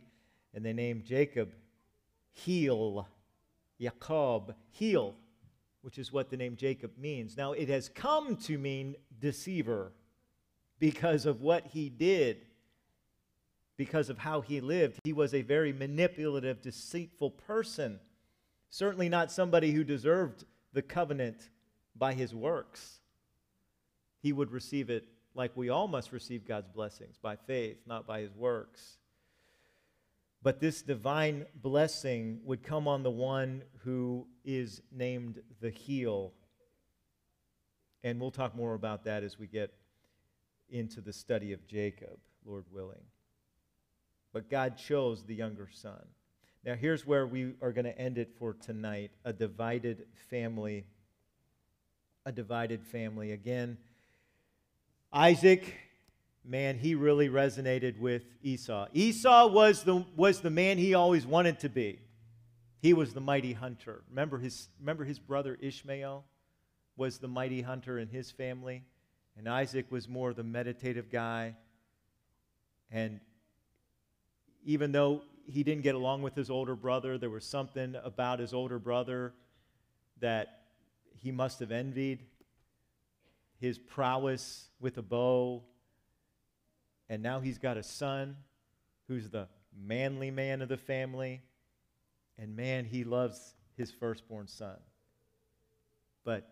and 0.54 0.64
they 0.64 0.72
name 0.72 1.02
Jacob 1.06 1.52
Heel, 2.32 3.08
Jacob, 3.78 4.54
heel 4.70 5.14
which 5.82 5.98
is 5.98 6.12
what 6.12 6.30
the 6.30 6.36
name 6.36 6.56
Jacob 6.56 6.92
means. 6.98 7.36
Now, 7.36 7.52
it 7.52 7.68
has 7.68 7.88
come 7.88 8.36
to 8.36 8.58
mean 8.58 8.96
deceiver 9.18 9.92
because 10.78 11.26
of 11.26 11.42
what 11.42 11.66
he 11.68 11.88
did, 11.88 12.46
because 13.76 14.10
of 14.10 14.18
how 14.18 14.40
he 14.40 14.60
lived. 14.60 14.98
He 15.04 15.12
was 15.12 15.32
a 15.34 15.42
very 15.42 15.72
manipulative, 15.72 16.60
deceitful 16.60 17.30
person. 17.30 17.98
Certainly 18.68 19.08
not 19.08 19.32
somebody 19.32 19.72
who 19.72 19.84
deserved 19.84 20.44
the 20.72 20.82
covenant 20.82 21.48
by 21.96 22.14
his 22.14 22.34
works. 22.34 23.00
He 24.22 24.32
would 24.32 24.50
receive 24.50 24.90
it 24.90 25.06
like 25.34 25.56
we 25.56 25.70
all 25.70 25.88
must 25.88 26.12
receive 26.12 26.46
God's 26.46 26.68
blessings 26.68 27.16
by 27.16 27.36
faith, 27.36 27.78
not 27.86 28.06
by 28.06 28.20
his 28.20 28.34
works. 28.34 28.98
But 30.42 30.60
this 30.60 30.80
divine 30.80 31.46
blessing 31.54 32.40
would 32.44 32.62
come 32.62 32.88
on 32.88 33.02
the 33.02 33.10
one 33.10 33.62
who 33.84 34.26
is 34.44 34.80
named 34.90 35.40
the 35.60 35.70
heel. 35.70 36.32
And 38.02 38.18
we'll 38.18 38.30
talk 38.30 38.56
more 38.56 38.74
about 38.74 39.04
that 39.04 39.22
as 39.22 39.38
we 39.38 39.46
get 39.46 39.72
into 40.70 41.02
the 41.02 41.12
study 41.12 41.52
of 41.52 41.66
Jacob, 41.66 42.18
Lord 42.46 42.64
willing. 42.72 43.02
But 44.32 44.48
God 44.48 44.78
chose 44.78 45.24
the 45.24 45.34
younger 45.34 45.68
son. 45.70 46.00
Now, 46.64 46.74
here's 46.74 47.06
where 47.06 47.26
we 47.26 47.54
are 47.60 47.72
going 47.72 47.86
to 47.86 47.98
end 47.98 48.16
it 48.16 48.30
for 48.38 48.54
tonight 48.54 49.10
a 49.24 49.32
divided 49.32 50.06
family. 50.30 50.84
A 52.24 52.32
divided 52.32 52.84
family. 52.84 53.32
Again, 53.32 53.78
Isaac 55.12 55.74
man, 56.44 56.78
he 56.78 56.94
really 56.94 57.28
resonated 57.28 57.98
with 57.98 58.22
Esau. 58.42 58.86
Esau 58.92 59.48
was 59.48 59.84
the, 59.84 60.04
was 60.16 60.40
the 60.40 60.50
man 60.50 60.78
he 60.78 60.94
always 60.94 61.26
wanted 61.26 61.60
to 61.60 61.68
be. 61.68 61.98
He 62.80 62.94
was 62.94 63.12
the 63.12 63.20
mighty 63.20 63.52
hunter. 63.52 64.02
Remember 64.08 64.38
his, 64.38 64.68
remember 64.78 65.04
his 65.04 65.18
brother 65.18 65.58
Ishmael 65.60 66.24
was 66.96 67.18
the 67.18 67.28
mighty 67.28 67.62
hunter 67.62 67.98
in 67.98 68.08
his 68.08 68.30
family? 68.30 68.84
And 69.36 69.48
Isaac 69.48 69.90
was 69.90 70.08
more 70.08 70.32
the 70.32 70.42
meditative 70.42 71.10
guy. 71.10 71.56
And 72.90 73.20
even 74.64 74.92
though 74.92 75.22
he 75.46 75.62
didn't 75.62 75.82
get 75.82 75.94
along 75.94 76.22
with 76.22 76.34
his 76.34 76.50
older 76.50 76.74
brother, 76.74 77.18
there 77.18 77.30
was 77.30 77.44
something 77.44 77.96
about 78.02 78.38
his 78.38 78.52
older 78.52 78.78
brother 78.78 79.32
that 80.20 80.60
he 81.18 81.30
must 81.30 81.60
have 81.60 81.70
envied. 81.70 82.20
His 83.60 83.78
prowess 83.78 84.68
with 84.80 84.96
a 84.98 85.02
bow, 85.02 85.62
and 87.10 87.24
now 87.24 87.40
he's 87.40 87.58
got 87.58 87.76
a 87.76 87.82
son 87.82 88.36
who's 89.08 89.28
the 89.28 89.48
manly 89.76 90.30
man 90.30 90.62
of 90.62 90.68
the 90.68 90.76
family. 90.76 91.42
And 92.38 92.56
man, 92.56 92.84
he 92.84 93.02
loves 93.02 93.54
his 93.76 93.90
firstborn 93.90 94.46
son. 94.46 94.76
But 96.24 96.48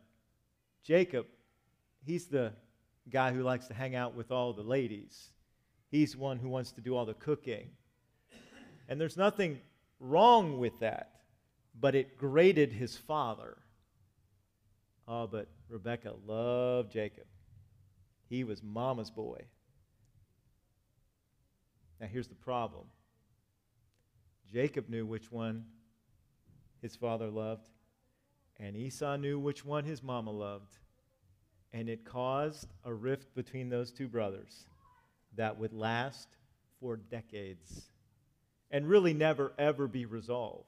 Jacob, 0.82 1.26
he's 2.04 2.26
the 2.26 2.52
guy 3.08 3.32
who 3.32 3.42
likes 3.42 3.68
to 3.68 3.74
hang 3.74 3.94
out 3.94 4.16
with 4.16 4.32
all 4.32 4.52
the 4.52 4.62
ladies. 4.62 5.28
He's 5.92 6.16
one 6.16 6.38
who 6.38 6.48
wants 6.48 6.72
to 6.72 6.80
do 6.80 6.96
all 6.96 7.06
the 7.06 7.14
cooking. 7.14 7.70
And 8.88 9.00
there's 9.00 9.16
nothing 9.16 9.60
wrong 10.00 10.58
with 10.58 10.80
that, 10.80 11.20
but 11.78 11.94
it 11.94 12.18
grated 12.18 12.72
his 12.72 12.96
father. 12.96 13.58
Oh, 15.06 15.28
but 15.28 15.48
Rebecca 15.68 16.14
loved 16.26 16.90
Jacob. 16.90 17.26
He 18.28 18.42
was 18.42 18.60
mama's 18.60 19.10
boy. 19.10 19.44
Now, 22.00 22.06
here's 22.06 22.28
the 22.28 22.34
problem 22.34 22.86
Jacob 24.50 24.88
knew 24.88 25.04
which 25.04 25.30
one 25.30 25.64
his 26.80 26.96
father 26.96 27.28
loved, 27.28 27.68
and 28.58 28.76
Esau 28.76 29.16
knew 29.16 29.38
which 29.38 29.64
one 29.64 29.84
his 29.84 30.02
mama 30.02 30.30
loved. 30.30 30.78
And 31.72 31.88
it 31.90 32.04
caused 32.04 32.66
a 32.84 32.94
rift 32.94 33.34
between 33.34 33.68
those 33.68 33.92
two 33.92 34.08
brothers 34.08 34.64
that 35.36 35.58
would 35.58 35.74
last 35.74 36.28
for 36.80 36.96
decades 36.96 37.90
and 38.70 38.88
really 38.88 39.12
never, 39.12 39.52
ever 39.58 39.86
be 39.86 40.06
resolved 40.06 40.64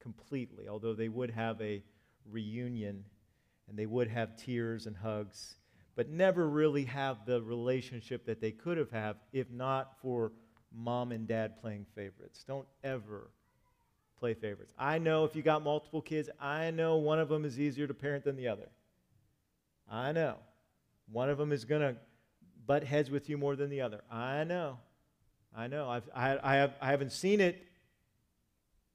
completely, 0.00 0.68
although 0.68 0.94
they 0.94 1.08
would 1.08 1.30
have 1.30 1.60
a 1.60 1.82
reunion 2.30 3.04
and 3.68 3.78
they 3.78 3.86
would 3.86 4.08
have 4.08 4.36
tears 4.36 4.86
and 4.86 4.96
hugs, 4.96 5.56
but 5.94 6.08
never 6.08 6.48
really 6.48 6.84
have 6.84 7.26
the 7.26 7.42
relationship 7.42 8.24
that 8.24 8.40
they 8.40 8.52
could 8.52 8.78
have 8.78 8.90
had 8.90 9.16
if 9.32 9.50
not 9.50 9.98
for 10.00 10.32
mom 10.74 11.12
and 11.12 11.26
dad 11.26 11.60
playing 11.60 11.86
favorites. 11.94 12.44
Don't 12.46 12.66
ever 12.84 13.30
play 14.18 14.34
favorites. 14.34 14.72
I 14.78 14.98
know 14.98 15.24
if 15.24 15.36
you 15.36 15.42
got 15.42 15.62
multiple 15.62 16.02
kids, 16.02 16.28
I 16.40 16.70
know 16.70 16.96
one 16.96 17.18
of 17.18 17.28
them 17.28 17.44
is 17.44 17.58
easier 17.58 17.86
to 17.86 17.94
parent 17.94 18.24
than 18.24 18.36
the 18.36 18.48
other. 18.48 18.68
I 19.90 20.12
know. 20.12 20.36
One 21.10 21.30
of 21.30 21.38
them 21.38 21.52
is 21.52 21.64
going 21.64 21.80
to 21.80 21.96
butt 22.66 22.84
heads 22.84 23.10
with 23.10 23.28
you 23.28 23.38
more 23.38 23.56
than 23.56 23.70
the 23.70 23.80
other. 23.80 24.02
I 24.10 24.44
know. 24.44 24.78
I 25.56 25.66
know. 25.66 25.88
I've, 25.88 26.08
I, 26.14 26.38
I, 26.42 26.56
have, 26.56 26.74
I 26.80 26.90
haven't 26.90 27.12
seen 27.12 27.40
it 27.40 27.64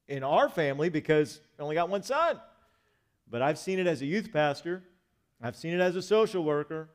in 0.07 0.23
our 0.23 0.49
family 0.49 0.89
because 0.89 1.39
I 1.57 1.63
only 1.63 1.75
got 1.75 1.89
one 1.89 2.03
son. 2.03 2.39
But 3.29 3.41
I've 3.41 3.57
seen 3.57 3.79
it 3.79 3.87
as 3.87 4.01
a 4.01 4.05
youth 4.05 4.31
pastor. 4.31 4.83
I've 5.41 5.55
seen 5.55 5.73
it 5.73 5.79
as 5.79 5.95
a 5.95 6.01
social 6.01 6.43
worker. 6.43 6.89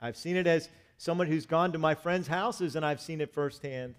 I've 0.00 0.16
seen 0.16 0.36
it 0.36 0.46
as 0.46 0.68
someone 0.96 1.26
who's 1.26 1.46
gone 1.46 1.72
to 1.72 1.78
my 1.78 1.94
friends' 1.94 2.28
houses 2.28 2.76
and 2.76 2.86
I've 2.86 3.00
seen 3.00 3.20
it 3.20 3.34
firsthand. 3.34 3.94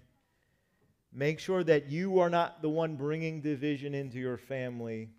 Make 1.16 1.38
sure 1.38 1.62
that 1.62 1.88
you 1.88 2.18
are 2.18 2.28
not 2.28 2.60
the 2.60 2.68
one 2.68 2.96
bringing 2.96 3.40
division 3.40 3.94
into 3.94 4.18
your 4.18 4.36
family 4.36 5.10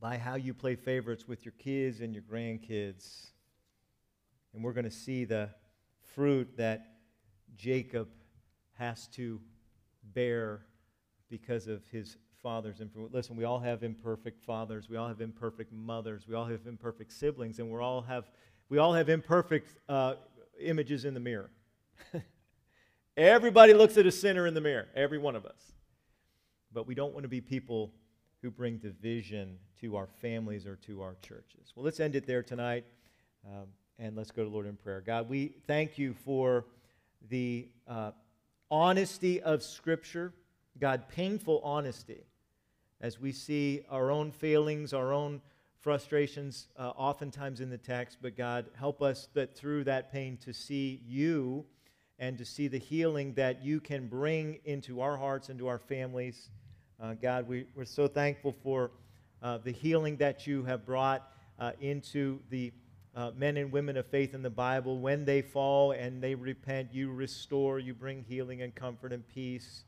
by 0.00 0.16
how 0.16 0.34
you 0.34 0.52
play 0.52 0.74
favorites 0.74 1.28
with 1.28 1.44
your 1.44 1.54
kids 1.58 2.00
and 2.00 2.12
your 2.12 2.24
grandkids. 2.24 3.28
And 4.52 4.64
we're 4.64 4.72
going 4.72 4.84
to 4.84 4.90
see 4.90 5.24
the 5.24 5.50
fruit 6.14 6.56
that 6.56 6.94
Jacob 7.56 8.08
has 8.78 9.06
to 9.08 9.40
bear 10.12 10.62
because 11.28 11.68
of 11.68 11.86
his 11.92 12.16
father's 12.42 12.80
influence. 12.80 13.14
Listen, 13.14 13.36
we 13.36 13.44
all 13.44 13.60
have 13.60 13.84
imperfect 13.84 14.42
fathers. 14.42 14.88
We 14.88 14.96
all 14.96 15.06
have 15.06 15.20
imperfect 15.20 15.72
mothers. 15.72 16.26
We 16.26 16.34
all 16.34 16.46
have 16.46 16.66
imperfect 16.66 17.12
siblings, 17.12 17.60
and 17.60 17.70
we 17.70 17.78
all 17.78 18.02
have 18.02 18.24
we 18.68 18.78
all 18.78 18.94
have 18.94 19.08
imperfect 19.08 19.76
uh, 19.88 20.14
images 20.58 21.04
in 21.04 21.14
the 21.14 21.20
mirror. 21.20 21.50
Everybody 23.16 23.74
looks 23.74 23.96
at 23.96 24.06
a 24.06 24.12
sinner 24.12 24.46
in 24.46 24.54
the 24.54 24.60
mirror, 24.60 24.88
every 24.94 25.18
one 25.18 25.36
of 25.36 25.44
us. 25.44 25.72
But 26.72 26.86
we 26.86 26.94
don't 26.94 27.12
want 27.12 27.24
to 27.24 27.28
be 27.28 27.40
people 27.40 27.92
who 28.40 28.50
bring 28.50 28.78
division 28.78 29.58
to 29.80 29.96
our 29.96 30.06
families 30.20 30.66
or 30.66 30.76
to 30.76 31.02
our 31.02 31.16
churches. 31.20 31.72
Well, 31.74 31.84
let's 31.84 32.00
end 32.00 32.14
it 32.14 32.26
there 32.26 32.42
tonight, 32.42 32.84
um, 33.46 33.66
and 33.98 34.16
let's 34.16 34.30
go 34.30 34.44
to 34.44 34.48
Lord 34.48 34.66
in 34.66 34.76
prayer. 34.76 35.02
God, 35.04 35.28
we 35.28 35.54
thank 35.66 35.98
you 35.98 36.14
for 36.24 36.66
the 37.28 37.68
uh, 37.86 38.12
honesty 38.70 39.42
of 39.42 39.62
Scripture, 39.62 40.32
God, 40.78 41.08
painful 41.08 41.60
honesty, 41.64 42.24
as 43.00 43.20
we 43.20 43.32
see 43.32 43.82
our 43.90 44.10
own 44.10 44.30
failings, 44.30 44.94
our 44.94 45.12
own 45.12 45.40
frustrations, 45.80 46.68
uh, 46.78 46.90
oftentimes 46.90 47.60
in 47.60 47.70
the 47.70 47.78
text. 47.78 48.18
But 48.22 48.36
God, 48.36 48.66
help 48.78 49.02
us 49.02 49.28
that 49.34 49.56
through 49.56 49.84
that 49.84 50.12
pain 50.12 50.38
to 50.44 50.52
see 50.52 51.00
you 51.06 51.64
and 52.20 52.36
to 52.36 52.44
see 52.44 52.68
the 52.68 52.78
healing 52.78 53.32
that 53.32 53.64
you 53.64 53.80
can 53.80 54.06
bring 54.06 54.60
into 54.66 55.00
our 55.00 55.16
hearts, 55.16 55.48
into 55.48 55.66
our 55.66 55.78
families. 55.78 56.50
Uh, 57.02 57.14
God, 57.14 57.48
we, 57.48 57.64
we're 57.74 57.86
so 57.86 58.06
thankful 58.06 58.54
for 58.62 58.90
uh, 59.42 59.56
the 59.56 59.72
healing 59.72 60.18
that 60.18 60.46
you 60.46 60.62
have 60.64 60.84
brought 60.84 61.32
uh, 61.58 61.72
into 61.80 62.38
the 62.50 62.72
uh, 63.16 63.30
men 63.36 63.56
and 63.56 63.72
women 63.72 63.96
of 63.96 64.06
faith 64.06 64.34
in 64.34 64.42
the 64.42 64.50
Bible. 64.50 64.98
When 64.98 65.24
they 65.24 65.40
fall 65.40 65.92
and 65.92 66.22
they 66.22 66.34
repent, 66.34 66.90
you 66.92 67.10
restore, 67.10 67.78
you 67.78 67.94
bring 67.94 68.22
healing 68.28 68.60
and 68.60 68.74
comfort 68.74 69.14
and 69.14 69.26
peace. 69.26 69.84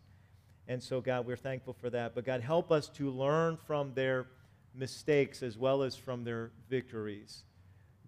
And 0.66 0.82
so, 0.82 1.02
God, 1.02 1.26
we're 1.26 1.36
thankful 1.36 1.74
for 1.74 1.90
that. 1.90 2.14
But, 2.14 2.24
God, 2.24 2.40
help 2.40 2.72
us 2.72 2.88
to 2.90 3.10
learn 3.10 3.58
from 3.58 3.92
their 3.92 4.26
mistakes 4.74 5.42
as 5.42 5.58
well 5.58 5.82
as 5.82 5.96
from 5.96 6.24
their 6.24 6.50
victories. 6.70 7.44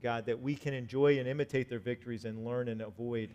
God, 0.02 0.24
that 0.26 0.40
we 0.40 0.54
can 0.54 0.72
enjoy 0.72 1.18
and 1.18 1.28
imitate 1.28 1.68
their 1.68 1.78
victories 1.78 2.24
and 2.24 2.42
learn 2.42 2.68
and 2.68 2.80
avoid 2.80 3.34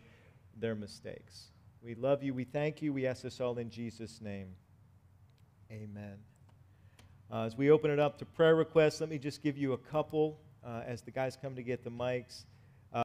their 0.60 0.76
mistakes. 0.76 1.52
We 1.82 1.96
love 1.96 2.24
you. 2.24 2.34
We 2.34 2.44
thank 2.44 2.82
you. 2.82 2.92
We 2.92 3.08
ask 3.08 3.24
this 3.24 3.40
all 3.40 3.58
in 3.58 3.70
Jesus' 3.70 4.20
name. 4.22 4.50
Amen. 5.72 6.18
Uh, 7.32 7.44
as 7.44 7.56
we 7.56 7.70
open 7.72 7.92
it 7.92 8.00
up 8.00 8.18
to 8.18 8.26
prayer 8.26 8.56
requests, 8.56 9.00
let 9.02 9.10
me 9.10 9.18
just 9.18 9.42
give 9.42 9.58
you 9.58 9.74
a 9.74 9.78
couple 9.78 10.40
uh, 10.66 10.82
as 10.86 11.02
the 11.02 11.12
guys 11.12 11.38
come 11.40 11.56
to 11.56 11.64
get 11.64 11.84
the 11.84 11.92
mics. 11.92 12.46
Uh, 12.92 13.04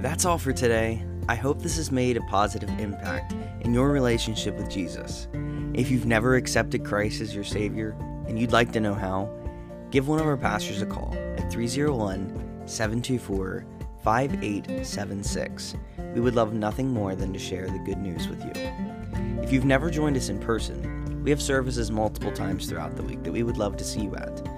That's 0.00 0.24
all 0.24 0.38
for 0.38 0.52
today. 0.52 1.04
I 1.28 1.34
hope 1.34 1.60
this 1.60 1.76
has 1.76 1.92
made 1.92 2.16
a 2.16 2.22
positive 2.22 2.70
impact 2.80 3.34
in 3.60 3.74
your 3.74 3.90
relationship 3.90 4.56
with 4.56 4.70
Jesus. 4.70 5.28
If 5.74 5.90
you've 5.90 6.06
never 6.06 6.36
accepted 6.36 6.84
Christ 6.84 7.20
as 7.20 7.34
your 7.34 7.44
Savior 7.44 7.94
and 8.26 8.38
you'd 8.38 8.52
like 8.52 8.72
to 8.72 8.80
know 8.80 8.94
how, 8.94 9.30
give 9.90 10.08
one 10.08 10.20
of 10.20 10.26
our 10.26 10.38
pastors 10.38 10.80
a 10.80 10.86
call 10.86 11.14
at 11.36 11.52
301 11.52 12.47
724 12.68 13.64
5876. 14.02 15.74
We 16.14 16.20
would 16.20 16.34
love 16.34 16.52
nothing 16.52 16.88
more 16.88 17.14
than 17.14 17.32
to 17.32 17.38
share 17.38 17.66
the 17.66 17.78
good 17.78 17.98
news 17.98 18.28
with 18.28 18.44
you. 18.44 18.52
If 19.42 19.52
you've 19.52 19.64
never 19.64 19.90
joined 19.90 20.16
us 20.16 20.28
in 20.28 20.38
person, 20.38 21.22
we 21.22 21.30
have 21.30 21.42
services 21.42 21.90
multiple 21.90 22.32
times 22.32 22.66
throughout 22.66 22.96
the 22.96 23.02
week 23.02 23.22
that 23.24 23.32
we 23.32 23.42
would 23.42 23.56
love 23.56 23.76
to 23.76 23.84
see 23.84 24.02
you 24.02 24.16
at. 24.16 24.48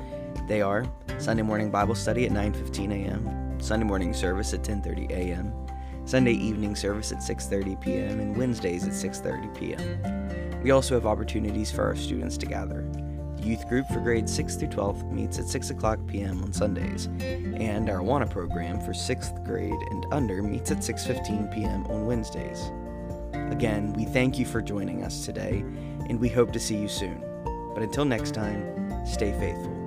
They 0.46 0.62
are 0.62 0.84
Sunday 1.18 1.42
morning 1.42 1.70
Bible 1.70 1.94
study 1.94 2.26
at 2.26 2.32
9:15 2.32 2.92
a.m., 2.92 3.60
Sunday 3.60 3.86
morning 3.86 4.12
service 4.14 4.52
at 4.54 4.62
10:30 4.62 5.10
a.m., 5.10 5.52
Sunday 6.04 6.32
evening 6.32 6.74
service 6.74 7.12
at 7.12 7.18
6:30 7.18 7.80
p.m., 7.80 8.20
and 8.20 8.36
Wednesdays 8.36 8.84
at 8.84 8.92
6:30 8.92 9.54
p.m. 9.54 10.62
We 10.62 10.72
also 10.72 10.94
have 10.94 11.06
opportunities 11.06 11.70
for 11.70 11.84
our 11.84 11.96
students 11.96 12.36
to 12.38 12.46
gather. 12.46 12.84
Youth 13.42 13.68
group 13.68 13.88
for 13.88 14.00
grades 14.00 14.34
6 14.34 14.56
through 14.56 14.68
12 14.68 15.12
meets 15.12 15.38
at 15.38 15.46
6 15.46 15.70
o'clock 15.70 15.98
p.m. 16.06 16.42
on 16.42 16.52
Sundays, 16.52 17.06
and 17.20 17.88
our 17.88 17.98
AWANA 17.98 18.30
program 18.30 18.80
for 18.80 18.92
6th 18.92 19.44
grade 19.44 19.72
and 19.90 20.06
under 20.12 20.42
meets 20.42 20.70
at 20.70 20.78
6:15 20.78 21.52
p.m. 21.54 21.86
on 21.86 22.06
Wednesdays. 22.06 22.70
Again, 23.50 23.92
we 23.94 24.04
thank 24.04 24.38
you 24.38 24.44
for 24.44 24.60
joining 24.60 25.02
us 25.02 25.24
today, 25.24 25.64
and 26.08 26.20
we 26.20 26.28
hope 26.28 26.52
to 26.52 26.60
see 26.60 26.76
you 26.76 26.88
soon. 26.88 27.22
But 27.74 27.82
until 27.82 28.04
next 28.04 28.34
time, 28.34 29.06
stay 29.06 29.32
faithful. 29.32 29.80